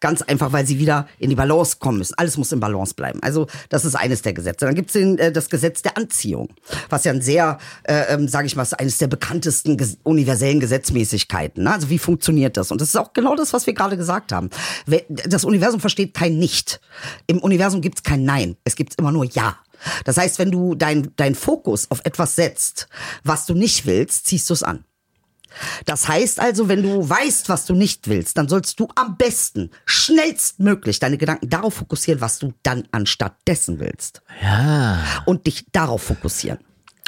Ganz 0.00 0.22
einfach, 0.22 0.52
weil 0.52 0.66
sie 0.66 0.78
wieder 0.78 1.06
in 1.18 1.30
die 1.30 1.36
Balance 1.36 1.76
kommen 1.78 1.98
müssen. 1.98 2.14
Alles 2.16 2.36
muss 2.36 2.52
in 2.52 2.60
Balance 2.60 2.94
bleiben. 2.94 3.20
Also 3.22 3.46
das 3.68 3.84
ist 3.84 3.94
eines 3.94 4.22
der 4.22 4.32
Gesetze. 4.32 4.64
Dann 4.64 4.74
gibt 4.74 4.90
es 4.90 4.96
äh, 4.96 5.32
das 5.32 5.50
Gesetz 5.50 5.82
der 5.82 5.96
Anziehung, 5.96 6.48
was 6.88 7.04
ja 7.04 7.12
ein 7.12 7.20
sehr, 7.22 7.58
äh, 7.84 8.14
ähm, 8.14 8.28
sage 8.28 8.46
ich 8.46 8.56
mal, 8.56 8.66
eines 8.78 8.98
der 8.98 9.08
bekanntesten 9.08 9.76
ges 9.76 9.98
universellen 10.04 10.60
Gesetzmäßigkeiten. 10.60 11.64
Ne? 11.64 11.72
Also 11.72 11.90
wie 11.90 11.98
funktioniert 11.98 12.56
das? 12.56 12.70
Und 12.70 12.80
das 12.80 12.88
ist 12.88 12.96
auch 12.96 13.12
genau 13.12 13.36
das, 13.36 13.52
was 13.52 13.66
wir 13.66 13.74
gerade 13.74 13.96
gesagt 13.96 14.32
haben. 14.32 14.50
Das 15.26 15.44
Universum 15.44 15.80
versteht 15.80 16.14
kein 16.14 16.38
Nicht. 16.38 16.80
Im 17.26 17.38
Universum 17.38 17.80
gibt 17.80 17.98
es 17.98 18.02
kein 18.02 18.24
Nein. 18.24 18.56
Es 18.64 18.76
gibt 18.76 18.94
immer 18.98 19.12
nur 19.12 19.24
Ja. 19.26 19.56
Das 20.04 20.16
heißt, 20.16 20.38
wenn 20.38 20.50
du 20.50 20.74
dein, 20.74 21.12
dein 21.16 21.34
Fokus 21.34 21.90
auf 21.90 22.00
etwas 22.04 22.36
setzt, 22.36 22.88
was 23.24 23.46
du 23.46 23.54
nicht 23.54 23.86
willst, 23.86 24.26
ziehst 24.26 24.48
du 24.50 24.54
es 24.54 24.62
an. 24.62 24.84
Das 25.86 26.08
heißt 26.08 26.40
also, 26.40 26.68
wenn 26.68 26.82
du 26.82 27.08
weißt, 27.08 27.48
was 27.48 27.66
du 27.66 27.74
nicht 27.74 28.08
willst, 28.08 28.36
dann 28.36 28.48
sollst 28.48 28.78
du 28.80 28.88
am 28.94 29.16
besten, 29.16 29.70
schnellstmöglich 29.86 30.98
deine 30.98 31.16
Gedanken 31.18 31.48
darauf 31.48 31.74
fokussieren, 31.74 32.20
was 32.20 32.38
du 32.38 32.52
dann 32.62 32.86
anstatt 32.90 33.34
dessen 33.46 33.80
willst. 33.80 34.22
Ja. 34.42 34.98
Und 35.24 35.46
dich 35.46 35.66
darauf 35.72 36.02
fokussieren. 36.02 36.58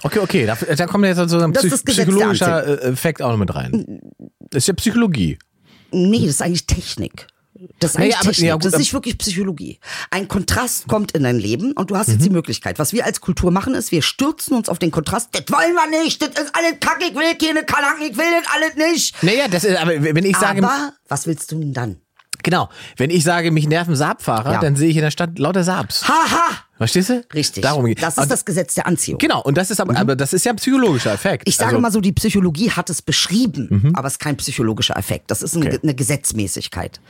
Okay, 0.02 0.18
okay, 0.20 0.46
da, 0.46 0.54
da 0.54 0.86
kommt 0.86 1.04
jetzt 1.04 1.28
so 1.28 1.38
ein 1.38 1.52
Psych 1.52 1.84
psychologischer 1.84 2.66
äh, 2.66 2.88
Effekt 2.88 3.20
auch 3.20 3.30
noch 3.30 3.36
mit 3.36 3.54
rein. 3.54 4.00
Das 4.50 4.64
ist 4.64 4.68
ja 4.68 4.74
Psychologie. 4.74 5.38
Nee, 5.92 6.20
das 6.20 6.36
ist 6.36 6.42
eigentlich 6.42 6.66
Technik. 6.66 7.26
Das 7.78 7.92
ist 7.92 7.98
Naja, 7.98 8.06
eigentlich 8.06 8.16
aber- 8.16 8.28
Technik. 8.30 8.48
ja, 8.48 8.54
gut, 8.54 8.64
das 8.64 8.68
ist 8.68 8.74
aber- 8.74 8.80
nicht 8.80 8.92
wirklich 8.94 9.18
Psychologie. 9.18 9.80
Ein 10.10 10.28
Kontrast 10.28 10.88
kommt 10.88 11.12
in 11.12 11.22
dein 11.24 11.38
Leben 11.38 11.72
und 11.72 11.90
du 11.90 11.96
hast 11.96 12.08
jetzt 12.08 12.24
die 12.24 12.30
Möglichkeit. 12.30 12.78
Was 12.78 12.92
wir 12.92 13.04
als 13.04 13.20
Kultur 13.20 13.50
machen, 13.50 13.74
ist, 13.74 13.92
wir 13.92 14.02
stürzen 14.02 14.56
uns 14.56 14.68
auf 14.68 14.78
den 14.78 14.90
Kontrast. 14.90 15.28
Das 15.32 15.44
wollen 15.50 15.74
wir 15.74 16.02
nicht. 16.02 16.20
Das 16.22 16.28
ist 16.44 16.54
alles 16.54 16.74
kacke. 16.80 17.04
Ich 17.04 17.14
will 17.14 17.34
keine 17.36 17.64
Kanaken. 17.64 18.02
Ich 18.10 18.16
will 18.16 18.24
das 18.42 18.52
alles 18.54 18.74
nicht. 18.76 19.22
Naja, 19.22 19.48
das 19.48 19.64
ist, 19.64 19.76
aber 19.76 19.92
wenn 20.02 20.24
ich 20.24 20.36
sage, 20.36 20.62
Aber 20.62 20.92
was 21.08 21.26
willst 21.26 21.50
du 21.52 21.56
denn 21.58 21.72
dann? 21.72 22.00
Genau, 22.42 22.68
wenn 22.96 23.10
ich 23.10 23.24
sage, 23.24 23.50
mich 23.50 23.66
nerven 23.68 23.96
Saabfahrer, 23.96 24.52
Ja. 24.54 24.60
dann 24.60 24.76
sehe 24.76 24.88
ich 24.90 24.96
in 24.96 25.02
der 25.02 25.10
Stadt 25.10 25.38
lauter 25.38 25.64
Saabs. 25.64 26.06
Haha. 26.08 26.64
Verstehst 26.76 27.10
du? 27.10 27.22
Richtig. 27.34 27.62
Darum 27.62 27.84
geht 27.84 28.02
das 28.02 28.16
Und- 28.16 28.22
ist 28.22 28.30
das 28.32 28.44
Gesetz 28.46 28.74
der 28.74 28.86
Anziehung. 28.86 29.18
Genau, 29.18 29.42
und 29.42 29.58
das 29.58 29.70
ist 29.70 29.80
aber, 29.80 29.94
aber 29.98 30.16
das 30.16 30.32
ist 30.32 30.46
ja 30.46 30.52
ein 30.52 30.56
psychologischer 30.56 31.12
Effekt. 31.12 31.42
Ich 31.46 31.56
sage 31.56 31.70
also, 31.72 31.80
mal 31.82 31.92
so, 31.92 32.00
die 32.00 32.12
Psychologie 32.12 32.70
hat 32.70 32.88
es 32.88 33.02
beschrieben, 33.02 33.92
aber 33.94 34.06
es 34.08 34.14
ist 34.14 34.18
kein 34.18 34.36
psychologischer 34.38 34.96
Effekt. 34.96 35.30
Das 35.30 35.42
ist 35.42 35.54
eine, 35.56 35.66
Okay. 35.66 35.78
eine 35.82 35.94
Gesetzmäßigkeit. 35.94 37.00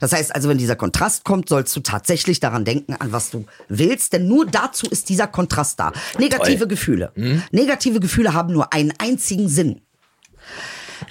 Das 0.00 0.12
heißt 0.12 0.34
also, 0.34 0.48
wenn 0.48 0.56
dieser 0.56 0.76
Kontrast 0.76 1.24
kommt, 1.24 1.50
sollst 1.50 1.76
du 1.76 1.80
tatsächlich 1.80 2.40
daran 2.40 2.64
denken, 2.64 2.94
an 2.94 3.12
was 3.12 3.28
du 3.30 3.44
willst, 3.68 4.14
denn 4.14 4.28
nur 4.28 4.46
dazu 4.46 4.86
ist 4.86 5.10
dieser 5.10 5.26
Kontrast 5.26 5.78
da. 5.78 5.92
Negative 6.18 6.66
Gefühle. 6.66 7.12
Negative 7.52 8.00
Gefühle 8.00 8.32
haben 8.32 8.54
nur 8.54 8.72
einen 8.72 8.94
einzigen 8.98 9.50
Sinn. 9.50 9.82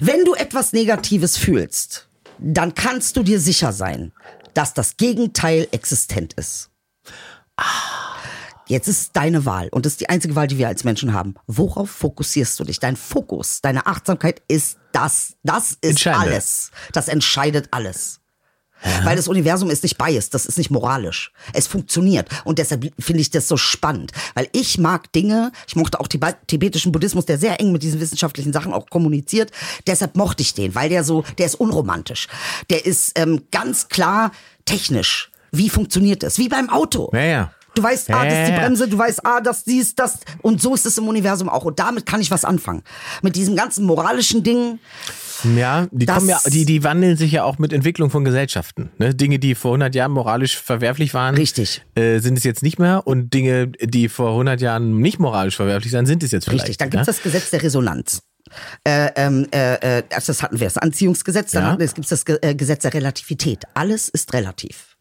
Wenn 0.00 0.24
du 0.24 0.34
etwas 0.34 0.72
Negatives 0.72 1.36
fühlst, 1.36 2.07
dann 2.38 2.74
kannst 2.74 3.16
du 3.16 3.22
dir 3.22 3.40
sicher 3.40 3.72
sein, 3.72 4.12
dass 4.54 4.74
das 4.74 4.96
Gegenteil 4.96 5.68
existent 5.72 6.34
ist. 6.34 6.70
Jetzt 8.66 8.86
ist 8.86 9.00
es 9.00 9.12
deine 9.12 9.46
Wahl 9.46 9.68
und 9.70 9.86
das 9.86 9.94
ist 9.94 10.00
die 10.00 10.10
einzige 10.10 10.36
Wahl, 10.36 10.46
die 10.46 10.58
wir 10.58 10.68
als 10.68 10.84
Menschen 10.84 11.14
haben. 11.14 11.34
Worauf 11.46 11.90
fokussierst 11.90 12.60
du 12.60 12.64
dich? 12.64 12.78
Dein 12.78 12.96
Fokus, 12.96 13.62
deine 13.62 13.86
Achtsamkeit 13.86 14.42
ist 14.46 14.78
das. 14.92 15.36
Das 15.42 15.78
ist 15.80 16.06
alles. 16.06 16.70
Das 16.92 17.08
entscheidet 17.08 17.68
alles. 17.70 18.20
Weil 19.04 19.16
das 19.16 19.28
Universum 19.28 19.70
ist 19.70 19.82
nicht 19.82 19.98
biased, 19.98 20.34
das 20.34 20.46
ist 20.46 20.58
nicht 20.58 20.70
moralisch. 20.70 21.32
Es 21.52 21.66
funktioniert. 21.66 22.28
Und 22.44 22.58
deshalb 22.58 22.92
finde 22.98 23.20
ich 23.20 23.30
das 23.30 23.48
so 23.48 23.56
spannend. 23.56 24.12
Weil 24.34 24.48
ich 24.52 24.78
mag 24.78 25.12
Dinge, 25.12 25.52
ich 25.66 25.76
mochte 25.76 26.00
auch 26.00 26.08
tibetischen 26.08 26.92
Buddhismus, 26.92 27.26
der 27.26 27.38
sehr 27.38 27.60
eng 27.60 27.72
mit 27.72 27.82
diesen 27.82 28.00
wissenschaftlichen 28.00 28.52
Sachen 28.52 28.72
auch 28.72 28.88
kommuniziert. 28.88 29.50
Deshalb 29.86 30.16
mochte 30.16 30.42
ich 30.42 30.54
den, 30.54 30.74
weil 30.74 30.88
der 30.88 31.04
so, 31.04 31.24
der 31.38 31.46
ist 31.46 31.56
unromantisch. 31.56 32.28
Der 32.70 32.86
ist 32.86 33.18
ähm, 33.18 33.42
ganz 33.50 33.88
klar 33.88 34.32
technisch. 34.64 35.30
Wie 35.50 35.70
funktioniert 35.70 36.22
das? 36.22 36.38
Wie 36.38 36.48
beim 36.48 36.68
Auto. 36.70 37.10
Ja, 37.12 37.22
ja. 37.22 37.52
Du 37.74 37.82
weißt, 37.82 38.10
ah, 38.10 38.24
das 38.24 38.34
ist 38.34 38.48
die. 38.48 38.56
Bremse, 38.58 38.88
du 38.88 38.98
weißt, 38.98 39.24
ah, 39.24 39.40
das, 39.40 39.62
dies, 39.62 39.94
das. 39.94 40.18
Und 40.42 40.60
so 40.60 40.74
ist 40.74 40.84
es 40.84 40.98
im 40.98 41.06
Universum 41.06 41.48
auch. 41.48 41.64
Und 41.64 41.78
damit 41.78 42.06
kann 42.06 42.20
ich 42.20 42.30
was 42.30 42.44
anfangen. 42.44 42.82
Mit 43.22 43.36
diesem 43.36 43.54
ganzen 43.54 43.86
moralischen 43.86 44.42
Ding. 44.42 44.80
Ja, 45.56 45.86
die 45.90 46.06
kommen 46.06 46.28
ja, 46.28 46.40
die, 46.46 46.64
die 46.64 46.84
wandeln 46.84 47.16
sich 47.16 47.32
ja 47.32 47.44
auch 47.44 47.58
mit 47.58 47.72
Entwicklung 47.72 48.10
von 48.10 48.24
Gesellschaften. 48.24 48.90
Ne? 48.98 49.14
Dinge, 49.14 49.38
die 49.38 49.54
vor 49.54 49.70
100 49.72 49.94
Jahren 49.94 50.12
moralisch 50.12 50.56
verwerflich 50.58 51.14
waren, 51.14 51.34
Richtig. 51.34 51.82
Äh, 51.94 52.18
sind 52.20 52.36
es 52.38 52.44
jetzt 52.44 52.62
nicht 52.62 52.78
mehr. 52.78 53.06
Und 53.06 53.32
Dinge, 53.34 53.68
die 53.68 54.08
vor 54.08 54.30
100 54.30 54.60
Jahren 54.60 54.98
nicht 54.98 55.18
moralisch 55.18 55.56
verwerflich 55.56 55.92
waren, 55.92 56.06
sind 56.06 56.22
es 56.22 56.30
jetzt 56.30 56.44
vielleicht. 56.44 56.62
Richtig, 56.64 56.78
dann 56.78 56.90
gibt's 56.90 57.06
ne? 57.06 57.12
das 57.14 57.22
Gesetz 57.22 57.50
der 57.50 57.62
Resonanz. 57.62 58.20
Äh, 58.84 59.10
ähm, 59.16 59.46
äh, 59.52 59.98
äh, 59.98 60.02
das 60.08 60.42
hatten 60.42 60.58
wir, 60.58 60.66
das 60.66 60.78
Anziehungsgesetz, 60.78 61.50
dann 61.52 61.62
Ja. 61.64 61.78
wir- 61.78 61.84
es 61.84 61.94
gibt 61.94 62.10
das 62.10 62.22
äh, 62.26 62.54
Gesetz 62.54 62.82
der 62.82 62.94
Relativität. 62.94 63.64
Alles 63.74 64.08
ist 64.08 64.32
relativ. 64.32 64.96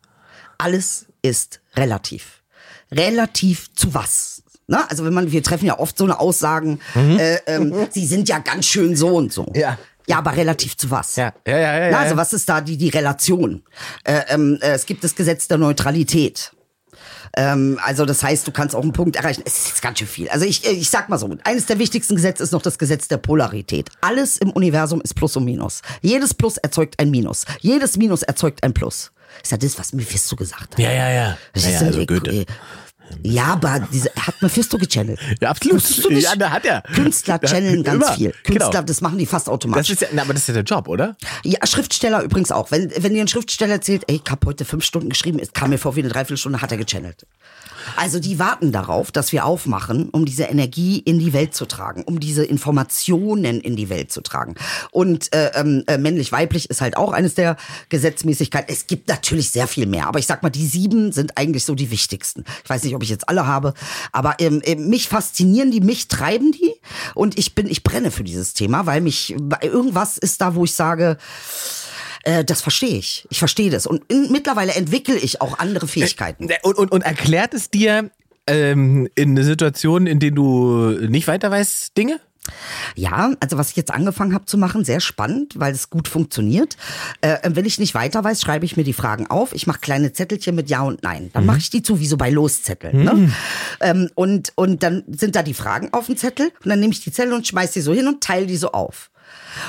Alles 0.57 1.05
ist 1.21 1.61
relativ. 1.75 2.43
Relativ 2.91 3.73
zu 3.73 3.93
was? 3.93 4.43
Na, 4.67 4.85
also 4.89 5.05
wenn 5.05 5.13
man, 5.13 5.31
wir 5.31 5.41
treffen 5.43 5.65
ja 5.65 5.79
oft 5.79 5.97
so 5.97 6.03
eine 6.03 6.19
Aussagen, 6.19 6.79
äh, 6.95 7.37
ähm, 7.47 7.73
sie 7.91 8.05
sind 8.05 8.27
ja 8.27 8.39
ganz 8.39 8.65
schön 8.65 8.95
so 8.97 9.15
und 9.15 9.31
so. 9.31 9.43
Mhm. 9.43 9.55
Ja. 9.55 9.77
Ja, 10.07 10.19
aber 10.19 10.35
relativ 10.35 10.77
zu 10.77 10.89
was? 10.89 11.17
Ja, 11.17 11.33
ja, 11.45 11.57
ja, 11.57 11.77
ja, 11.79 11.91
Na, 11.91 11.99
also 11.99 12.13
ja. 12.13 12.17
was 12.17 12.33
ist 12.33 12.47
da 12.47 12.61
die, 12.61 12.77
die 12.77 12.89
Relation? 12.89 13.63
Äh, 14.03 14.21
ähm, 14.29 14.57
äh, 14.61 14.71
es 14.71 14.85
gibt 14.85 15.03
das 15.03 15.15
Gesetz 15.15 15.47
der 15.47 15.57
Neutralität. 15.57 16.51
Ähm, 17.35 17.77
also 17.83 18.05
das 18.05 18.23
heißt, 18.23 18.47
du 18.47 18.51
kannst 18.51 18.73
auch 18.75 18.81
einen 18.81 18.93
Punkt 18.93 19.17
erreichen. 19.17 19.43
Es 19.45 19.57
ist 19.57 19.67
jetzt 19.67 19.81
ganz 19.81 19.99
schön 19.99 20.07
viel. 20.07 20.29
Also 20.29 20.45
ich, 20.45 20.65
äh, 20.65 20.71
ich 20.71 20.89
sag 20.89 21.09
mal 21.09 21.17
so, 21.17 21.29
eines 21.43 21.65
der 21.65 21.77
wichtigsten 21.77 22.15
Gesetze 22.15 22.41
ist 22.41 22.51
noch 22.51 22.61
das 22.61 22.77
Gesetz 22.77 23.07
der 23.09 23.17
Polarität. 23.17 23.89
Alles 24.01 24.37
im 24.37 24.51
Universum 24.51 25.01
ist 25.01 25.13
Plus 25.13 25.35
und 25.35 25.43
Minus. 25.43 25.81
Jedes 26.01 26.33
Plus 26.33 26.57
erzeugt 26.57 26.99
ein 26.99 27.11
Minus. 27.11 27.45
Jedes 27.59 27.97
Minus 27.97 28.23
erzeugt 28.23 28.63
ein 28.63 28.73
Plus. 28.73 29.11
Ist 29.43 29.51
ja 29.51 29.57
das, 29.57 29.77
was 29.77 29.93
Mephisto 29.93 30.35
gesagt 30.35 30.73
hat. 30.73 30.79
Ja, 30.79 30.91
ja, 30.91 31.09
ja. 31.09 31.37
Das 31.53 31.65
ja, 31.65 31.71
ja 31.71 31.79
also 31.81 32.05
Goethe. 32.05 32.45
Ja, 33.23 33.45
aber 33.45 33.87
diese, 33.91 34.15
er 34.15 34.27
hat 34.27 34.41
Mephisto 34.41 34.77
gechannelt. 34.77 35.19
Ja, 35.41 35.49
absolut. 35.49 35.83
Ja, 36.11 36.35
da 36.35 36.49
hat 36.51 36.65
er. 36.65 36.81
Künstler 36.81 37.39
channeln 37.39 37.83
ganz 37.83 38.03
immer. 38.03 38.13
viel. 38.13 38.31
Künstler, 38.43 38.69
Genau. 38.69 38.81
das 38.83 39.01
machen 39.01 39.17
die 39.17 39.25
fast 39.25 39.47
Das 39.47 39.53
automatisch. 39.53 39.89
ist 39.91 40.01
ja, 40.01 40.07
na, 40.13 40.21
aber 40.23 40.33
das 40.33 40.43
ist 40.43 40.47
ja 40.49 40.53
der 40.55 40.63
Job, 40.63 40.87
oder? 40.87 41.15
Ja, 41.43 41.65
Schriftsteller 41.65 42.21
übrigens 42.23 42.51
auch. 42.51 42.71
Wenn, 42.71 42.91
wenn 42.97 43.13
dir 43.13 43.21
ein 43.21 43.27
Schriftsteller 43.27 43.73
erzählt, 43.73 44.03
ey, 44.07 44.21
ich 44.23 44.31
hab 44.31 44.45
heute 44.45 44.65
fünf 44.65 44.83
Stunden 44.83 45.09
geschrieben, 45.09 45.39
es 45.39 45.53
kam 45.53 45.69
mir 45.69 45.77
vor 45.77 45.95
wie 45.95 46.01
eine 46.01 46.09
Dreiviertelstunde, 46.09 46.61
hat 46.61 46.71
er 46.71 46.77
gechannelt. 46.77 47.25
Also 47.95 48.19
die 48.19 48.39
warten 48.39 48.71
darauf, 48.71 49.11
dass 49.11 49.31
wir 49.31 49.45
aufmachen, 49.45 50.09
um 50.09 50.25
diese 50.25 50.43
Energie 50.43 50.99
in 50.99 51.19
die 51.19 51.33
Welt 51.33 51.55
zu 51.55 51.65
tragen, 51.65 52.03
um 52.03 52.19
diese 52.19 52.43
Informationen 52.43 53.61
in 53.61 53.75
die 53.75 53.89
Welt 53.89 54.11
zu 54.11 54.21
tragen. 54.21 54.55
Und 54.91 55.33
äh, 55.33 55.51
ähm, 55.55 55.83
äh, 55.87 55.97
männlich-weiblich 55.97 56.69
ist 56.69 56.81
halt 56.81 56.97
auch 56.97 57.13
eines 57.13 57.35
der 57.35 57.57
Gesetzmäßigkeiten. 57.89 58.73
Es 58.73 58.87
gibt 58.87 59.07
natürlich 59.07 59.51
sehr 59.51 59.67
viel 59.67 59.85
mehr, 59.85 60.07
aber 60.07 60.19
ich 60.19 60.27
sag 60.27 60.43
mal, 60.43 60.49
die 60.49 60.67
sieben 60.67 61.11
sind 61.11 61.37
eigentlich 61.37 61.65
so 61.65 61.75
die 61.75 61.91
wichtigsten. 61.91 62.43
Ich 62.63 62.69
weiß 62.69 62.83
nicht, 62.83 62.95
ob 62.95 63.03
ich 63.03 63.09
jetzt 63.09 63.29
alle 63.29 63.47
habe, 63.47 63.73
aber 64.11 64.35
ähm, 64.39 64.61
ähm, 64.65 64.89
mich 64.89 65.07
faszinieren 65.07 65.71
die, 65.71 65.81
mich 65.81 66.07
treiben 66.07 66.51
die 66.51 66.73
und 67.15 67.37
ich 67.37 67.55
bin, 67.55 67.67
ich 67.67 67.83
brenne 67.83 68.11
für 68.11 68.23
dieses 68.23 68.53
Thema, 68.53 68.85
weil 68.85 69.01
mich 69.01 69.35
irgendwas 69.61 70.17
ist 70.17 70.41
da, 70.41 70.55
wo 70.55 70.63
ich 70.63 70.73
sage, 70.73 71.17
äh, 72.23 72.43
das 72.43 72.61
verstehe 72.61 72.97
ich. 72.97 73.27
Ich 73.29 73.39
verstehe 73.39 73.69
das. 73.69 73.87
Und 73.87 74.03
in, 74.07 74.31
mittlerweile 74.31 74.73
entwickle 74.73 75.15
ich 75.15 75.41
auch 75.41 75.59
andere 75.59 75.87
Fähigkeiten. 75.87 76.49
Äh, 76.49 76.57
Und, 76.63 76.77
und, 76.77 76.91
und 76.91 77.01
erklärt 77.01 77.53
es 77.53 77.69
dir 77.69 78.11
ähm, 78.47 79.09
in 79.15 79.31
eine 79.31 79.43
Situation, 79.43 80.07
in 80.07 80.19
der 80.19 80.31
du 80.31 80.91
nicht 81.07 81.27
weiter 81.27 81.51
weißt, 81.51 81.97
Dinge? 81.97 82.19
Ja, 82.95 83.33
also 83.41 83.57
was 83.57 83.71
ich 83.71 83.75
jetzt 83.75 83.91
angefangen 83.91 84.33
habe 84.33 84.45
zu 84.45 84.57
machen, 84.57 84.85
sehr 84.85 85.01
spannend, 85.01 85.55
weil 85.57 85.73
es 85.73 85.89
gut 85.89 86.07
funktioniert. 86.07 86.77
Äh, 87.19 87.37
wenn 87.43 87.65
ich 87.65 87.77
nicht 87.77 87.93
weiter 87.93 88.23
weiß, 88.23 88.41
schreibe 88.41 88.65
ich 88.65 88.77
mir 88.77 88.83
die 88.83 88.93
Fragen 88.93 89.27
auf. 89.27 89.53
Ich 89.53 89.67
mache 89.67 89.79
kleine 89.79 90.13
Zettelchen 90.13 90.55
mit 90.55 90.69
Ja 90.69 90.81
und 90.81 91.03
Nein. 91.03 91.29
Dann 91.33 91.45
mache 91.45 91.57
ich 91.57 91.69
die 91.69 91.83
zu, 91.83 91.99
wie 91.99 92.07
so 92.07 92.15
bei 92.15 92.29
Loszetteln. 92.29 93.03
Ne? 93.03 93.31
Ähm, 93.81 94.09
und, 94.15 94.53
und 94.55 94.81
dann 94.81 95.03
sind 95.09 95.35
da 95.35 95.43
die 95.43 95.53
Fragen 95.53 95.91
auf 95.93 96.05
dem 96.05 96.15
Zettel 96.15 96.51
und 96.63 96.69
dann 96.69 96.79
nehme 96.79 96.93
ich 96.93 97.03
die 97.03 97.11
Zettel 97.11 97.33
und 97.33 97.45
schmeiß 97.45 97.71
die 97.71 97.81
so 97.81 97.93
hin 97.93 98.07
und 98.07 98.23
teile 98.23 98.47
die 98.47 98.57
so 98.57 98.71
auf. 98.71 99.11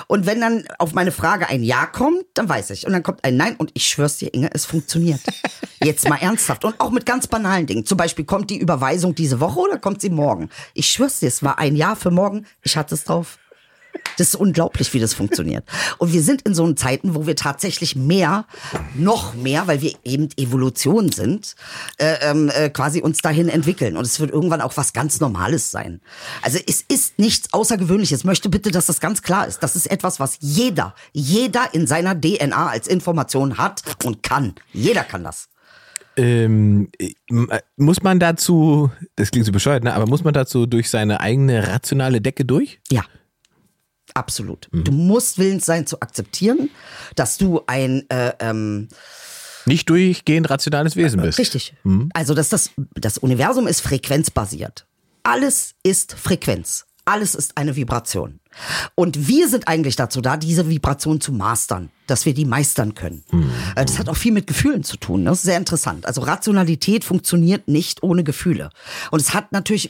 Und 0.07 0.27
wenn 0.27 0.41
dann 0.41 0.65
auf 0.79 0.95
meine 0.95 1.13
Frage 1.13 1.49
ein 1.49 1.63
Ja 1.63 1.87
kommt, 1.87 2.25
dann 2.35 2.49
weiß 2.49 2.71
ich. 2.71 2.87
Und 2.87 2.93
dann 2.93 3.03
kommt 3.03 3.25
ein 3.25 3.37
Nein 3.37 3.57
und 3.57 3.71
ich 3.75 3.89
schwör's 3.89 4.19
dir, 4.19 4.33
Inge, 4.33 4.51
es 4.53 4.65
funktioniert. 4.65 5.21
Jetzt 5.83 6.09
mal 6.09 6.17
ernsthaft. 6.17 6.65
Und 6.65 6.79
auch 6.81 6.91
mit 6.91 7.07
ganz 7.07 7.27
banalen 7.27 7.67
Dingen. 7.67 7.85
Zum 7.85 7.97
Beispiel, 7.97 8.25
kommt 8.25 8.51
die 8.51 8.59
Überweisung 8.59 9.15
diese 9.15 9.41
Woche 9.41 9.61
oder 9.61 9.79
kommt 9.79 10.01
sie 10.01 10.11
morgen? 10.11 10.51
Ich 10.75 10.89
schwör's 10.89 11.21
dir, 11.21 11.29
es 11.29 11.43
war 11.43 11.59
ein 11.59 11.77
Ja 11.77 11.95
für 11.95 12.11
morgen. 12.11 12.47
Ich 12.63 12.77
hatte 12.77 12.95
es 12.95 13.05
drauf. 13.05 13.39
Das 14.17 14.29
ist 14.29 14.35
unglaublich, 14.35 14.93
wie 14.95 14.99
das 14.99 15.15
funktioniert. 15.15 15.65
Und 15.99 16.13
wir 16.13 16.23
sind 16.23 16.43
in 16.43 16.55
so 16.55 16.73
Zeiten, 16.73 17.15
wo 17.15 17.27
wir 17.27 17.37
tatsächlich 17.37 17.95
mehr, 17.97 18.47
noch 18.95 19.35
mehr, 19.35 19.67
weil 19.67 19.81
wir 19.81 19.93
eben 20.05 20.29
Evolution 20.37 21.13
sind, 21.13 21.55
äh, 21.99 22.15
ähm, 22.23 22.51
äh, 22.53 22.69
quasi 22.71 23.01
uns 23.01 23.19
dahin 23.19 23.49
entwickeln. 23.49 23.97
Und 23.97 24.05
es 24.05 24.19
wird 24.19 24.31
irgendwann 24.31 24.61
auch 24.61 24.77
was 24.77 24.93
ganz 24.93 25.21
Normales 25.21 25.71
sein. 25.71 26.01
Also 26.43 26.59
es 26.67 26.85
ist 26.89 27.19
nichts 27.19 27.53
Außergewöhnliches. 27.53 28.21
Ich 28.21 28.25
möchte 28.25 28.49
bitte, 28.49 28.71
dass 28.71 28.87
das 28.87 29.01
ganz 29.01 29.23
klar 29.23 29.47
ist. 29.47 29.63
Das 29.63 29.77
ist 29.77 29.91
etwas, 29.91 30.19
was 30.21 30.39
jeder, 30.41 30.95
jeder 31.13 31.73
in 31.73 31.87
seiner 31.87 32.21
DNA 32.21 32.69
als 32.69 32.89
Information 32.89 33.59
hat 33.59 33.83
und 34.05 34.23
kann. 34.23 34.55
Jeder 34.73 35.05
kann 35.05 35.25
das. 35.25 35.49
Ähm, 36.19 36.89
äh, 36.99 37.13
muss 37.77 38.03
man 38.03 38.19
dazu, 38.19 38.91
das 39.15 39.31
klingt 39.31 39.47
so 39.47 39.53
bescheuert, 39.53 39.85
ne? 39.85 39.95
aber 39.95 40.07
muss 40.07 40.25
man 40.25 40.35
dazu 40.35 40.67
durch 40.67 40.91
seine 40.91 41.21
eigene 41.21 41.69
rationale 41.69 42.21
Decke 42.21 42.45
durch? 42.45 42.81
Ja. 42.91 43.05
Absolut. 44.19 44.69
Du 44.73 44.91
musst 44.91 45.39
willens 45.39 45.65
sein 45.65 45.87
zu 45.87 46.01
akzeptieren, 46.01 46.71
dass 47.15 47.39
du 47.39 47.63
ein 47.69 48.05
äh, 48.11 48.33
ähm, 48.41 48.89
Nicht 49.65 49.89
durchgehend 49.89 50.51
rationales 50.51 50.97
Wesen 50.97 51.23
bist. 51.23 51.39
Richtig. 51.39 51.75
Also 52.15 52.35
dass 52.35 52.49
das, 52.49 52.71
das 52.95 53.19
Universum 53.19 53.69
ist 53.69 53.81
frequenzbasiert. 53.81 54.87
Alles 55.23 55.77
ist 55.85 56.15
Frequenz. 56.15 56.88
Alles 57.09 57.35
ist 57.35 57.57
eine 57.57 57.75
Vibration. 57.75 58.39
Und 58.95 59.29
wir 59.29 59.49
sind 59.49 59.67
eigentlich 59.67 59.97
dazu 59.97 60.21
da, 60.21 60.37
diese 60.37 60.69
Vibration 60.69 61.23
zu 61.23 61.33
mastern, 61.33 61.89
dass 62.07 62.27
wir 62.27 62.35
die 62.35 62.45
meistern 62.45 62.95
können. 62.95 63.25
Äh, 63.77 63.87
Das 63.87 63.99
hat 63.99 64.11
auch 64.11 64.17
viel 64.17 64.33
mit 64.33 64.47
Gefühlen 64.47 64.85
zu 64.85 64.99
tun. 64.99 65.23
ne? 65.23 65.31
Das 65.31 65.39
ist 65.39 65.45
sehr 65.45 65.57
interessant. 65.57 66.05
Also 66.05 66.21
Rationalität 66.21 67.05
funktioniert 67.05 67.67
nicht 67.69 68.03
ohne 68.03 68.25
Gefühle. 68.25 68.69
Und 69.11 69.21
es 69.23 69.33
hat 69.33 69.53
natürlich, 69.53 69.89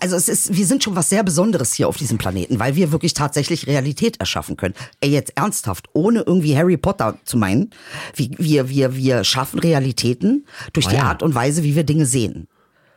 also 0.00 0.14
es 0.14 0.28
ist, 0.28 0.54
wir 0.56 0.66
sind 0.66 0.84
schon 0.84 0.94
was 0.94 1.08
sehr 1.08 1.24
Besonderes 1.24 1.72
hier 1.74 1.88
auf 1.88 1.96
diesem 1.96 2.18
Planeten, 2.18 2.60
weil 2.60 2.76
wir 2.76 2.92
wirklich 2.92 3.14
tatsächlich 3.14 3.66
Realität 3.66 4.20
erschaffen 4.20 4.56
können. 4.56 4.74
Ey, 5.00 5.10
jetzt 5.10 5.36
ernsthaft, 5.36 5.88
ohne 5.92 6.20
irgendwie 6.20 6.56
Harry 6.56 6.76
Potter 6.76 7.18
zu 7.24 7.36
meinen, 7.36 7.70
wir, 8.14 8.68
wir, 8.68 8.94
wir 8.94 9.24
schaffen 9.24 9.58
Realitäten 9.58 10.46
durch 10.72 10.86
die 10.86 10.96
ja. 10.96 11.04
Art 11.04 11.22
und 11.24 11.34
Weise, 11.34 11.64
wie 11.64 11.74
wir 11.74 11.84
Dinge 11.84 12.06
sehen. 12.06 12.46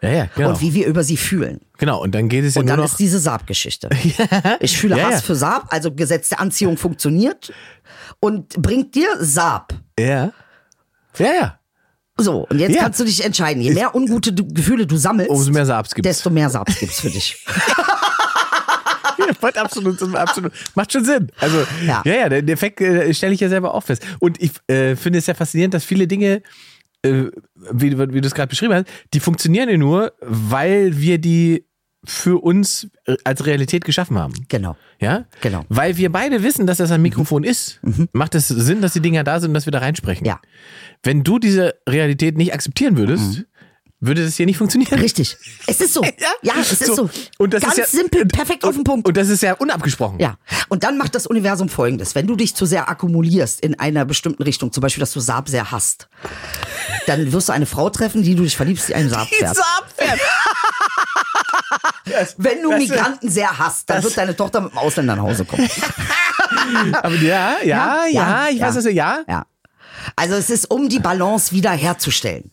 Ja, 0.01 0.09
ja, 0.09 0.27
genau. 0.35 0.49
Und 0.49 0.61
wie 0.61 0.73
wir 0.73 0.85
über 0.87 1.03
sie 1.03 1.17
fühlen. 1.17 1.61
genau, 1.77 2.01
und 2.01 2.13
dann 2.13 2.29
geht 2.29 2.43
es 2.43 2.55
ja 2.55 2.61
Und 2.61 2.67
dann 2.67 2.77
noch. 2.79 2.85
ist 2.85 2.99
diese 2.99 3.19
Saab-Geschichte. 3.19 3.89
Ich 4.59 4.77
fühle 4.77 5.01
Hass 5.03 5.21
für 5.23 5.35
Saab, 5.35 5.67
also 5.73 5.91
Gesetz 5.93 6.29
der 6.29 6.39
Anziehung 6.39 6.77
funktioniert 6.77 7.51
und 8.19 8.49
bringt 8.61 8.93
dir 8.95 9.07
Saab. 9.19 9.73
Ja. 9.99 10.31
Ja, 11.17 11.33
ja. 11.33 11.59
So, 12.17 12.45
und 12.47 12.59
jetzt 12.59 12.77
kannst 12.77 12.99
du 12.99 13.03
dich 13.03 13.23
entscheiden. 13.25 13.61
Je 13.61 13.73
mehr 13.73 13.93
ungute 13.95 14.31
du 14.31 14.47
Gefühle 14.47 14.85
du 14.87 14.95
sammelst, 14.95 15.29
Umso 15.31 15.51
mehr 15.51 15.65
Saabs 15.65 15.93
gibt's. 15.93 16.07
desto 16.07 16.29
mehr 16.29 16.49
Saabs 16.49 16.77
gibt's 16.79 16.99
für 17.01 17.09
dich. 17.09 17.43
Ja, 19.17 19.61
absolut, 19.61 20.01
absolut. 20.15 20.51
Macht 20.75 20.91
schon 20.91 21.05
Sinn. 21.05 21.31
Also, 21.39 21.57
ja, 21.85 22.01
Ja. 22.05 22.13
ja, 22.13 22.29
den 22.29 22.47
Effekt 22.49 22.81
äh, 22.81 23.13
stelle 23.13 23.33
ich 23.33 23.39
ja 23.39 23.49
selber 23.49 23.73
auch 23.73 23.81
fest. 23.83 24.03
Und 24.19 24.41
ich 24.41 24.51
äh, 24.67 24.95
finde 24.95 25.19
es 25.19 25.25
sehr 25.25 25.35
faszinierend, 25.35 25.73
dass 25.73 25.83
viele 25.85 26.05
Dinge, 26.07 26.41
wie, 27.71 27.89
du- 27.91 28.13
wie 28.13 28.21
du 28.21 28.27
es 28.27 28.33
gerade 28.35 28.49
beschrieben 28.49 28.73
hast, 28.73 28.85
die 29.13 29.19
funktionieren 29.19 29.69
ja 29.69 29.77
nur, 29.77 30.13
weil 30.21 30.97
wir 30.99 31.17
die 31.17 31.65
für 32.07 32.37
uns 32.43 32.87
äh, 33.05 33.15
als 33.23 33.45
Realität 33.47 33.83
geschaffen 33.83 34.17
haben. 34.19 34.33
Genau. 34.47 34.77
Ja? 34.99 35.25
Genau. 35.41 35.65
Weil 35.69 35.97
wir 35.97 36.11
beide 36.11 36.43
wissen, 36.43 36.67
dass 36.67 36.77
das 36.77 36.91
ein 36.91 37.01
Mikrofon 37.01 37.43
ist, 37.43 37.79
macht 38.13 38.35
es 38.35 38.47
Sinn, 38.47 38.81
dass 38.81 38.93
die 38.93 38.99
Dinger 38.99 39.23
da 39.23 39.39
sind 39.39 39.49
und 39.49 39.53
dass 39.55 39.65
wir 39.65 39.71
da 39.71 39.79
reinsprechen. 39.79 40.25
Ja. 40.25 40.39
Wenn 41.01 41.23
du 41.23 41.39
diese 41.39 41.73
Realität 41.89 42.37
nicht 42.37 42.53
akzeptieren 42.53 42.95
würdest, 42.97 43.45
würde 44.01 44.23
das 44.25 44.35
hier 44.35 44.45
nicht 44.45 44.57
funktionieren. 44.57 44.99
Richtig. 44.99 45.37
Es 45.67 45.79
ist 45.81 45.93
so. 45.93 46.01
Ja, 46.41 46.53
es 46.61 46.73
ist 46.73 46.85
so. 46.95 47.09
Und 47.39 47.53
das 47.53 47.61
Ganz 47.61 47.73
ist 47.77 47.93
ja, 47.93 47.99
simpel, 47.99 48.25
perfekt 48.27 48.63
auf 48.65 48.75
den 48.75 48.83
Punkt. 48.83 49.07
Und 49.07 49.17
das 49.17 49.29
ist 49.29 49.41
ja 49.41 49.53
unabgesprochen. 49.53 50.19
Ja, 50.19 50.35
und 50.69 50.83
dann 50.83 50.97
macht 50.97 51.15
das 51.15 51.25
Universum 51.25 51.69
folgendes. 51.69 52.13
Wenn 52.13 52.27
du 52.27 52.35
dich 52.35 52.53
zu 52.55 52.65
sehr 52.67 52.87
akkumulierst 52.89 53.61
in 53.61 53.79
einer 53.79 54.05
bestimmten 54.05 54.43
Richtung, 54.43 54.71
zum 54.71 54.81
Beispiel, 54.81 54.99
dass 54.99 55.11
du 55.13 55.19
Saab 55.19 55.49
sehr 55.49 55.71
hasst, 55.71 56.07
dann 57.07 57.31
wirst 57.31 57.49
du 57.49 57.53
eine 57.53 57.65
Frau 57.65 57.89
treffen, 57.89 58.21
die 58.21 58.35
du 58.35 58.43
dich 58.43 58.55
verliebst, 58.55 58.89
die 58.89 58.95
einen 58.95 59.09
Saab 59.09 59.27
fährt. 59.27 59.55
Saabpferd. 59.55 60.19
Wenn 62.37 62.61
du 62.61 62.69
Das- 62.71 62.79
Migranten 62.79 63.29
sehr 63.29 63.57
hasst, 63.57 63.89
dann 63.89 63.97
das- 63.97 64.05
wird 64.05 64.17
deine 64.17 64.35
Tochter 64.35 64.61
mit 64.61 64.71
dem 64.73 64.77
Ausländer 64.77 65.15
nach 65.15 65.23
Hause 65.23 65.45
kommen. 65.45 65.67
Aber 67.01 67.15
ja, 67.15 67.55
ja, 67.63 68.05
ja, 68.05 68.47
ich 68.49 68.61
weiß, 68.61 68.75
was 68.75 68.83
du, 68.83 68.91
ja. 68.91 69.21
Ja. 69.27 69.45
Also 70.15 70.35
es 70.35 70.49
ist, 70.49 70.69
um 70.69 70.87
die 70.89 70.99
Balance 70.99 71.51
wieder 71.53 71.71
herzustellen. 71.71 72.51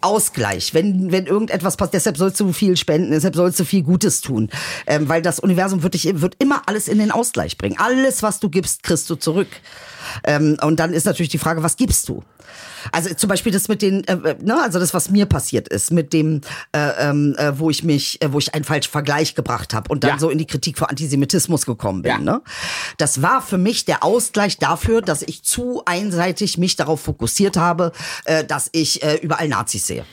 Ausgleich, 0.00 0.74
wenn, 0.74 1.12
wenn 1.12 1.26
irgendetwas 1.26 1.76
passiert, 1.76 1.94
deshalb 1.94 2.16
sollst 2.16 2.40
du 2.40 2.52
viel 2.52 2.76
spenden, 2.76 3.10
deshalb 3.10 3.34
sollst 3.34 3.58
du 3.60 3.64
viel 3.64 3.82
Gutes 3.82 4.20
tun, 4.20 4.50
ähm, 4.86 5.08
weil 5.08 5.22
das 5.22 5.40
Universum 5.40 5.82
wird, 5.82 5.94
dich, 5.94 6.20
wird 6.20 6.36
immer 6.38 6.62
alles 6.66 6.88
in 6.88 6.98
den 6.98 7.10
Ausgleich 7.10 7.58
bringen. 7.58 7.76
Alles, 7.78 8.22
was 8.22 8.40
du 8.40 8.48
gibst, 8.48 8.82
kriegst 8.82 9.08
du 9.10 9.16
zurück. 9.16 9.48
Ähm, 10.24 10.56
und 10.62 10.80
dann 10.80 10.92
ist 10.92 11.06
natürlich 11.06 11.30
die 11.30 11.38
Frage, 11.38 11.62
was 11.62 11.76
gibst 11.76 12.08
du? 12.08 12.22
Also 12.92 13.12
zum 13.14 13.28
Beispiel 13.28 13.52
das 13.52 13.68
mit 13.68 13.82
den, 13.82 14.04
äh, 14.04 14.36
ne, 14.40 14.62
also 14.62 14.78
das, 14.78 14.94
was 14.94 15.10
mir 15.10 15.26
passiert 15.26 15.68
ist, 15.68 15.90
mit 15.90 16.12
dem, 16.12 16.40
äh, 16.72 16.78
ähm, 17.08 17.34
äh, 17.38 17.58
wo 17.58 17.70
ich 17.70 17.84
mich, 17.84 18.22
äh, 18.22 18.32
wo 18.32 18.38
ich 18.38 18.54
einen 18.54 18.64
falschen 18.64 18.90
Vergleich 18.90 19.34
gebracht 19.34 19.74
habe 19.74 19.90
und 19.90 20.04
dann 20.04 20.12
Ja. 20.12 20.18
so 20.18 20.30
in 20.30 20.38
die 20.38 20.46
Kritik 20.46 20.78
vor 20.78 20.88
Antisemitismus 20.90 21.66
gekommen 21.66 22.02
bin. 22.02 22.12
Ja. 22.12 22.18
Ne? 22.18 22.42
Das 22.96 23.22
war 23.22 23.42
für 23.42 23.58
mich 23.58 23.84
der 23.84 24.04
Ausgleich 24.04 24.58
dafür, 24.58 25.02
dass 25.02 25.22
ich 25.22 25.42
zu 25.42 25.82
einseitig 25.86 26.58
mich 26.58 26.76
darauf 26.76 27.00
fokussiert 27.00 27.56
habe, 27.56 27.92
äh, 28.24 28.44
dass 28.44 28.68
ich 28.72 29.02
äh, 29.02 29.16
überall 29.16 29.48
Nazis 29.48 29.86
sehe. 29.86 30.04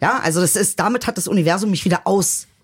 Ja, 0.00 0.18
also 0.22 0.40
das 0.40 0.56
ist, 0.56 0.80
damit 0.80 1.06
hat 1.06 1.16
das 1.16 1.28
Universum 1.28 1.70
mich 1.70 1.84
wieder 1.84 2.02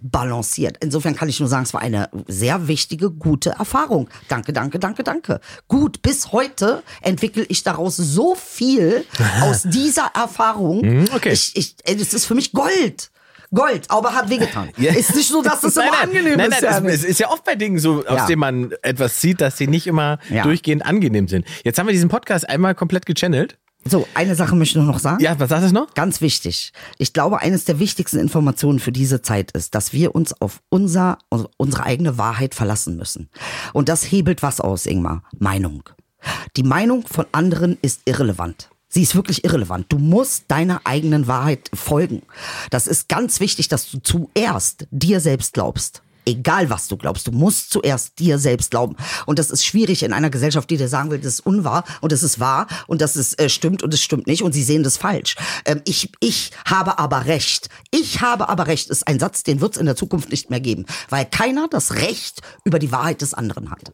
ausbalanciert. 0.02 0.76
Insofern 0.80 1.14
kann 1.14 1.28
ich 1.28 1.40
nur 1.40 1.48
sagen, 1.48 1.64
es 1.64 1.74
war 1.74 1.80
eine 1.80 2.08
sehr 2.26 2.68
wichtige, 2.68 3.10
gute 3.10 3.50
Erfahrung. 3.50 4.08
Danke, 4.28 4.52
danke, 4.52 4.78
danke, 4.78 5.02
danke. 5.04 5.40
Gut, 5.68 6.02
bis 6.02 6.32
heute 6.32 6.82
entwickle 7.02 7.44
ich 7.48 7.62
daraus 7.62 7.96
so 7.96 8.34
viel 8.34 9.04
aus 9.42 9.62
dieser 9.64 10.10
Erfahrung. 10.14 11.06
okay. 11.14 11.32
Ich, 11.32 11.56
ich, 11.56 11.76
das 11.76 12.14
ist 12.14 12.26
für 12.26 12.34
mich 12.34 12.52
Gold. 12.52 13.10
Gold, 13.52 13.90
aber 13.90 14.14
hat 14.14 14.30
wehgetan. 14.30 14.68
Ist 14.76 15.16
nicht 15.16 15.28
so, 15.28 15.42
dass 15.42 15.60
das 15.60 15.74
immer 15.76 15.86
nein, 15.86 16.00
angenehm 16.04 16.36
nein, 16.36 16.52
ist. 16.52 16.62
nein, 16.62 16.84
ja. 16.84 16.90
es, 16.90 17.00
es 17.02 17.04
ist 17.04 17.18
ja 17.18 17.30
oft 17.30 17.42
bei 17.42 17.56
Dingen 17.56 17.80
so, 17.80 18.04
aus 18.06 18.18
Ja. 18.18 18.26
denen 18.26 18.38
man 18.38 18.72
etwas 18.82 19.20
sieht, 19.20 19.40
dass 19.40 19.56
sie 19.56 19.66
nicht 19.66 19.88
immer 19.88 20.20
Ja. 20.28 20.44
durchgehend 20.44 20.86
angenehm 20.86 21.26
sind. 21.26 21.44
Jetzt 21.64 21.76
haben 21.80 21.88
wir 21.88 21.92
diesen 21.92 22.08
Podcast 22.08 22.48
einmal 22.48 22.76
komplett 22.76 23.06
gechannelt. 23.06 23.58
So, 23.84 24.06
eine 24.14 24.34
Sache 24.34 24.54
möchte 24.56 24.78
ich 24.78 24.84
noch 24.84 24.98
sagen. 24.98 25.22
Ja, 25.22 25.38
was 25.40 25.48
sagst 25.48 25.70
du 25.70 25.74
noch? 25.74 25.94
Ganz 25.94 26.20
wichtig. 26.20 26.72
Ich 26.98 27.12
glaube, 27.12 27.40
eines 27.40 27.64
der 27.64 27.78
wichtigsten 27.78 28.18
Informationen 28.18 28.78
für 28.78 28.92
diese 28.92 29.22
Zeit 29.22 29.52
ist, 29.52 29.74
dass 29.74 29.92
wir 29.92 30.14
uns 30.14 30.38
auf 30.40 30.60
unser, 30.68 31.18
unsere 31.56 31.84
eigene 31.84 32.18
Wahrheit 32.18 32.54
verlassen 32.54 32.96
müssen. 32.96 33.30
Und 33.72 33.88
das 33.88 34.04
hebelt 34.04 34.42
was 34.42 34.60
aus, 34.60 34.86
Ingmar? 34.86 35.22
Meinung. 35.38 35.82
Die 36.56 36.62
Meinung 36.62 37.06
von 37.06 37.26
anderen 37.32 37.78
ist 37.80 38.02
irrelevant. 38.04 38.68
Sie 38.88 39.02
ist 39.02 39.14
wirklich 39.14 39.44
irrelevant. 39.44 39.86
Du 39.88 39.98
musst 39.98 40.44
deiner 40.48 40.80
eigenen 40.84 41.26
Wahrheit 41.26 41.70
folgen. 41.72 42.22
Das 42.70 42.86
ist 42.86 43.08
ganz 43.08 43.40
wichtig, 43.40 43.68
dass 43.68 43.90
du 43.90 44.00
zuerst 44.02 44.88
dir 44.90 45.20
selbst 45.20 45.54
glaubst. 45.54 46.02
Egal 46.26 46.70
was 46.70 46.88
du 46.88 46.96
glaubst, 46.96 47.26
du 47.26 47.32
musst 47.32 47.70
zuerst 47.70 48.18
dir 48.18 48.38
selbst 48.38 48.70
glauben. 48.70 48.96
Und 49.26 49.38
das 49.38 49.50
ist 49.50 49.64
schwierig 49.64 50.02
in 50.02 50.12
einer 50.12 50.30
Gesellschaft, 50.30 50.68
die 50.70 50.76
dir 50.76 50.88
sagen 50.88 51.10
will, 51.10 51.18
das 51.18 51.34
ist 51.34 51.46
unwahr 51.46 51.84
und 52.00 52.12
das 52.12 52.22
ist 52.22 52.40
wahr 52.40 52.66
und 52.86 53.00
das 53.00 53.16
ist 53.16 53.40
äh, 53.40 53.48
stimmt 53.48 53.82
und 53.82 53.94
es 53.94 54.02
stimmt 54.02 54.26
nicht 54.26 54.42
und 54.42 54.52
sie 54.52 54.62
sehen 54.62 54.82
das 54.82 54.96
falsch. 54.96 55.36
Ähm, 55.64 55.80
ich, 55.84 56.10
ich 56.20 56.50
habe 56.64 56.98
aber 56.98 57.26
recht. 57.26 57.68
Ich 57.90 58.20
habe 58.20 58.48
aber 58.48 58.66
recht 58.66 58.90
ist 58.90 59.06
ein 59.06 59.18
Satz, 59.18 59.42
den 59.42 59.60
wird 59.60 59.74
es 59.74 59.80
in 59.80 59.86
der 59.86 59.96
Zukunft 59.96 60.30
nicht 60.30 60.50
mehr 60.50 60.60
geben, 60.60 60.86
weil 61.08 61.24
keiner 61.24 61.68
das 61.68 61.94
Recht 61.94 62.40
über 62.64 62.78
die 62.78 62.92
Wahrheit 62.92 63.22
des 63.22 63.34
anderen 63.34 63.70
hat. 63.70 63.92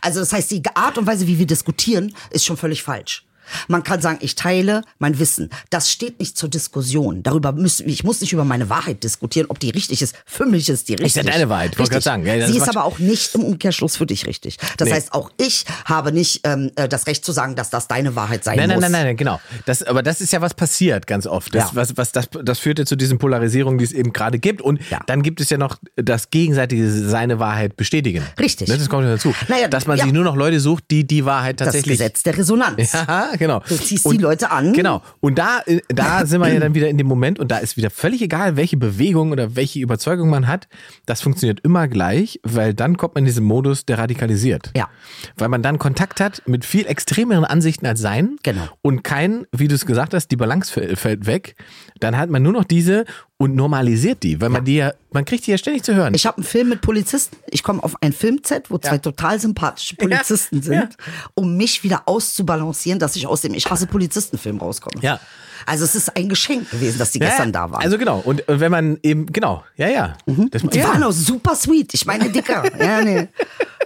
Also 0.00 0.20
das 0.20 0.32
heißt, 0.32 0.50
die 0.50 0.62
Art 0.74 0.98
und 0.98 1.06
Weise, 1.06 1.26
wie 1.26 1.38
wir 1.38 1.46
diskutieren, 1.46 2.14
ist 2.30 2.44
schon 2.44 2.56
völlig 2.56 2.82
falsch. 2.82 3.24
Man 3.68 3.82
kann 3.82 4.00
sagen, 4.00 4.18
ich 4.20 4.34
teile 4.34 4.82
mein 4.98 5.18
Wissen. 5.18 5.50
Das 5.70 5.90
steht 5.90 6.18
nicht 6.20 6.36
zur 6.36 6.48
Diskussion. 6.48 7.22
Darüber 7.22 7.52
müssen, 7.52 7.88
ich 7.88 8.04
muss 8.04 8.20
nicht 8.20 8.32
über 8.32 8.44
meine 8.44 8.68
Wahrheit 8.70 9.02
diskutieren, 9.04 9.46
ob 9.48 9.58
die 9.60 9.70
richtig 9.70 10.02
ist. 10.02 10.14
Für 10.26 10.46
mich 10.46 10.68
ist 10.68 10.88
die 10.88 10.94
richtig. 10.94 11.24
ja 11.24 11.30
deine 11.30 11.48
Wahrheit, 11.48 11.78
wollte 11.78 11.92
grad 11.92 12.02
sagen. 12.02 12.24
Ja, 12.26 12.36
das 12.36 12.48
Sie 12.50 12.56
ist 12.56 12.62
ist 12.62 12.68
aber 12.68 12.84
auch 12.84 12.98
nicht 12.98 13.34
im 13.34 13.42
Umkehrschluss 13.44 13.96
für 13.96 14.06
dich 14.06 14.26
richtig. 14.26 14.58
Das 14.76 14.88
Nee. 14.88 14.94
heißt, 14.94 15.12
auch 15.12 15.30
ich 15.38 15.64
habe 15.84 16.12
nicht 16.12 16.40
ähm, 16.44 16.70
äh, 16.76 16.88
das 16.88 17.06
Recht 17.06 17.24
zu 17.24 17.32
sagen, 17.32 17.56
dass 17.56 17.70
das 17.70 17.88
deine 17.88 18.14
Wahrheit 18.16 18.44
sein 18.44 18.56
Nein, 18.56 18.68
nein, 18.68 18.76
muss. 18.76 18.82
nein, 18.82 18.92
nein, 18.92 19.04
nein, 19.06 19.16
genau. 19.16 19.40
Das, 19.66 19.82
aber 19.82 20.02
das 20.02 20.20
ist 20.20 20.32
ja 20.32 20.40
was 20.40 20.54
passiert 20.54 21.06
ganz 21.06 21.26
oft. 21.26 21.54
Das, 21.54 21.64
Ja. 21.64 21.70
was, 21.74 21.96
was, 21.96 22.12
das, 22.12 22.28
das 22.42 22.58
führt 22.58 22.78
ja 22.78 22.86
zu 22.86 22.96
diesen 22.96 23.18
Polarisierungen, 23.18 23.78
die 23.78 23.84
es 23.84 23.92
eben 23.92 24.12
gerade 24.12 24.38
gibt. 24.38 24.60
Und 24.62 24.80
Ja. 24.90 25.00
dann 25.06 25.22
gibt 25.22 25.40
es 25.40 25.50
ja 25.50 25.58
noch 25.58 25.76
das 25.96 26.30
gegenseitige 26.30 26.90
seine 26.90 27.38
Wahrheit 27.38 27.76
bestätigen. 27.76 28.24
Richtig. 28.38 28.68
Ne, 28.68 28.78
Das 28.78 28.88
kommt 28.88 29.06
dazu. 29.06 29.34
Naja, 29.48 29.68
Dass 29.68 29.86
man 29.86 29.98
sich 29.98 30.12
nur 30.12 30.24
noch 30.24 30.36
Leute 30.36 30.60
sucht, 30.60 30.84
die 30.90 31.06
die 31.06 31.24
Wahrheit 31.24 31.60
Das 31.60 31.66
tatsächlich. 31.66 31.98
Gesetz 31.98 32.22
der 32.22 32.36
Resonanz. 32.36 32.92
Ja, 33.12 33.28
genau. 33.42 33.60
Du 33.68 33.76
ziehst 33.76 34.10
die 34.10 34.16
Leute 34.18 34.50
an. 34.50 34.72
Genau. 34.72 35.02
Und 35.20 35.38
da, 35.38 35.60
äh, 35.66 35.80
da 35.88 36.24
sind 36.26 36.40
wir 36.40 36.52
ja 36.52 36.60
dann 36.60 36.74
wieder 36.74 36.88
in 36.88 36.96
dem 36.98 37.06
Moment 37.06 37.38
und 37.38 37.50
da 37.50 37.58
ist 37.58 37.76
wieder 37.76 37.90
völlig 37.90 38.22
egal, 38.22 38.56
welche 38.56 38.76
Bewegung 38.76 39.32
oder 39.32 39.56
welche 39.56 39.80
Überzeugung 39.80 40.30
man 40.30 40.46
hat. 40.48 40.68
Das 41.06 41.20
funktioniert 41.22 41.60
immer 41.64 41.88
gleich, 41.88 42.40
weil 42.42 42.74
dann 42.74 42.96
kommt 42.96 43.14
man 43.14 43.22
in 43.22 43.26
diesen 43.26 43.44
Modus, 43.44 43.84
der 43.84 43.98
radikalisiert. 43.98 44.70
Ja. 44.76 44.88
Weil 45.36 45.48
man 45.48 45.62
dann 45.62 45.78
Kontakt 45.78 46.20
hat 46.20 46.42
mit 46.46 46.64
viel 46.64 46.86
extremeren 46.86 47.44
Ansichten 47.44 47.86
als 47.86 48.00
sein. 48.00 48.36
Genau. 48.42 48.68
Und 48.82 49.02
kein, 49.04 49.46
wie 49.52 49.68
du 49.68 49.74
es 49.74 49.84
gesagt 49.86 50.14
hast, 50.14 50.28
die 50.28 50.36
Balance 50.36 50.72
fäll- 50.72 50.96
fällt 50.96 51.26
weg. 51.26 51.56
Dann 52.00 52.16
hat 52.16 52.30
man 52.30 52.42
nur 52.42 52.52
noch 52.52 52.64
diese 52.64 53.04
und 53.42 53.56
normalisiert 53.56 54.22
die, 54.22 54.40
weil 54.40 54.50
man 54.50 54.64
die 54.64 54.76
ja, 54.76 54.94
man 55.10 55.24
kriegt 55.24 55.44
die 55.48 55.50
ja 55.50 55.58
ständig 55.58 55.82
zu 55.82 55.96
hören. 55.96 56.14
Ich 56.14 56.26
habe 56.26 56.36
einen 56.36 56.46
Film 56.46 56.68
mit 56.68 56.80
Polizisten. 56.80 57.36
Ich 57.50 57.64
komme 57.64 57.82
auf 57.82 58.00
ein 58.00 58.12
Filmset, 58.12 58.70
wo 58.70 58.78
zwei 58.78 58.98
total 58.98 59.40
sympathische 59.40 59.96
Polizisten 59.96 60.62
sind, 60.62 60.96
um 61.34 61.56
mich 61.56 61.82
wieder 61.82 62.02
auszubalancieren, 62.06 63.00
dass 63.00 63.16
ich 63.16 63.26
aus 63.26 63.40
dem 63.40 63.52
Ich 63.54 63.68
hasse 63.68 63.88
Polizisten-Film 63.88 64.58
rauskomme. 64.58 65.02
Ja. 65.02 65.18
Also 65.66 65.84
es 65.84 65.96
ist 65.96 66.16
ein 66.16 66.28
Geschenk 66.28 66.70
gewesen, 66.70 67.00
dass 67.00 67.10
die 67.10 67.18
gestern 67.18 67.50
da 67.50 67.68
waren. 67.68 67.82
Also 67.82 67.98
genau. 67.98 68.20
Und 68.20 68.48
äh, 68.48 68.60
wenn 68.60 68.70
man 68.70 68.98
eben, 69.02 69.26
genau, 69.26 69.64
ja, 69.76 69.88
ja. 69.88 70.16
Das, 70.52 70.62
die 70.62 70.82
waren 70.84 71.02
auch 71.02 71.10
super 71.10 71.56
sweet. 71.56 71.94
Ich 71.94 72.06
meine, 72.06 72.30
Dicker. 72.30 72.62
ja, 72.78 73.02
nee. 73.02 73.26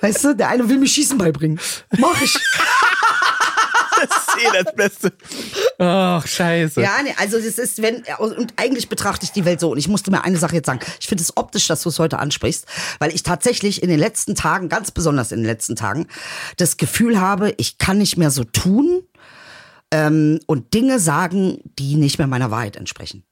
Weißt 0.03 0.23
du, 0.23 0.35
der 0.35 0.51
eine 0.51 0.69
will 0.69 0.77
mir 0.77 0.87
Schießen 0.87 1.17
beibringen. 1.17 1.59
Mach 1.97 2.21
ich. 2.21 2.37
Das 4.37 4.53
ist 4.53 4.61
eh 4.61 4.65
das 4.65 4.75
Beste. 4.75 5.13
Ach, 5.79 6.27
scheiße. 6.27 6.81
Ja, 6.81 7.03
nee, 7.03 7.15
also 7.19 7.39
das 7.39 7.59
ist, 7.59 7.83
wenn, 7.83 8.03
und 8.19 8.55
eigentlich 8.57 8.89
betrachte 8.89 9.25
ich 9.25 9.33
die 9.33 9.45
Welt 9.45 9.61
so. 9.61 9.71
Und 9.71 9.79
ich 9.79 9.89
musste 9.89 10.11
mir 10.11 10.25
eine 10.25 10.37
Sache 10.39 10.57
jetzt 10.57 10.67
sagen. 10.67 10.81
Ich 11.01 11.07
finde 11.07 11.23
es 11.23 11.37
optisch, 11.37 11.67
dass 11.67 11.83
du 11.83 11.89
es 11.89 11.99
heute 11.99 12.19
ansprichst, 12.19 12.67
weil 12.99 13.15
ich 13.15 13.23
tatsächlich 13.23 13.83
in 13.83 13.89
den 13.89 13.99
letzten 13.99 14.35
Tagen, 14.35 14.69
ganz 14.69 14.91
besonders 14.91 15.33
in 15.33 15.39
den 15.39 15.47
letzten 15.47 15.77
Tagen, 15.77 16.07
das 16.57 16.77
Gefühl 16.77 17.21
habe, 17.21 17.55
ich 17.57 17.79
kann 17.79 17.99
nicht 17.99 18.17
mehr 18.17 18.31
so 18.31 18.45
tun 18.45 19.03
ähm, 19.91 20.41
und 20.47 20.75
Dinge 20.75 20.99
sagen, 20.99 21.59
die 21.79 21.97
nicht 21.97 22.19
mehr 22.19 22.27
meiner 22.27 22.51
Wahrheit 22.51 22.77
entsprechen. 22.77 23.25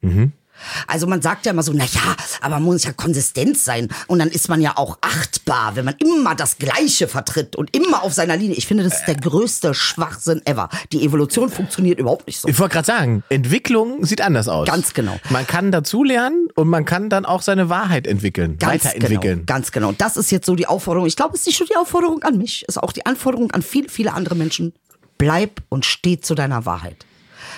Also 0.87 1.07
man 1.07 1.23
sagt 1.23 1.47
ja 1.47 1.53
immer 1.53 1.63
so, 1.63 1.73
na 1.73 1.85
ja, 1.85 2.17
aber 2.41 2.57
man 2.57 2.65
muss 2.65 2.85
ja 2.85 2.93
konsistent 2.93 3.59
sein 3.59 3.89
und 4.07 4.19
dann 4.19 4.29
ist 4.29 4.49
man 4.49 4.61
ja 4.61 4.77
auch 4.77 4.99
achtbar, 5.01 5.77
wenn 5.77 5.85
man 5.85 5.95
immer 5.99 6.35
das 6.35 6.59
Gleiche 6.59 7.09
vertritt 7.09 7.57
und 7.57 7.75
immer 7.77 8.03
auf 8.03 8.13
seiner 8.13 8.37
Linie. 8.37 8.57
Ich 8.57 8.67
finde, 8.67 8.85
das 8.85 9.01
ist 9.01 9.07
der 9.07 9.17
größte 9.17 9.75
Schwachsinn 9.75 10.43
ever. 10.45 10.69
Die 10.93 11.05
Evolution 11.05 11.51
funktioniert 11.51 11.99
überhaupt 11.99 12.27
nicht 12.27 12.41
so. 12.41 12.49
Ich 12.49 12.59
wollte 12.59 12.75
gerade 12.75 12.87
sagen, 12.87 13.25
Entwicklung 13.29 14.05
sieht 14.05 14.21
anders 14.21 14.49
aus. 14.49 14.67
Ganz 14.67 14.95
genau. 14.95 15.19
Man 15.31 15.47
kann 15.47 15.73
dazulernen 15.73 16.49
und 16.55 16.69
man 16.69 16.85
kann 16.85 17.11
dann 17.11 17.25
auch 17.25 17.43
seine 17.43 17.69
Wahrheit 17.69 18.07
entwickeln, 18.07 18.59
Ganz 18.59 18.85
weiterentwickeln. 18.85 19.39
Genau, 19.41 19.47
ganz 19.47 19.73
genau. 19.73 19.89
Und 19.89 20.01
das 20.01 20.17
ist 20.17 20.31
jetzt 20.31 20.47
so 20.47 20.55
die 20.55 20.67
Aufforderung. 20.67 21.07
Ich 21.07 21.17
glaube, 21.17 21.35
es 21.35 21.41
ist 21.41 21.47
nicht 21.47 21.61
nur 21.61 21.69
die 21.69 21.77
Aufforderung 21.77 22.23
an 22.23 22.39
mich, 22.39 22.65
es 22.69 22.77
ist 22.77 22.83
auch 22.83 22.93
die 22.93 23.07
Anforderung 23.07 23.51
an 23.51 23.63
viele, 23.63 23.89
viele 23.89 24.13
andere 24.13 24.35
Menschen. 24.35 24.73
Bleib 25.19 25.63
und 25.69 25.85
steh 25.85 26.21
zu 26.21 26.35
deiner 26.35 26.67
Wahrheit. 26.67 27.07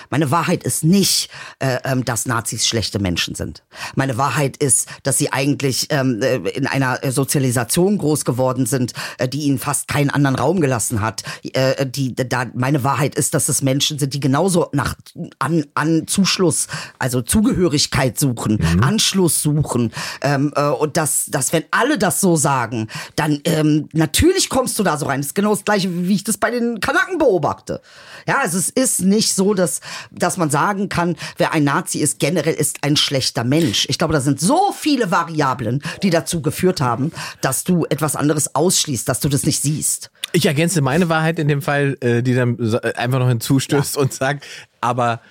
Meine 0.09 0.31
Wahrheit 0.31 0.63
ist 0.63 0.83
nicht, 0.83 1.29
äh, 1.59 1.77
ähm, 1.83 2.05
dass 2.05 2.25
Nazis 2.25 2.67
schlechte 2.67 2.99
Menschen 2.99 3.35
sind. 3.35 3.63
Meine 3.95 4.17
Wahrheit 4.17 4.57
ist, 4.57 4.87
dass 5.03 5.17
sie 5.17 5.31
eigentlich 5.31 5.87
ähm, 5.89 6.21
äh, 6.21 6.37
in 6.49 6.67
einer 6.67 7.03
äh, 7.03 7.11
Sozialisation 7.11 7.97
groß 7.97 8.25
geworden 8.25 8.65
sind, 8.65 8.93
äh, 9.17 9.27
die 9.27 9.41
ihnen 9.41 9.59
fast 9.59 9.87
keinen 9.87 10.09
anderen 10.09 10.35
Raum 10.35 10.61
gelassen 10.61 11.01
hat. 11.01 11.23
Äh, 11.43 11.85
die, 11.85 12.15
da, 12.15 12.45
meine 12.53 12.83
Wahrheit 12.83 13.15
ist, 13.15 13.33
dass 13.33 13.49
es 13.49 13.61
Menschen 13.61 13.99
sind, 13.99 14.13
die 14.13 14.19
genauso 14.19 14.69
nach 14.73 14.95
an, 15.39 15.65
an 15.73 16.07
Zuschluss, 16.07 16.67
also 16.99 17.21
Zugehörigkeit 17.21 18.19
suchen, 18.19 18.59
Anschluss 18.81 19.41
suchen. 19.41 19.91
Ähm, 20.21 20.53
äh, 20.55 20.67
und 20.67 20.97
dass, 20.97 21.25
dass 21.27 21.53
wenn 21.53 21.63
alle 21.71 21.97
das 21.97 22.21
so 22.21 22.35
sagen, 22.35 22.87
dann 23.15 23.41
ähm, 23.45 23.89
natürlich 23.93 24.49
kommst 24.49 24.77
du 24.79 24.83
da 24.83 24.97
so 24.97 25.05
rein. 25.05 25.21
Das 25.21 25.27
ist 25.27 25.35
genau 25.35 25.51
das 25.51 25.65
gleiche, 25.65 25.89
wie 26.07 26.15
ich 26.15 26.23
das 26.23 26.37
bei 26.37 26.51
den 26.51 26.79
Kanaken 26.79 27.17
beobachte. 27.17 27.81
Ja, 28.27 28.39
also 28.41 28.57
es 28.57 28.69
ist 28.69 29.01
nicht 29.01 29.33
so, 29.33 29.53
dass, 29.53 29.81
dass 30.11 30.37
man 30.37 30.49
sagen 30.49 30.89
kann, 30.89 31.15
wer 31.37 31.53
ein 31.53 31.63
Nazi 31.63 31.99
ist, 31.99 32.19
generell 32.19 32.53
ist 32.53 32.77
ein 32.81 32.97
schlechter 32.97 33.43
Mensch. 33.43 33.85
Ich 33.89 33.97
glaube, 33.97 34.13
da 34.13 34.21
sind 34.21 34.39
so 34.39 34.71
viele 34.71 35.11
Variablen, 35.11 35.81
die 36.03 36.09
dazu 36.09 36.41
geführt 36.41 36.81
haben, 36.81 37.11
dass 37.41 37.63
du 37.63 37.85
etwas 37.89 38.15
anderes 38.15 38.55
ausschließt, 38.55 39.07
dass 39.07 39.19
du 39.19 39.29
das 39.29 39.43
nicht 39.43 39.61
siehst. 39.61 40.11
Ich 40.33 40.45
ergänze 40.45 40.81
meine 40.81 41.09
Wahrheit 41.09 41.39
in 41.39 41.47
dem 41.47 41.61
Fall, 41.61 41.97
äh, 42.01 42.21
die 42.21 42.33
dann 42.33 42.57
äh, 42.59 42.93
einfach 42.93 43.19
noch 43.19 43.29
hinzustößt 43.29 43.97
und 43.97 44.13
sagt, 44.13 44.45
aber, 44.81 45.21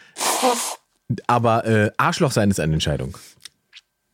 aber 1.27 1.65
äh, 1.67 1.91
Arschloch 1.97 2.33
sein 2.33 2.51
ist 2.51 2.61
eine 2.61 2.73
Entscheidung. 2.73 3.17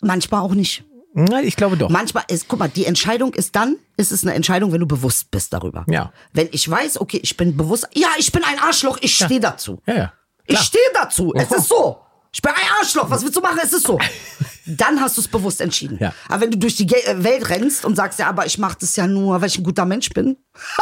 Manchmal 0.01 0.41
auch 0.41 0.55
nicht. 0.55 0.85
Nein, 1.15 1.47
ich 1.47 1.57
glaube 1.57 1.77
doch. 1.77 1.91
Manchmal 1.91 2.25
ist, 2.29 2.49
guck 2.49 2.59
mal, 2.59 2.69
die 2.69 2.87
Entscheidung 2.87 3.35
ist 3.35 3.55
dann, 3.55 3.77
ist 3.97 4.13
es 4.13 4.25
eine 4.25 4.35
Entscheidung, 4.35 4.73
wenn 4.73 4.81
du 4.81 4.87
bewusst 4.87 5.31
bist 5.31 5.53
darüber. 5.53 5.85
Ja. 5.89 6.13
Wenn 6.33 6.49
ich 6.53 6.69
weiß, 6.69 7.01
okay, 7.01 7.21
ich 7.23 7.37
bin 7.37 7.57
bewusst, 7.57 7.89
ja, 7.95 8.09
ich 8.19 8.33
bin 8.33 8.43
ein 8.45 8.59
Arschloch, 8.59 8.99
ich 9.03 9.15
stehe 9.17 9.41
dazu. 9.41 9.81
Ja, 9.87 9.95
ja. 9.95 10.13
Ich 10.47 10.59
stehe 10.59 10.85
dazu. 10.95 11.33
Es 11.35 11.51
ist 11.51 11.69
so. 11.69 11.99
Ich 12.35 12.41
bin 12.41 12.51
ein 12.51 12.71
Arschloch. 12.81 13.11
Was 13.11 13.23
willst 13.23 13.37
du 13.37 13.41
machen? 13.43 13.59
Es 13.63 13.73
ist 13.73 13.87
so. 13.87 13.99
Dann 14.67 15.01
hast 15.01 15.17
du 15.17 15.21
es 15.21 15.29
bewusst 15.29 15.61
entschieden. 15.61 15.99
Ja. 16.01 16.15
Aber 16.29 16.43
wenn 16.43 16.51
du 16.53 16.59
durch 16.59 16.77
die 16.77 16.87
äh, 16.87 17.23
Welt 17.23 17.51
rennst 17.51 17.85
und 17.85 17.97
sagst, 17.97 18.19
ja, 18.21 18.29
aber 18.29 18.47
ich 18.47 18.59
mache 18.59 18.79
das 18.81 18.95
ja 18.97 19.07
nur, 19.07 19.41
weil 19.41 19.49
ich 19.49 19.59
ein 19.59 19.65
guter 19.65 19.85
Mensch 19.85 20.11
bin. 20.11 20.37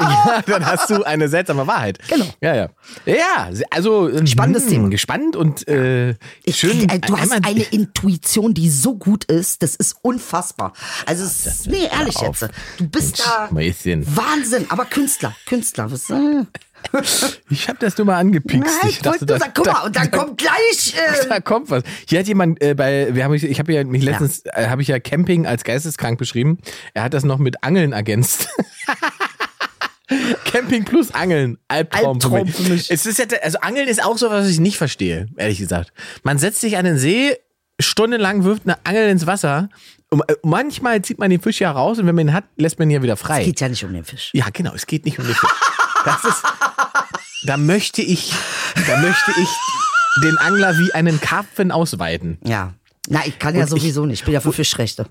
Ja, 0.00 0.42
dann 0.46 0.64
hast 0.64 0.88
du 0.90 1.04
eine 1.04 1.28
seltsame 1.28 1.66
Wahrheit. 1.66 1.98
Genau. 2.08 2.24
Ja, 2.40 2.54
ja. 2.54 2.68
Ja, 3.04 3.50
also 3.70 4.08
ähm, 4.08 4.26
Spannendes 4.26 4.64
hm, 4.64 4.70
Thema. 4.70 4.88
Gespannt 4.88 5.36
und 5.36 5.68
äh, 5.68 6.14
Ich, 6.44 6.56
schön. 6.56 6.88
du 6.88 7.18
hast 7.18 7.32
eine 7.32 7.62
Intuition, 7.62 8.54
die 8.54 8.70
so 8.70 8.96
gut 8.96 9.24
ist. 9.24 9.62
Das 9.62 9.76
ist 9.76 9.96
unfassbar. 10.00 10.72
Also, 11.04 11.24
es 11.24 11.46
ist, 11.46 11.66
nee, 11.66 11.88
ehrlich 11.92 12.16
jetzt. 12.20 12.48
Du 12.78 12.88
bist 12.88 13.18
Mensch, 13.18 13.28
da 13.28 13.48
Mäuschen. 13.50 14.16
Wahnsinn. 14.16 14.66
Aber 14.70 14.86
Künstler, 14.86 15.36
Künstler. 15.46 15.92
Was, 15.92 16.08
äh, 16.08 16.44
Ich 17.50 17.68
habe 17.68 17.78
das 17.80 17.96
nur 17.98 18.06
mal 18.06 18.18
angepikst. 18.18 18.64
Nein, 18.82 18.90
ich 18.90 19.04
wollte 19.04 19.24
nur 19.26 19.38
sagen, 19.38 19.52
guck 19.54 19.66
mal, 19.66 19.86
und 19.86 19.96
dann 19.96 20.10
kommt 20.10 20.38
gleich. 20.38 20.94
Äh, 20.96 21.26
Da 21.28 21.40
kommt 21.40 21.70
was. 21.70 21.82
Hier 22.08 22.18
hat 22.20 22.26
jemand 22.26 22.62
äh, 22.62 22.74
bei, 22.74 23.14
wir 23.14 23.24
haben, 23.24 23.34
ich 23.34 23.58
habe 23.58 23.72
ja 23.72 23.84
mich 23.84 24.02
letztens, 24.02 24.42
äh, 24.46 24.68
habe 24.68 24.82
ich 24.82 24.88
ja 24.88 24.98
Camping 24.98 25.46
als 25.46 25.64
geisteskrank 25.64 26.18
beschrieben. 26.18 26.58
Er 26.94 27.04
hat 27.04 27.14
das 27.14 27.24
noch 27.24 27.38
mit 27.38 27.62
Angeln 27.64 27.92
ergänzt. 27.92 28.48
Camping 30.44 30.84
plus 30.84 31.12
Angeln, 31.14 31.58
Albtraum, 31.68 32.14
Albtraum 32.14 32.30
für 32.32 32.44
mich. 32.44 32.56
für 32.56 32.72
mich. 32.72 32.90
Es 32.90 33.06
ist 33.06 33.18
ja, 33.18 33.24
also 33.42 33.58
Angeln 33.60 33.88
ist 33.88 34.04
auch 34.04 34.18
so, 34.18 34.28
was 34.30 34.48
ich 34.48 34.60
nicht 34.60 34.76
verstehe, 34.76 35.28
ehrlich 35.36 35.58
gesagt. 35.58 35.92
Man 36.22 36.38
setzt 36.38 36.60
sich 36.60 36.76
an 36.76 36.84
den 36.84 36.98
See, 36.98 37.36
stundenlang 37.80 38.44
wirft 38.44 38.62
eine 38.64 38.76
Angel 38.84 39.08
ins 39.08 39.26
Wasser. 39.26 39.68
Und 40.10 40.20
äh, 40.28 40.34
manchmal 40.42 41.00
zieht 41.02 41.18
man 41.18 41.30
den 41.30 41.40
Fisch 41.40 41.60
ja 41.60 41.70
raus 41.70 41.98
und 41.98 42.06
wenn 42.06 42.14
man 42.14 42.28
ihn 42.28 42.34
hat, 42.34 42.44
lässt 42.56 42.78
man 42.78 42.90
ihn 42.90 42.94
ja 42.96 43.02
wieder 43.02 43.16
frei. 43.16 43.44
geht 43.44 43.60
ja 43.60 43.68
nicht 43.68 43.84
um 43.84 43.92
den 43.94 44.04
Fisch. 44.04 44.30
Ja, 44.34 44.46
genau, 44.52 44.74
es 44.74 44.86
geht 44.86 45.06
nicht 45.06 45.18
um 45.18 45.24
den 45.24 45.34
Fisch. 45.34 45.50
Das 46.04 46.24
ist, 46.24 46.42
da 47.44 47.56
möchte 47.56 48.02
ich, 48.02 48.32
da 48.86 48.96
möchte 48.98 49.32
ich 49.40 49.48
den 50.22 50.36
Angler 50.38 50.76
wie 50.78 50.92
einen 50.94 51.20
Karpfen 51.20 51.70
ausweiten. 51.72 52.38
Ja. 52.44 52.74
Na, 53.08 53.26
ich 53.26 53.38
kann 53.38 53.54
ja 53.54 53.62
Und 53.62 53.72
ich- 53.74 53.82
sowieso 53.82 54.06
nicht. 54.06 54.20
Ich 54.20 54.24
bin 54.24 54.34
ja 54.34 54.40
für 54.40 54.52
Fischrechte. 54.52 55.06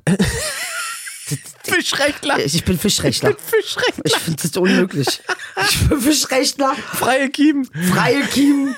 Fischrechtler. 1.63 2.39
Ich 2.39 2.63
bin 2.65 2.77
Fischrechtler. 2.77 3.33
Fischrechtler. 3.37 4.03
Ich 4.05 4.15
finde 4.17 4.41
das 4.41 4.57
unmöglich. 4.57 5.21
Ich 5.69 5.87
bin 5.87 6.01
Fischrechtler, 6.01 6.75
Freie 6.93 7.29
Kiemen. 7.29 7.65
freie 7.93 8.23
Kiemen. 8.25 8.75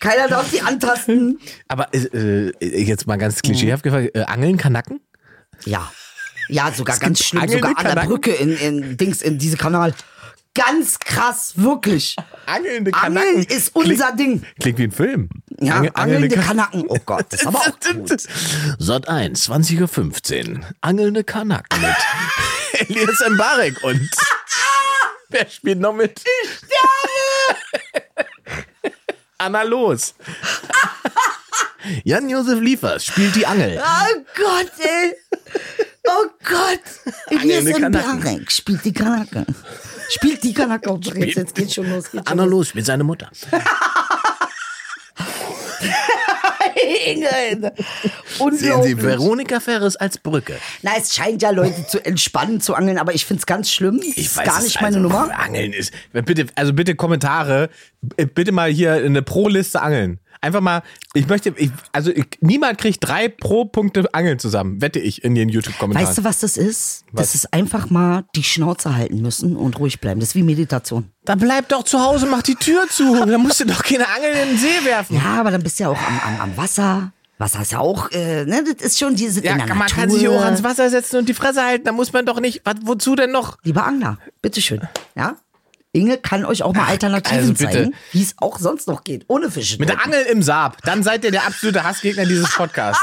Keiner 0.00 0.28
darf 0.28 0.50
die 0.50 0.60
antasten. 0.60 1.40
Aber 1.66 1.92
äh, 1.92 2.50
äh, 2.60 2.82
jetzt 2.84 3.06
mal 3.08 3.16
ganz 3.16 3.42
klischeehaft 3.42 3.82
gefragt, 3.82 4.10
äh, 4.14 4.22
Angeln 4.22 4.56
Kanaken? 4.56 5.00
Ja. 5.64 5.90
Ja, 6.48 6.72
sogar 6.72 6.98
ganz 6.98 7.18
gibt 7.18 7.28
schlimm. 7.30 7.48
Sogar 7.48 7.76
an 7.76 7.94
der? 7.96 8.04
Brücke 8.04 8.30
in, 8.32 8.56
in 8.56 8.96
Dings, 8.96 9.22
in 9.22 9.38
diese 9.38 9.56
Kanal. 9.56 9.92
Ganz 10.58 10.98
krass, 10.98 11.52
wirklich. 11.56 12.16
Angelnde 12.46 12.92
Angeln 12.94 13.44
ist 13.44 13.74
unser 13.76 14.12
Ding. 14.12 14.42
Klingt 14.60 14.78
wie 14.78 14.84
ein 14.84 14.92
Film. 14.92 15.28
Ja, 15.60 15.76
Angel- 15.76 15.90
angelnde 15.94 16.28
Kan- 16.34 16.44
Kanaken. 16.46 16.84
Oh 16.88 16.98
Gott, 17.06 17.26
das 17.30 17.40
ist 17.42 17.46
aber 17.46 17.58
auch 17.60 17.70
gut. 17.94 18.16
Sat 18.78 19.08
1, 19.08 19.48
20.15 19.48 20.58
Uhr. 20.58 20.60
Angelnde 20.80 21.22
Kanaken 21.24 21.80
mit 21.80 21.96
Elias 22.90 23.22
Mbarek 23.30 23.82
und 23.84 24.10
wer 25.28 25.48
spielt 25.48 25.78
noch 25.80 25.92
mit? 25.94 26.20
Ich 26.42 26.50
sterbe! 26.58 28.26
Anna 29.38 29.62
Los. 29.62 30.14
Jan-Josef 32.04 32.60
Liefers 32.60 33.04
spielt 33.06 33.36
die 33.36 33.46
Angel. 33.46 33.80
Oh 33.80 34.24
Gott, 34.36 34.72
ey. 34.80 35.14
Oh 36.04 36.26
Gott. 36.44 36.80
Elias 37.30 37.64
Kanaken. 37.78 38.18
Mbarek 38.18 38.50
spielt 38.50 38.84
die 38.84 38.92
Kanaken. 38.92 39.46
Spielt 40.08 40.42
die 40.42 40.54
Kanaka-Opera 40.54 41.16
jetzt? 41.18 41.36
Jetzt 41.36 41.54
geht's 41.54 41.74
schon 41.74 41.88
los. 41.90 42.04
Geht 42.10 42.20
schon 42.20 42.26
Anna 42.26 42.44
los, 42.44 42.74
mit 42.74 42.86
seiner 42.86 43.04
Mutter. 43.04 43.30
Inge, 47.06 47.72
Sehen 48.52 48.82
Sie. 48.82 49.02
Veronika 49.02 49.60
Ferres 49.60 49.96
als 49.96 50.18
Brücke. 50.18 50.56
Na, 50.82 50.92
es 50.98 51.14
scheint 51.14 51.42
ja 51.42 51.50
Leute 51.50 51.86
zu 51.86 52.04
entspannen, 52.04 52.60
zu 52.60 52.74
angeln, 52.74 52.98
aber 52.98 53.14
ich 53.14 53.24
find's 53.26 53.46
ganz 53.46 53.70
schlimm. 53.70 54.00
Ich 54.02 54.16
ist 54.16 54.36
weiß 54.36 54.46
gar 54.46 54.58
es, 54.58 54.64
nicht 54.64 54.80
meine 54.80 54.96
also, 54.96 55.08
Nummer. 55.08 55.30
Angeln 55.38 55.72
ist. 55.72 55.92
Bitte, 56.12 56.46
also 56.54 56.72
bitte 56.72 56.94
Kommentare. 56.94 57.68
äh, 58.16 58.26
Bitte 58.26 58.52
mal 58.52 58.70
hier 58.70 58.94
eine 58.94 59.22
Pro-Liste 59.22 59.80
Angeln. 59.82 60.20
Einfach 60.40 60.60
mal, 60.60 60.82
ich 61.14 61.26
möchte, 61.28 61.52
ich, 61.56 61.70
also 61.92 62.10
ich, 62.10 62.26
niemand 62.40 62.78
kriegt 62.78 62.98
drei 63.06 63.28
Pro-Punkte 63.28 64.12
Angeln 64.14 64.38
zusammen, 64.38 64.80
wette 64.80 64.98
ich 64.98 65.24
in 65.24 65.34
den 65.34 65.48
YouTube-Kommentaren. 65.48 66.06
Weißt 66.06 66.18
du, 66.18 66.24
was 66.24 66.40
das 66.40 66.56
ist? 66.56 67.04
Was? 67.12 67.26
Das 67.26 67.34
ist 67.34 67.52
einfach 67.52 67.90
mal 67.90 68.24
die 68.34 68.44
Schnauze 68.44 68.94
halten 68.94 69.20
müssen 69.20 69.56
und 69.56 69.78
ruhig 69.78 70.00
bleiben. 70.00 70.20
Das 70.20 70.30
ist 70.30 70.34
wie 70.34 70.42
Meditation. 70.42 71.10
Dann 71.24 71.38
bleib 71.38 71.68
doch 71.68 71.82
zu 71.82 72.00
Hause, 72.00 72.26
mach 72.26 72.42
die 72.42 72.54
Tür 72.54 72.86
zu. 72.88 73.24
Dann 73.26 73.40
musst 73.42 73.60
du 73.60 73.64
doch 73.66 73.82
keine 73.82 74.06
Angeln 74.08 74.34
in 74.34 74.48
den 74.50 74.58
See 74.58 74.84
werfen. 74.84 75.16
Ja, 75.16 75.40
aber 75.40 75.50
dann 75.50 75.62
bist 75.62 75.78
du 75.78 75.84
ja 75.84 75.90
auch 75.90 75.98
am, 75.98 76.20
am, 76.20 76.40
am 76.40 76.56
Wasser. 76.56 77.12
Wasser 77.38 77.62
ist 77.62 77.70
ja 77.72 77.78
auch, 77.78 78.10
äh, 78.10 78.44
ne, 78.46 78.64
das 78.64 78.84
ist 78.84 78.98
schon 78.98 79.14
diese 79.14 79.44
Ja, 79.44 79.52
in 79.52 79.58
der 79.58 79.68
man 79.68 79.78
Natur. 79.78 79.96
kann 79.96 80.10
sich 80.10 80.26
auch 80.28 80.42
ans 80.42 80.64
Wasser 80.64 80.90
setzen 80.90 81.18
und 81.18 81.28
die 81.28 81.34
Fresse 81.34 81.64
halten. 81.64 81.84
Da 81.84 81.92
muss 81.92 82.12
man 82.12 82.26
doch 82.26 82.40
nicht. 82.40 82.62
Wozu 82.82 83.14
denn 83.14 83.30
noch? 83.30 83.58
Lieber 83.62 83.86
Angler, 83.86 84.18
bitteschön. 84.42 84.80
Ja? 85.14 85.36
Inge 85.92 86.18
kann 86.18 86.44
euch 86.44 86.62
auch 86.62 86.74
mal 86.74 86.86
Alternativen 86.86 87.38
also 87.50 87.54
zeigen, 87.54 87.94
wie 88.12 88.22
es 88.22 88.34
auch 88.38 88.58
sonst 88.58 88.88
noch 88.88 89.04
geht, 89.04 89.24
ohne 89.28 89.50
Fische. 89.50 89.78
Mit 89.78 89.88
der 89.88 90.04
Angel 90.04 90.22
im 90.24 90.42
Saab. 90.42 90.82
Dann 90.82 91.02
seid 91.02 91.24
ihr 91.24 91.30
der 91.30 91.46
absolute 91.46 91.82
Hassgegner 91.82 92.26
dieses 92.26 92.52
Podcasts. 92.54 93.00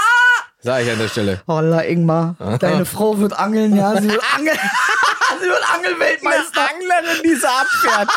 Sag 0.61 0.81
ich 0.83 0.91
an 0.91 0.97
der 0.97 1.07
Stelle. 1.09 1.41
Holla, 1.47 1.81
Ingmar, 1.83 2.35
deine 2.59 2.85
Frau 2.85 3.19
wird 3.19 3.33
angeln, 3.33 3.75
ja, 3.75 3.99
sie 4.01 4.09
wird 4.09 4.23
angeln. 4.35 4.57
sie 5.41 5.47
wird 5.47 5.63
Angelweltmeister. 5.75 6.61
Eine 6.61 6.69
Anglerin, 6.73 7.21
die 7.23 7.35
Saab 7.35 7.67
fährt. 7.67 8.09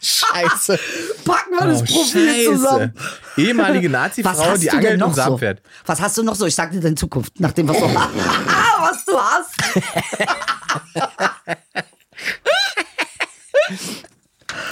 Scheiße. 0.00 0.78
Packen 1.26 1.50
wir 1.58 1.66
das 1.66 1.82
Oh, 1.82 1.84
Profil 1.84 2.28
Scheiße. 2.30 2.52
zusammen. 2.54 2.94
Ehemalige 3.36 3.90
Nazi-Frau, 3.90 4.56
die 4.56 4.70
angelt 4.70 4.98
noch 4.98 5.08
und 5.08 5.14
Saab 5.14 5.28
so? 5.28 5.38
fährt. 5.38 5.60
Was 5.84 6.00
hast 6.00 6.16
du 6.16 6.22
noch 6.22 6.34
so? 6.36 6.46
Ich 6.46 6.54
sag 6.54 6.70
dir 6.70 6.80
deine 6.80 6.94
Zukunft, 6.94 7.34
nachdem 7.38 7.68
was, 7.68 7.76
du, 7.78 7.84
was 7.94 9.04
du 9.04 9.18
hast. 9.20 9.50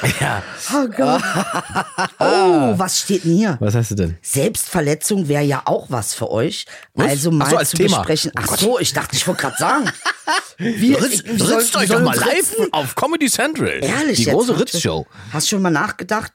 Ja. 0.21 0.43
Oh 0.75 0.87
Gott. 0.89 1.23
Oh, 2.21 2.75
was 2.79 3.01
steht 3.01 3.25
denn 3.25 3.35
hier? 3.37 3.57
Was 3.61 3.75
hast 3.75 3.91
du 3.93 3.95
denn? 3.95 4.17
Selbstverletzung 4.23 5.29
wäre 5.29 5.43
ja 5.45 5.63
auch 5.65 5.87
was 5.89 6.15
für 6.15 6.31
euch. 6.31 6.67
Also 6.97 7.31
mal 7.31 7.45
Ach 7.47 7.51
so, 7.51 7.57
als 7.57 7.71
zu 7.71 7.77
Thema. 7.77 7.99
besprechen. 7.99 8.33
Oh 8.37 8.41
Ach 8.43 8.57
so, 8.59 8.79
ich 8.79 8.93
dachte, 8.93 9.15
ich 9.17 9.27
wollte 9.27 9.43
gerade 9.43 9.57
sagen. 9.57 9.91
Wir, 10.59 11.01
Ritz, 11.01 11.23
wir 11.25 11.39
soll- 11.39 11.57
ritzt 11.59 11.73
wir 11.75 11.81
euch 11.81 11.89
doch 11.89 12.01
mal 12.03 12.17
live 12.17 12.57
auf 12.73 12.95
Comedy 12.97 13.31
Central. 13.31 13.79
Ehrlich 13.83 14.19
Die 14.19 14.25
große. 14.27 14.59
Ritz-Show. 14.59 15.07
Hast 15.33 15.47
du 15.47 15.51
schon 15.51 15.63
mal 15.63 15.71
nachgedacht, 15.71 16.33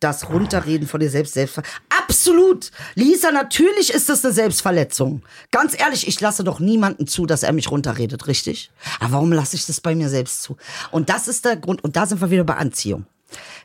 das 0.00 0.28
Runterreden 0.28 0.86
von 0.86 1.00
dir 1.00 1.10
selbst, 1.10 1.34
selbst 1.34 1.60
Absolut. 1.88 2.70
Lisa, 2.94 3.32
natürlich 3.32 3.92
ist 3.92 4.08
das 4.08 4.24
eine 4.24 4.32
Selbstverletzung. 4.32 5.22
Ganz 5.50 5.78
ehrlich, 5.78 6.06
ich 6.06 6.20
lasse 6.20 6.44
doch 6.44 6.60
niemanden 6.60 7.06
zu, 7.06 7.26
dass 7.26 7.42
er 7.42 7.52
mich 7.52 7.70
runterredet, 7.70 8.26
richtig? 8.26 8.70
Aber 9.00 9.12
warum 9.12 9.32
lasse 9.32 9.56
ich 9.56 9.66
das 9.66 9.80
bei 9.80 9.94
mir 9.94 10.08
selbst 10.08 10.42
zu? 10.42 10.56
Und 10.90 11.08
das 11.08 11.28
ist 11.28 11.44
der 11.44 11.56
Grund. 11.56 11.82
Und 11.82 11.96
da 11.96 12.06
sind 12.06 12.20
wir 12.20 12.30
wieder 12.30 12.44
bei 12.44 12.56
Anziehung. 12.56 13.06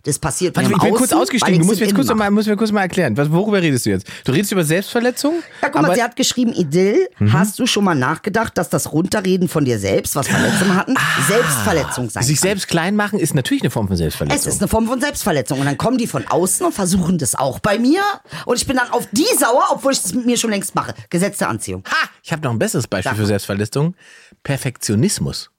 Das 0.04 0.18
passiert 0.18 0.56
Warte, 0.56 0.70
mir 0.70 0.76
ich 0.76 0.82
bin 0.82 0.92
kurz 0.92 1.04
Außen, 1.04 1.16
weil 1.18 1.22
ausgestiegen. 1.24 1.60
Du 1.60 1.66
musst 1.66 1.80
mir 1.80 1.86
jetzt 1.86 1.96
kurz 1.96 2.08
mal, 2.14 2.32
musst 2.32 2.48
mir 2.48 2.58
kurz 2.58 2.72
mal 2.72 2.82
erklären. 2.82 3.16
Was, 3.18 3.32
worüber 3.32 3.62
redest 3.62 3.86
du 3.86 3.92
jetzt? 3.92 4.08
Du 4.26 4.32
redest 4.32 4.52
über 4.52 4.64
Selbstverletzung? 4.64 5.36
Ja, 5.62 5.70
guck 5.70 5.82
mal, 5.82 5.96
sie 5.96 6.02
hat 6.04 6.16
geschrieben, 6.16 6.54
Idyll, 6.54 7.08
hast 7.32 7.60
du 7.60 7.66
schon 7.68 7.84
mal 7.84 7.96
nachgedacht, 7.96 8.58
dass 8.58 8.70
das 8.70 8.92
Runterreden 8.92 9.48
von 9.48 9.66
dir 9.66 9.78
selbst, 9.80 10.16
was 10.16 10.28
Verletzungen 10.28 10.76
hatten, 10.76 10.96
Selbstverletzung 11.28 12.10
sein 12.10 12.24
sich 12.24 12.38
kann? 12.38 12.50
selbst 12.50 12.68
klein 12.68 12.96
machen 12.96 13.20
ist 13.20 13.36
natürlich 13.36 13.64
eine 13.64 13.70
Form 13.70 13.88
von 13.88 13.94
Es 13.94 14.00
Selbstverletzung. 14.00 14.52
ist 14.52 14.62
eine 14.62 14.68
Form 14.68 14.88
von 14.88 15.00
Selbstverletzung. 15.00 15.60
Und 15.60 15.66
dann 15.66 15.78
kommen 15.78 15.98
die 15.98 16.08
von 16.08 16.26
außen 16.28 16.66
und 16.66 16.74
versuchen 16.74 17.18
das 17.18 17.36
auch 17.36 17.60
bei 17.60 17.78
mir. 17.78 18.02
Und 18.46 18.58
ich 18.58 18.66
bin 18.66 18.78
dann 18.78 18.90
auf 18.92 19.08
die 19.12 19.26
sauer, 19.38 19.66
obwohl 19.72 19.92
ich 19.94 20.02
das 20.02 20.14
mit 20.14 20.26
mir 20.26 20.38
schon 20.38 20.50
längst 20.50 20.74
mache. 20.76 20.94
Gesetz 21.10 21.38
der 21.38 21.50
Anziehung. 21.50 21.84
ha! 21.86 22.10
Ich 22.24 22.32
habe 22.32 22.42
noch 22.44 22.52
ein 22.52 22.60
besseres 22.60 22.88
Beispiel 22.88 23.12
Sag 23.12 23.18
für 23.20 23.26
Selbstverletzung. 23.26 23.96
Perfektionismus. 24.44 25.52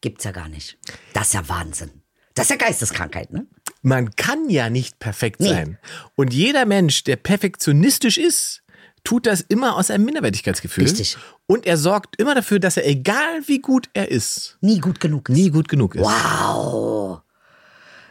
Gibt's 0.00 0.24
ja 0.24 0.30
gar 0.32 0.48
nicht. 0.48 0.76
Das 1.12 1.28
ist 1.28 1.34
ja 1.34 1.48
Wahnsinn. 1.48 2.01
Das 2.34 2.46
ist 2.46 2.50
ja 2.50 2.56
Geisteskrankheit, 2.56 3.32
ne? 3.32 3.46
Man 3.82 4.14
kann 4.16 4.48
ja 4.48 4.70
nicht 4.70 4.98
perfekt 4.98 5.40
Nee. 5.40 5.48
sein. 5.48 5.78
Und 6.16 6.32
jeder 6.32 6.66
Mensch, 6.66 7.04
der 7.04 7.16
perfektionistisch 7.16 8.16
ist, 8.18 8.62
tut 9.04 9.26
das 9.26 9.40
immer 9.40 9.76
aus 9.76 9.90
einem 9.90 10.04
Minderwertigkeitsgefühl. 10.04 10.84
Richtig. 10.84 11.16
Und 11.46 11.66
er 11.66 11.76
sorgt 11.76 12.16
immer 12.20 12.34
dafür, 12.34 12.60
dass 12.60 12.76
er, 12.76 12.86
egal 12.86 13.42
wie 13.46 13.58
gut 13.60 13.88
er 13.94 14.08
ist, 14.10 14.56
Nie 14.60 14.78
gut 14.78 15.00
genug 15.00 15.28
ist. 15.28 15.34
nie 15.34 15.50
gut 15.50 15.68
genug 15.68 15.96
ist. 15.96 16.04
Wow. 16.04 17.20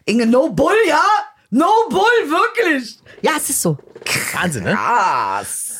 Inge, 0.05 0.25
no 0.25 0.49
bull, 0.49 0.75
ja? 0.87 1.03
No 1.49 1.69
bull, 1.89 2.01
wirklich. 2.29 2.99
Ja, 3.21 3.33
es 3.37 3.49
ist 3.49 3.61
so. 3.61 3.77
Wahnsinn, 4.33 4.63
ne? 4.63 4.73
Krass. 4.73 5.73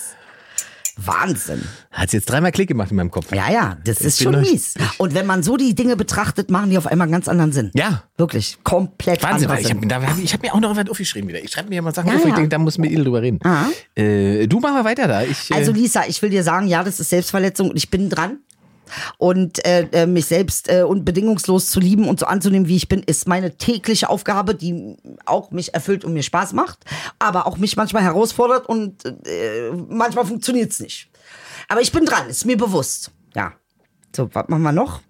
Wahnsinn. 1.06 1.62
Hat's 1.92 2.14
jetzt 2.14 2.30
dreimal 2.30 2.52
Klick 2.52 2.68
gemacht 2.68 2.92
in 2.92 2.98
meinem 2.98 3.12
Kopf. 3.12 3.34
Ja, 3.34 3.52
ja, 3.52 3.78
das 3.84 4.02
ist 4.02 4.20
bin 4.20 4.34
schon 4.34 4.42
mies. 4.42 4.76
Und 4.98 5.14
wenn 5.14 5.26
man 5.26 5.44
so 5.44 5.58
die 5.58 5.76
Dinge 5.76 5.96
betrachtet, 5.96 6.50
machen 6.52 6.70
die 6.70 6.78
auf 6.78 6.88
einmal 6.88 7.06
einen 7.06 7.12
ganz 7.14 7.28
anderen 7.28 7.52
Sinn. 7.52 7.72
Ja. 7.74 8.04
Wirklich. 8.18 8.58
Komplett 8.64 9.24
Wahnsinn, 9.24 9.50
anderer 9.50 9.54
weil 9.56 9.62
ich 9.62 9.68
Sinn. 9.68 9.92
habe 9.92 10.08
hab 10.08 10.18
ich, 10.18 10.24
ich 10.26 10.34
hab 10.34 10.42
mir 10.42 10.54
auch 10.54 10.60
noch 10.60 10.76
was 10.76 10.90
aufgeschrieben 10.90 11.30
wieder. 11.30 11.44
Ich 11.44 11.52
schreibe 11.52 11.70
mir 11.70 11.76
ja 11.76 11.82
mal 11.82 11.94
Sachen 11.94 12.10
Ja, 12.10 12.16
auf, 12.16 12.22
wo 12.22 12.26
ich 12.26 12.30
ja. 12.32 12.36
denke, 12.36 12.50
da 12.50 12.58
muss 12.58 12.78
mit 12.78 12.92
Idel 12.92 13.04
drüber 13.06 13.22
reden. 13.22 13.40
Ah. 13.44 13.66
Äh, 13.96 14.48
du 14.48 14.60
mach 14.60 14.72
mal 14.72 14.86
weiter 14.86 15.08
da. 15.08 15.24
Ich, 15.24 15.52
äh, 15.52 15.56
Also 15.56 15.72
Lisa, 15.72 16.04
ich 16.08 16.22
will 16.22 16.30
dir 16.30 16.44
sagen, 16.44 16.68
ja, 16.68 16.84
das 16.84 17.00
ist 17.00 17.10
Selbstverletzung 17.10 17.70
und 17.72 17.78
ich 17.78 17.90
bin 17.90 18.10
dran. 18.10 18.38
Und 19.18 19.66
äh, 19.66 19.88
äh, 19.92 20.06
mich 20.06 20.26
selbst 20.26 20.70
äh, 20.70 20.84
und 20.84 21.06
bedingungslos 21.06 21.70
zu 21.70 21.80
lieben 21.80 22.08
und 22.08 22.20
so 22.20 22.26
anzunehmen, 22.26 22.68
wie 22.68 22.76
ich 22.76 22.88
bin, 22.88 23.04
ist 23.04 23.28
meine 23.28 23.58
tägliche 23.58 24.10
Aufgabe, 24.10 24.56
die 24.56 24.98
auch 25.26 25.52
mich 25.52 25.74
erfüllt 25.74 26.06
und 26.06 26.14
mir 26.14 26.24
Spaß 26.24 26.54
macht, 26.54 26.80
aber 27.20 27.48
auch 27.48 27.58
mich 27.58 27.76
manchmal 27.76 28.04
herausfordert 28.04 28.68
und 28.68 29.06
äh, 29.06 29.72
manchmal 29.90 30.26
funktioniert's 30.26 30.80
nicht. 30.80 31.10
Aber 31.68 31.82
ich 31.82 31.92
bin 31.92 32.06
dran, 32.06 32.28
ist 32.30 32.46
mir 32.46 32.58
bewusst. 32.58 33.12
Ja. 33.36 33.54
So, 34.16 34.30
was 34.34 34.48
machen 34.48 34.64
wir 34.64 34.72
noch? 34.72 35.02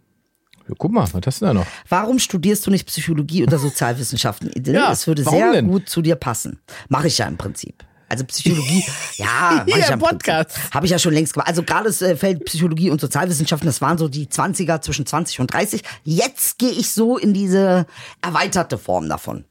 ja, 0.71 0.75
guck 0.77 0.91
mal, 0.91 1.07
was 1.11 1.21
hast 1.25 1.41
du 1.41 1.45
da 1.45 1.53
noch? 1.53 1.65
Warum 1.89 2.19
studierst 2.19 2.65
du 2.65 2.71
nicht 2.71 2.87
Psychologie 2.87 3.43
oder 3.43 3.57
Sozialwissenschaften? 3.57 4.51
Ja, 4.65 4.89
das 4.89 5.07
würde 5.07 5.23
sehr 5.23 5.51
denn? 5.51 5.67
gut 5.67 5.89
zu 5.89 6.01
dir 6.01 6.15
passen. 6.15 6.59
Mache 6.89 7.07
ich 7.07 7.17
ja 7.17 7.27
im 7.27 7.37
Prinzip. 7.37 7.83
Also 8.11 8.25
Psychologie, 8.25 8.83
ja, 9.15 9.63
Hier 9.65 9.77
ja 9.77 9.87
im 9.93 9.99
Podcast. 9.99 10.51
Habe 10.71 10.85
ich 10.85 10.91
ja 10.91 10.99
schon 10.99 11.13
längst 11.13 11.33
gemacht. 11.33 11.47
Also 11.47 11.63
gerade 11.63 11.85
das 11.85 12.01
äh, 12.01 12.17
Feld 12.17 12.43
Psychologie 12.43 12.89
und 12.89 12.99
Sozialwissenschaften, 12.99 13.65
das 13.65 13.79
waren 13.79 13.97
so 13.97 14.09
die 14.09 14.27
20er 14.27 14.81
zwischen 14.81 15.05
20 15.05 15.39
und 15.39 15.53
30. 15.53 15.81
Jetzt 16.03 16.59
gehe 16.59 16.71
ich 16.71 16.91
so 16.91 17.17
in 17.17 17.33
diese 17.33 17.85
erweiterte 18.21 18.77
Form 18.77 19.07
davon. 19.07 19.45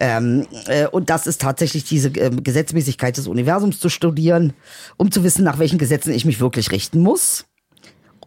Ähm, 0.00 0.46
äh, 0.66 0.86
und 0.86 1.10
das 1.10 1.26
ist 1.26 1.42
tatsächlich 1.42 1.84
diese 1.84 2.08
ähm, 2.08 2.42
Gesetzmäßigkeit 2.42 3.14
des 3.16 3.28
Universums 3.28 3.78
zu 3.78 3.90
studieren, 3.90 4.54
um 4.96 5.10
zu 5.10 5.22
wissen, 5.22 5.44
nach 5.44 5.58
welchen 5.58 5.78
Gesetzen 5.78 6.14
ich 6.14 6.24
mich 6.24 6.40
wirklich 6.40 6.70
richten 6.70 7.00
muss, 7.00 7.44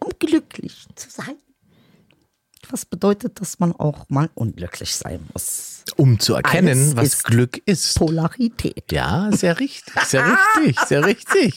um 0.00 0.12
glücklich 0.18 0.86
zu 0.94 1.10
sein. 1.10 1.34
Was 2.70 2.84
bedeutet, 2.84 3.40
dass 3.40 3.58
man 3.58 3.72
auch 3.72 4.08
mal 4.08 4.30
unglücklich 4.34 4.94
sein 4.94 5.20
muss? 5.32 5.75
Um 5.96 6.18
zu 6.18 6.34
erkennen, 6.34 6.68
Alles 6.68 6.96
was 6.96 7.04
ist 7.04 7.24
Glück 7.24 7.62
ist. 7.64 7.96
Polarität. 7.96 8.90
Ja, 8.90 9.30
sehr 9.32 9.60
richtig, 9.60 9.94
sehr 10.04 10.24
richtig, 10.26 10.80
sehr 10.80 11.04
richtig. 11.04 11.56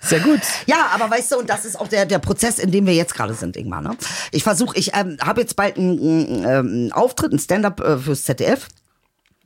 Sehr 0.00 0.20
gut. 0.20 0.40
Ja, 0.66 0.90
aber 0.94 1.10
weißt 1.10 1.32
du, 1.32 1.38
und 1.38 1.50
das 1.50 1.64
ist 1.64 1.78
auch 1.78 1.88
der, 1.88 2.06
der 2.06 2.18
Prozess, 2.18 2.58
in 2.58 2.70
dem 2.70 2.86
wir 2.86 2.94
jetzt 2.94 3.14
gerade 3.14 3.34
sind, 3.34 3.56
Ingmar. 3.56 3.82
Ne? 3.82 3.96
Ich 4.32 4.42
versuche, 4.42 4.76
ich 4.78 4.92
ähm, 4.94 5.18
habe 5.20 5.42
jetzt 5.42 5.56
bald 5.56 5.76
einen, 5.76 6.44
einen 6.44 6.92
Auftritt, 6.92 7.32
einen 7.32 7.38
Stand-up 7.38 7.80
äh, 7.80 7.98
fürs 7.98 8.24
ZDF 8.24 8.68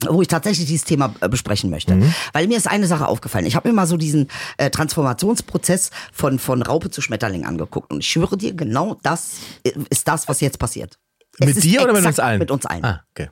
wo 0.08 0.22
ich 0.22 0.28
tatsächlich 0.28 0.66
dieses 0.66 0.84
Thema 0.84 1.14
äh, 1.20 1.28
besprechen 1.28 1.70
möchte. 1.70 2.00
Weil 2.32 2.46
mir 2.46 2.56
ist 2.56 2.68
eine 2.68 2.86
Sache 2.86 3.06
aufgefallen. 3.06 3.46
Ich 3.46 3.54
habe 3.54 3.68
mir 3.68 3.74
mal 3.74 3.86
so 3.86 3.96
diesen 3.96 4.28
äh, 4.56 4.70
Transformationsprozess 4.70 5.90
von, 6.12 6.38
von 6.38 6.62
Raupe 6.62 6.90
zu 6.90 7.02
Schmetterling 7.02 7.44
angeguckt. 7.44 7.92
Und 7.92 8.00
ich 8.00 8.08
schwöre 8.08 8.36
dir, 8.36 8.54
genau 8.54 8.96
das 9.02 9.32
äh, 9.62 9.72
ist 9.90 10.08
das, 10.08 10.28
was 10.28 10.40
jetzt 10.40 10.58
passiert. 10.58 10.98
Mit 11.44 11.62
dir 11.62 11.82
oder 11.82 11.92
mit 11.92 12.04
uns 12.06 12.18
allen? 12.18 12.38
Mit 12.38 12.50
uns 12.50 12.66
allen. 12.66 12.84
Ah, 12.84 13.04
okay. 13.10 13.28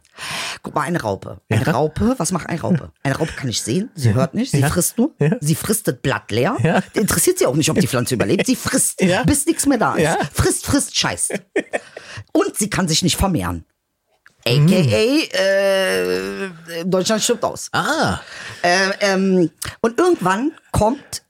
Guck 0.62 0.74
mal, 0.74 0.82
eine 0.82 1.00
Raupe. 1.00 1.40
Eine 1.48 1.64
Ja. 1.64 1.72
Raupe, 1.72 2.14
was 2.18 2.32
macht 2.32 2.48
eine 2.48 2.60
Raupe? 2.60 2.92
Eine 3.02 3.16
Raupe 3.16 3.32
kann 3.36 3.48
ich 3.48 3.60
sehen, 3.62 3.90
sie 3.94 4.14
hört 4.14 4.34
nicht, 4.34 4.50
sie 4.52 4.60
Ja. 4.60 4.68
frisst 4.68 4.98
nur, 4.98 5.12
Ja. 5.18 5.36
sie 5.40 5.54
frisst 5.54 5.86
das 5.88 5.96
Blatt 6.02 6.30
leer. 6.30 6.56
Ja. 6.62 6.82
Interessiert 6.94 7.38
sie 7.38 7.46
auch 7.46 7.54
nicht, 7.54 7.70
ob 7.70 7.78
die 7.78 7.86
Pflanze 7.86 8.14
überlebt, 8.14 8.46
sie 8.46 8.56
frisst, 8.56 9.00
Ja. 9.00 9.22
bis 9.24 9.46
nichts 9.46 9.66
mehr 9.66 9.78
da 9.78 9.94
ist. 9.94 10.02
Ja. 10.02 10.16
Frisst, 10.32 10.66
frisst, 10.66 10.96
scheißt. 10.96 11.34
Und 12.32 12.56
sie 12.56 12.70
kann 12.70 12.88
sich 12.88 13.02
nicht 13.02 13.16
vermehren. 13.16 13.64
AKA, 14.46 14.58
Mm. 14.58 15.32
äh, 15.32 16.84
Deutschland 16.84 17.22
stirbt 17.22 17.44
aus. 17.44 17.68
Ah, 17.72 18.20
Äh, 18.62 18.90
ähm, 19.00 19.50
und 19.80 19.98
irgendwann 19.98 20.52
kommt 20.72 21.22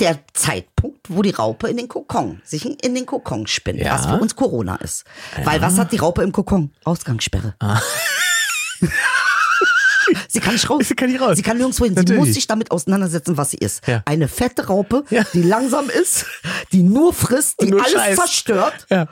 der 0.00 0.18
Zeitpunkt, 0.34 1.06
wo 1.08 1.22
die 1.22 1.30
Raupe 1.30 1.68
in 1.68 1.76
den 1.78 1.88
Kokon, 1.88 2.40
sich 2.44 2.64
in- 2.66 2.94
den 2.94 3.06
Kokon 3.06 3.46
spinnt, 3.46 3.80
Ja. 3.80 3.94
was 3.94 4.06
für 4.06 4.20
uns 4.20 4.36
Corona 4.36 4.76
ist. 4.76 5.04
Weil 5.44 5.60
was 5.62 5.78
hat 5.78 5.92
die 5.92 5.96
Raupe 5.96 6.22
im 6.22 6.32
Kokon? 6.32 6.70
Ausgangssperre. 6.84 7.54
Sie 10.28 10.38
kann 10.40 10.52
nicht 10.52 10.68
raus. 10.70 10.78
Ah. 10.82 10.84
Sie 10.84 10.94
kann 10.94 11.10
nicht 11.10 11.20
raus. 11.20 11.36
Sie 11.36 11.42
kann 11.42 11.56
nirgendwo 11.56 11.84
hin. 11.84 11.94
Sie 11.94 12.00
Natürlich. 12.00 12.20
muss 12.20 12.34
sich 12.34 12.46
damit 12.46 12.70
auseinandersetzen, 12.70 13.36
was 13.36 13.50
sie 13.50 13.56
ist. 13.56 13.84
Ja. 13.88 14.02
Eine 14.04 14.28
fette 14.28 14.66
Raupe, 14.68 15.04
Ja. 15.10 15.24
die 15.32 15.42
langsam 15.42 15.88
ist, 15.90 16.26
die 16.72 16.82
nur 16.84 17.12
frisst, 17.12 17.60
die 17.60 17.66
nur 17.70 17.80
alles 17.80 17.92
scheißt. 17.92 18.20
zerstört. 18.20 18.86
ja. 18.90 19.06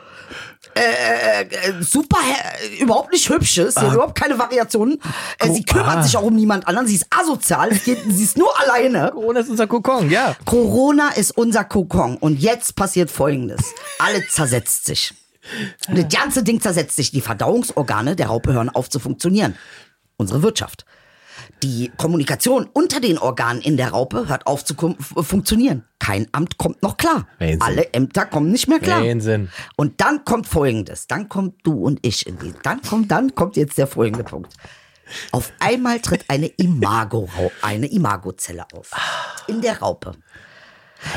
Äh, 0.74 1.42
äh, 1.42 1.82
super, 1.82 2.18
äh, 2.18 2.82
überhaupt 2.82 3.12
nicht 3.12 3.28
hübsch 3.28 3.58
ist, 3.58 3.78
Ah. 3.78 3.92
überhaupt 3.92 4.14
keine 4.16 4.38
Variationen. 4.38 5.00
Äh, 5.38 5.50
sie 5.50 5.62
kümmert 5.64 6.04
sich 6.04 6.16
auch 6.16 6.22
um 6.22 6.34
niemand 6.34 6.66
anderen, 6.66 6.86
sie 6.86 6.96
ist 6.96 7.06
asozial, 7.10 7.70
geht, 7.70 7.98
sie 8.08 8.24
ist 8.24 8.36
nur 8.36 8.50
alleine. 8.60 9.10
Corona 9.14 9.40
ist 9.40 9.50
unser 9.50 9.66
Kokon, 9.66 10.10
ja. 10.10 10.36
Corona 10.44 11.10
ist 11.10 11.36
unser 11.36 11.64
Kokon 11.64 12.16
und 12.16 12.38
jetzt 12.40 12.74
passiert 12.76 13.10
Folgendes. 13.10 13.62
Alle 13.98 14.26
zersetzt 14.28 14.86
sich. 14.86 15.14
Das 15.88 16.06
ganze 16.08 16.42
Ding 16.42 16.60
zersetzt 16.60 16.96
sich. 16.96 17.10
Die 17.10 17.20
Verdauungsorgane 17.20 18.16
der 18.16 18.28
Raupe 18.28 18.52
hören 18.52 18.70
auf 18.70 18.88
zu 18.88 18.98
funktionieren. 18.98 19.56
Unsere 20.16 20.42
Wirtschaft. 20.42 20.84
Die 21.62 21.90
Kommunikation 21.96 22.68
unter 22.72 23.00
den 23.00 23.18
Organen 23.18 23.60
in 23.60 23.76
der 23.76 23.90
Raupe 23.90 24.28
hört 24.28 24.46
auf 24.46 24.64
zu 24.64 24.74
funktionieren. 24.74 25.84
Kein 25.98 26.26
Amt 26.32 26.58
kommt 26.58 26.82
noch 26.82 26.96
klar. 26.96 27.26
Wahnsinn. 27.38 27.62
Alle 27.62 27.92
Ämter 27.92 28.26
kommen 28.26 28.50
nicht 28.50 28.68
mehr 28.68 28.80
klar. 28.80 29.02
Wahnsinn. 29.02 29.50
Und 29.76 30.00
dann 30.00 30.24
kommt 30.24 30.46
Folgendes. 30.46 31.06
Dann 31.06 31.28
kommt 31.28 31.54
du 31.62 31.74
und 31.74 31.98
ich 32.02 32.26
in 32.26 32.38
die. 32.38 32.52
Dann 32.62 32.82
kommt, 32.82 33.10
dann 33.10 33.34
kommt 33.34 33.56
jetzt 33.56 33.78
der 33.78 33.86
folgende 33.86 34.24
Punkt. 34.24 34.52
Auf 35.32 35.52
einmal 35.60 36.00
tritt 36.00 36.24
eine 36.28 36.46
Imago, 36.46 37.28
eine 37.62 37.86
Imagozelle 37.86 38.66
auf. 38.72 38.90
In 39.46 39.60
der 39.60 39.80
Raupe. 39.80 40.12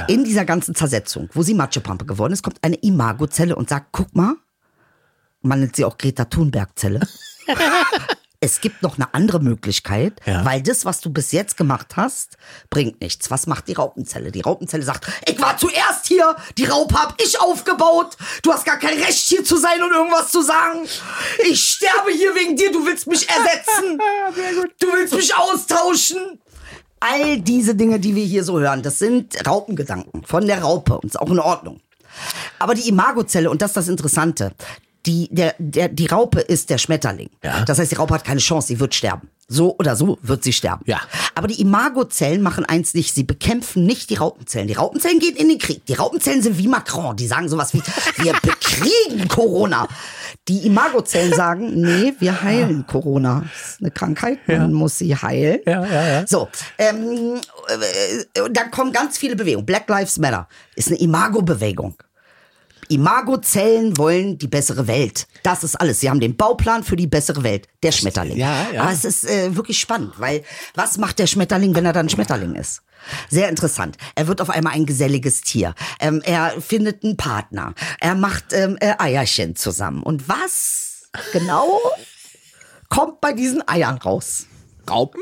In 0.08 0.24
dieser 0.24 0.46
ganzen 0.46 0.76
Zersetzung, 0.76 1.30
wo 1.34 1.42
sie 1.44 1.54
Matschepampe 1.54 2.06
geworden 2.06 2.34
ist, 2.34 2.44
kommt 2.44 2.58
eine 2.62 2.76
Imagozelle 2.76 3.56
und 3.56 3.70
sagt, 3.70 3.88
guck 3.92 4.14
mal, 4.16 4.36
man 5.42 5.62
nennt 5.62 5.76
sie 5.76 5.86
auch 5.86 5.98
Greta 5.98 6.26
Thunberg-Zelle. 6.26 7.02
Es 8.40 8.62
gibt 8.62 8.84
noch 8.84 8.98
eine 8.98 9.12
andere 9.16 9.40
Möglichkeit, 9.40 10.22
Ja. 10.26 10.46
weil 10.46 10.62
das, 10.62 10.86
was 10.86 11.02
du 11.02 11.10
bis 11.10 11.32
jetzt 11.32 11.58
gemacht 11.58 11.96
hast, 11.96 12.38
bringt 12.70 13.02
nichts. 13.02 13.32
Was 13.32 13.48
macht 13.48 13.68
die 13.68 13.74
Raupenzelle? 13.74 14.32
Die 14.32 14.42
Raupenzelle 14.42 14.84
sagt, 14.84 15.08
ich 15.28 15.42
war 15.42 15.58
zuerst 15.58 16.06
hier, 16.06 16.36
die 16.58 16.66
Raupe 16.66 16.94
hab 16.96 17.20
ich 17.20 17.40
aufgebaut, 17.42 18.16
du 18.44 18.54
hast 18.54 18.64
gar 18.66 18.78
kein 18.78 19.00
Recht 19.00 19.18
hier 19.28 19.44
zu 19.44 19.58
sein 19.58 19.82
und 19.82 19.92
irgendwas 19.92 20.30
zu 20.32 20.44
sagen. 20.44 20.88
Ich 21.50 21.62
sterbe 21.64 22.12
hier 22.12 22.36
wegen 22.36 22.56
dir, 22.56 22.72
du 22.72 22.86
willst 22.86 23.08
mich 23.08 23.28
ersetzen. 23.28 23.98
Du 24.80 24.88
willst 24.94 25.14
mich 25.16 25.36
austauschen. 25.36 26.40
All 27.00 27.40
diese 27.40 27.74
Dinge, 27.76 28.00
die 28.00 28.16
wir 28.16 28.24
hier 28.26 28.44
so 28.44 28.60
hören, 28.60 28.84
das 28.84 29.00
sind 29.00 29.46
Raupengedanken 29.48 30.24
von 30.26 30.46
der 30.46 30.62
Raupe 30.62 30.96
und 31.00 31.06
ist 31.06 31.20
auch 31.20 31.30
in 31.30 31.40
Ordnung. 31.40 31.80
Aber 32.60 32.74
die 32.76 32.88
Imagozelle, 32.88 33.50
und 33.50 33.62
das 33.62 33.72
ist 33.72 33.78
das 33.78 33.88
Interessante, 33.88 34.54
die, 35.08 35.30
der, 35.32 35.56
der, 35.58 35.88
die 35.88 36.06
Raupe 36.06 36.42
ist 36.42 36.70
der 36.70 36.78
Schmetterling. 36.78 37.30
Ja. 37.42 37.64
Das 37.66 37.80
heißt, 37.80 37.92
die 37.92 37.96
Raupe 37.96 38.14
hat 38.14 38.26
keine 38.26 38.42
Chance, 38.42 38.68
sie 38.68 38.80
wird 38.80 38.94
sterben. 38.94 39.30
So 39.48 39.78
oder 39.80 39.96
so 39.96 40.20
wird 40.22 40.44
sie 40.44 40.52
sterben. 40.52 40.84
Ja. 40.86 41.00
Aber 41.34 41.48
die 41.48 41.62
Imagozellen 41.62 42.42
machen 42.42 42.66
eins 42.66 42.94
nicht, 42.94 43.16
sie 43.16 43.24
bekämpfen 43.24 43.86
nicht 43.86 44.10
die 44.10 44.16
Raupenzellen. 44.16 44.68
Die 44.68 44.74
Raupenzellen 44.74 45.20
gehen 45.20 45.38
in 45.38 45.48
den 45.48 45.58
Krieg. 45.58 45.86
Die 45.86 45.94
Raupenzellen 45.94 46.42
sind 46.42 46.58
wie 46.58 46.68
Macron, 46.68 47.16
die 47.16 47.28
sagen 47.28 47.48
sowas 47.48 47.74
wie, 47.74 47.82
wir 48.18 48.34
bekriegen 48.34 49.30
Corona. 49.30 49.88
Die 50.50 50.66
Imagozellen 50.66 51.34
sagen, 51.34 51.80
nee, 51.80 52.14
wir 52.20 52.42
heilen 52.42 52.86
Corona. 52.86 53.46
Das 53.46 53.72
ist 53.72 53.82
eine 53.82 53.92
Krankheit, 53.92 54.40
man 54.48 54.74
muss 54.74 54.98
sie 54.98 55.16
heilen. 55.16 55.62
Ja, 55.66 55.86
ja, 55.86 56.08
ja. 56.08 56.28
So, 56.28 56.50
ähm, 56.78 57.40
äh, 57.70 58.50
dann 58.52 58.70
kommen 58.72 58.92
ganz 58.92 59.18
viele 59.18 59.38
Bewegungen. 59.38 59.66
Black 59.66 59.88
Lives 59.88 60.18
Matter 60.18 60.50
ist 60.76 60.90
eine 60.90 61.00
Imago-Bewegung. 61.00 61.96
Imagozellen 62.90 63.98
wollen 63.98 64.38
die 64.38 64.48
bessere 64.48 64.88
Welt. 64.88 65.28
Das 65.44 65.64
ist 65.64 65.76
alles. 65.76 66.00
Sie 66.00 66.10
haben 66.10 66.20
den 66.20 66.38
Bauplan 66.38 66.84
für 66.84 66.96
die 66.96 67.08
bessere 67.08 67.44
Welt. 67.44 67.68
Der 67.84 67.92
Schmetterling. 67.92 68.38
Ja, 68.38 68.68
ja. 68.74 68.82
Aber 68.84 68.92
es 68.92 69.06
ist 69.06 69.30
äh, 69.30 69.56
wirklich 69.56 69.80
spannend, 69.80 70.14
weil 70.18 70.44
was 70.76 70.98
macht 70.98 71.20
der 71.20 71.28
Schmetterling, 71.28 71.76
wenn 71.76 71.86
er 71.86 71.94
dann 71.94 72.10
Schmetterling 72.10 72.56
ist? 72.56 72.82
Sehr 73.30 73.50
interessant. 73.50 73.98
Er 74.16 74.28
wird 74.28 74.42
auf 74.42 74.50
einmal 74.50 74.74
ein 74.74 74.86
geselliges 74.86 75.42
Tier. 75.42 75.76
Ähm, 76.00 76.22
er 76.24 76.60
findet 76.62 77.04
einen 77.04 77.18
Partner. 77.18 77.74
Er 78.00 78.16
macht 78.16 78.54
ähm, 78.54 78.78
äh, 78.80 78.96
Eierchen 78.98 79.56
zusammen. 79.56 80.04
Und 80.04 80.28
was 80.28 81.10
genau 81.32 81.80
kommt 82.90 83.22
bei 83.22 83.34
diesen 83.34 83.68
Eiern 83.68 83.98
raus? 83.98 84.48
Raupen? 84.90 85.22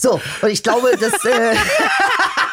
So, 0.00 0.20
und 0.42 0.50
ich 0.50 0.62
glaube, 0.62 0.96
dass 0.96 1.24
äh, 1.24 1.56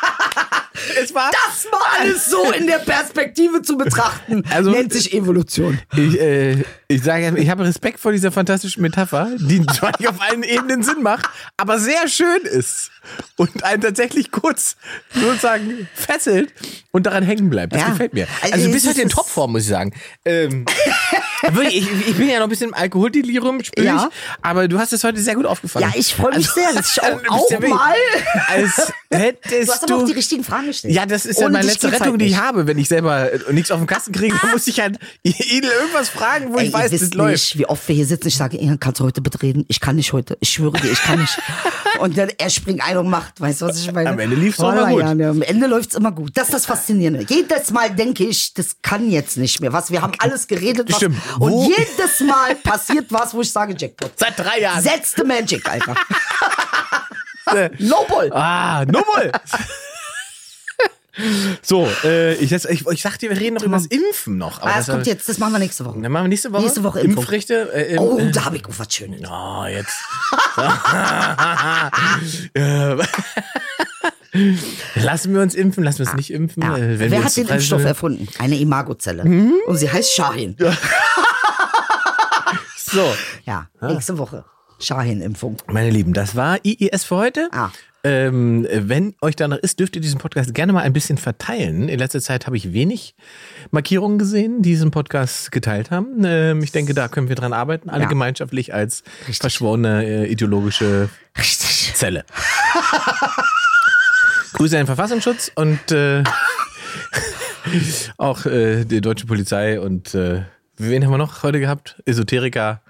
Es 1.01 1.13
war. 1.13 1.31
das 1.31 1.65
mal 1.71 1.79
alles 1.99 2.25
so 2.29 2.51
in 2.51 2.67
der 2.67 2.79
Perspektive 2.79 3.61
zu 3.61 3.77
betrachten, 3.77 4.43
Also- 4.49 4.71
nennt 4.71 4.91
sich 4.93 5.13
Evolution. 5.13 5.79
Ich, 5.95 6.19
äh, 6.19 6.63
ich 6.87 7.01
sage, 7.03 7.33
ich 7.37 7.49
habe 7.49 7.63
Respekt 7.65 7.99
vor 7.99 8.11
dieser 8.11 8.31
fantastischen 8.31 8.81
Metapher, 8.81 9.29
die 9.39 9.65
zwar 9.75 9.91
nicht 9.99 10.07
auf 10.09 10.21
allen 10.21 10.43
Ebenen 10.43 10.83
Sinn 10.83 11.01
macht, 11.01 11.27
aber 11.57 11.79
sehr 11.79 12.07
schön 12.07 12.41
ist 12.43 12.91
und 13.37 13.63
einen 13.63 13.81
tatsächlich 13.81 14.31
kurz 14.31 14.75
sozusagen 15.13 15.87
fesselt 15.93 16.53
und 16.91 17.05
daran 17.05 17.23
hängen 17.23 17.49
bleibt. 17.49 17.73
Das 17.73 17.81
Ja. 17.81 17.89
gefällt 17.89 18.13
mir. 18.13 18.27
Also 18.41 18.53
Also 18.55 18.67
du 18.67 18.73
bist 18.73 18.87
halt 18.87 18.97
in 18.97 19.09
Topform, 19.09 19.51
muss 19.53 19.63
ich 19.63 19.67
sagen. 19.69 19.93
Ähm, 20.25 20.65
wirklich, 21.53 21.77
ich, 21.77 22.07
ich 22.09 22.15
bin 22.15 22.29
ja 22.29 22.37
noch 22.39 22.45
ein 22.45 22.49
bisschen 22.49 22.69
im 22.69 22.73
Alkoholdelirium, 22.73 23.63
spüre 23.63 23.85
Ja. 23.85 24.09
ich, 24.11 24.35
aber 24.41 24.67
du 24.67 24.79
hast 24.79 24.93
es 24.93 25.03
heute 25.03 25.19
sehr 25.19 25.35
gut 25.35 25.45
aufgefangen. 25.45 25.87
Ja, 25.89 25.99
ich 25.99 26.13
freue 26.15 26.35
mich 26.35 26.49
sehr, 26.49 26.73
dass 26.73 26.91
ich 26.91 27.01
auch, 27.03 27.19
Also, 27.29 27.55
auch 27.55 27.59
mal. 27.67 27.93
Als 28.47 28.91
hättest 29.11 29.67
Du 29.69 29.71
hast 29.73 29.83
aber 29.83 29.95
auch 30.01 30.05
die 30.05 30.13
richtigen 30.13 30.43
Fragen 30.43 30.67
gestellt. 30.67 30.93
ja, 30.93 31.05
das 31.05 31.25
ist 31.25 31.39
ja 31.39 31.49
meine 31.49 31.65
letzte 31.67 31.91
Rettung, 31.91 32.11
halt 32.11 32.21
die 32.21 32.25
ich 32.25 32.37
habe, 32.37 32.67
wenn 32.67 32.77
ich 32.77 32.87
selber 32.87 33.31
äh, 33.31 33.53
nichts 33.53 33.71
auf 33.71 33.79
dem 33.79 33.87
Kasten 33.87 34.11
kriege. 34.11 34.35
Dann 34.41 34.51
muss 34.51 34.67
ich 34.67 34.79
halt 34.79 34.99
Edel 35.23 35.69
irgendwas 35.81 36.09
fragen, 36.09 36.53
wo 36.53 36.57
Ey, 36.57 36.67
ich 36.67 36.73
weiß, 36.73 36.91
das 36.91 37.13
läuft. 37.13 37.31
nicht, 37.31 37.57
wie 37.59 37.65
oft 37.65 37.87
wir 37.87 37.95
hier 37.95 38.05
sitzen. 38.05 38.27
Ich 38.27 38.37
sage, 38.37 38.57
Ian, 38.57 38.79
kannst 38.79 38.99
du 38.99 39.05
heute 39.05 39.21
bitte 39.21 39.41
reden? 39.41 39.65
Ich 39.67 39.79
kann 39.79 39.95
nicht 39.95 40.11
heute. 40.13 40.37
Ich 40.41 40.49
schwöre 40.49 40.79
dir, 40.79 40.91
ich 40.91 41.01
kann 41.01 41.19
nicht. 41.19 41.37
Und 41.99 42.17
dann 42.17 42.29
er 42.37 42.49
springt 42.49 42.81
ein 42.83 42.97
und 42.97 43.09
macht. 43.09 43.39
Weißt 43.39 43.61
du, 43.61 43.67
was 43.67 43.79
ich 43.79 43.89
meine? 43.89 44.09
Am 44.09 44.19
Ende 44.19 44.35
lief's 44.35 44.57
doch 44.57 44.65
Voilà, 44.65 44.79
immer 44.81 44.89
gut. 44.89 44.99
Ja, 45.01 45.13
ja, 45.13 45.29
am 45.29 45.41
Ende 45.41 45.65
läuft's 45.67 45.95
immer 45.95 46.11
gut. 46.11 46.31
Das 46.35 46.47
ist 46.49 46.53
das 46.53 46.65
Faszinierende. 46.65 47.25
Jedes 47.29 47.71
Mal 47.71 47.89
denke 47.95 48.25
ich, 48.25 48.53
das 48.53 48.75
kann 48.81 49.09
jetzt 49.09 49.37
nicht 49.37 49.61
mehr. 49.61 49.71
Was, 49.71 49.91
wir 49.91 50.01
haben 50.01 50.11
alles 50.17 50.47
geredet. 50.47 50.89
Was, 50.89 50.97
Stimmt. 50.97 51.15
Und 51.39 51.51
Wo- 51.51 51.69
jedes 51.69 52.19
Mal 52.21 52.55
passiert 52.55 53.05
was, 53.09 53.33
wo 53.33 53.41
ich 53.41 53.51
sage, 53.51 53.75
Jackpot. 53.77 54.11
Seit 54.17 54.37
drei 54.39 54.59
Jahren. 54.61 54.81
Setz 54.81 55.13
the 55.17 55.23
Magic, 55.23 55.67
Alter. 55.69 55.95
no 57.79 58.05
Bull. 58.07 58.31
Ah, 58.33 58.83
Nummel! 58.85 59.31
so, 61.61 61.87
äh, 62.03 62.33
ich, 62.35 62.51
ich, 62.51 62.85
ich 62.87 63.01
sagte, 63.01 63.29
wir 63.29 63.39
reden 63.39 63.55
noch 63.55 63.63
über 63.63 63.77
das 63.77 63.85
Impfen 63.85 64.37
noch. 64.37 64.59
Aber 64.61 64.71
Ah, 64.71 64.77
das 64.77 64.87
das 64.87 64.95
kommt 64.95 65.07
jetzt, 65.07 65.29
das 65.29 65.37
machen 65.37 65.53
wir 65.53 65.59
nächste 65.59 65.85
Woche. 65.85 65.99
Dann 66.01 66.11
machen 66.11 66.25
wir 66.25 66.29
nächste 66.29 66.51
Woche. 66.51 66.63
Nächste 66.63 66.83
Woche 66.83 66.99
Impfung. 66.99 67.23
Impfrechte. 67.23 67.71
Äh, 67.73 67.97
Oh, 67.97 68.17
äh, 68.17 68.31
da 68.31 68.43
habe 68.45 68.57
ich 68.57 68.63
was 68.67 68.93
Schönes. 68.93 69.21
Oh, 69.29 69.65
jetzt. 69.65 69.95
Äh, 72.53 72.97
lassen 74.95 75.33
wir 75.33 75.41
uns 75.41 75.55
impfen, 75.55 75.83
lassen 75.85 75.99
wir 75.99 76.07
uns 76.07 76.15
nicht 76.15 76.31
impfen. 76.31 76.61
Ja. 76.61 76.75
äh, 76.77 76.99
Wer 76.99 77.23
hat 77.23 77.35
den 77.37 77.47
Impfstoff 77.47 77.85
erfunden? 77.85 78.27
Eine 78.37 78.57
Imagozelle. 78.57 79.23
Mhm. 79.23 79.53
Und 79.67 79.77
sie 79.77 79.89
heißt 79.89 80.11
Shahin. 80.13 80.57
So, 82.95 83.13
Ja, 83.45 83.67
nächste 83.81 84.17
Woche. 84.17 84.45
Shahin-Impfung. 84.79 85.57
meine 85.67 85.89
Lieben, 85.89 86.13
das 86.13 86.37
war 86.37 86.59
IIS 86.63 87.03
für 87.03 87.17
heute. 87.17 87.49
Ah. 87.51 87.71
Ähm, 88.05 88.65
wenn 88.71 89.15
euch 89.21 89.35
danach 89.35 89.57
ist, 89.57 89.81
dürft 89.81 89.97
ihr 89.97 90.01
diesen 90.01 90.17
Podcast 90.17 90.53
gerne 90.53 90.71
mal 90.71 90.83
ein 90.83 90.93
bisschen 90.93 91.17
verteilen. 91.17 91.89
In 91.89 91.99
letzter 91.99 92.21
Zeit 92.21 92.45
habe 92.45 92.55
ich 92.55 92.71
wenig 92.71 93.13
Markierungen 93.71 94.17
gesehen, 94.17 94.61
die 94.61 94.69
diesen 94.69 94.91
Podcast 94.91 95.51
geteilt 95.51 95.91
haben. 95.91 96.23
Ähm, 96.23 96.63
ich 96.63 96.71
denke, 96.71 96.93
da 96.93 97.09
können 97.09 97.27
wir 97.27 97.35
dran 97.35 97.51
arbeiten, 97.51 97.89
alle 97.89 98.03
Ja. 98.03 98.07
gemeinschaftlich 98.09 98.73
als 98.73 99.03
verschworene 99.29 100.05
äh, 100.05 100.31
ideologische 100.31 101.09
Richtig. 101.37 101.91
Zelle. 101.95 102.23
Grüße 104.53 104.75
an 104.77 104.83
den 104.83 104.87
Verfassungsschutz 104.87 105.51
und 105.55 105.91
äh, 105.91 106.23
auch 108.17 108.45
äh, 108.45 108.85
die 108.85 109.01
deutsche 109.01 109.25
Polizei 109.25 109.81
und 109.81 110.15
äh, 110.15 110.43
wen 110.77 111.03
haben 111.03 111.11
wir 111.11 111.17
noch 111.17 111.43
heute 111.43 111.59
gehabt? 111.59 112.01
Esoteriker. 112.05 112.81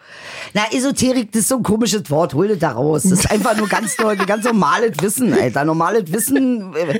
Na, 0.54 0.64
Esoterik, 0.72 1.32
das 1.32 1.44
ist 1.44 1.48
so 1.50 1.58
ein 1.58 1.64
komisches 1.64 2.10
Wort. 2.10 2.34
Hol 2.34 2.48
das 2.48 2.60
da 2.60 2.72
raus. 2.72 3.04
Das 3.04 3.12
ist 3.12 3.32
einfach 3.32 3.56
nur 3.58 3.68
ganz, 3.68 3.96
ganz 3.98 4.44
normales 4.46 4.94
Wissen, 5.02 5.34
Alter. 5.34 5.66
Normales 5.66 6.12
Wissen. 6.12 6.74
äh, 6.76 7.00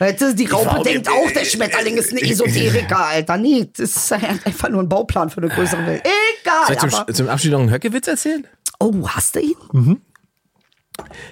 Weißt 0.00 0.20
du, 0.20 0.32
die 0.34 0.46
Raupe 0.46 0.82
denkt 0.84 1.08
auch, 1.08 1.30
der 1.32 1.44
Schmetterling 1.44 1.96
ist 1.96 2.12
ein 2.12 2.18
Esoteriker, 2.18 3.04
Alter. 3.06 3.36
Nee, 3.36 3.68
das 3.76 3.96
ist 3.96 4.12
einfach 4.12 4.68
nur 4.68 4.80
ein 4.82 4.88
Bauplan 4.88 5.28
für 5.28 5.38
eine 5.38 5.48
größere 5.48 5.84
Welt. 5.86 6.02
Soll 6.04 6.76
ich 6.76 6.78
Egal. 6.78 6.90
zum, 6.90 7.00
Aber, 7.00 7.12
zum 7.12 7.28
Abschied 7.28 7.50
noch 7.52 7.60
einen 7.60 7.70
Höckewitz 7.72 8.06
erzählen? 8.06 8.46
oh, 8.78 9.08
hast 9.08 9.34
du 9.34 9.40
ihn? 9.40 10.00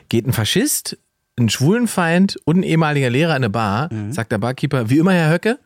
Geht 0.08 0.26
ein 0.26 0.32
Faschist, 0.32 0.98
ein 1.38 1.48
Schwulenfeind 1.48 2.38
und 2.44 2.58
ein 2.58 2.62
ehemaliger 2.64 3.08
Lehrer 3.10 3.32
in 3.32 3.36
eine 3.36 3.50
Bar, 3.50 3.88
sagt 4.10 4.32
der 4.32 4.38
Barkeeper, 4.38 4.90
wie 4.90 4.98
immer, 4.98 5.12
Herr 5.12 5.32
Höcke, 5.32 5.58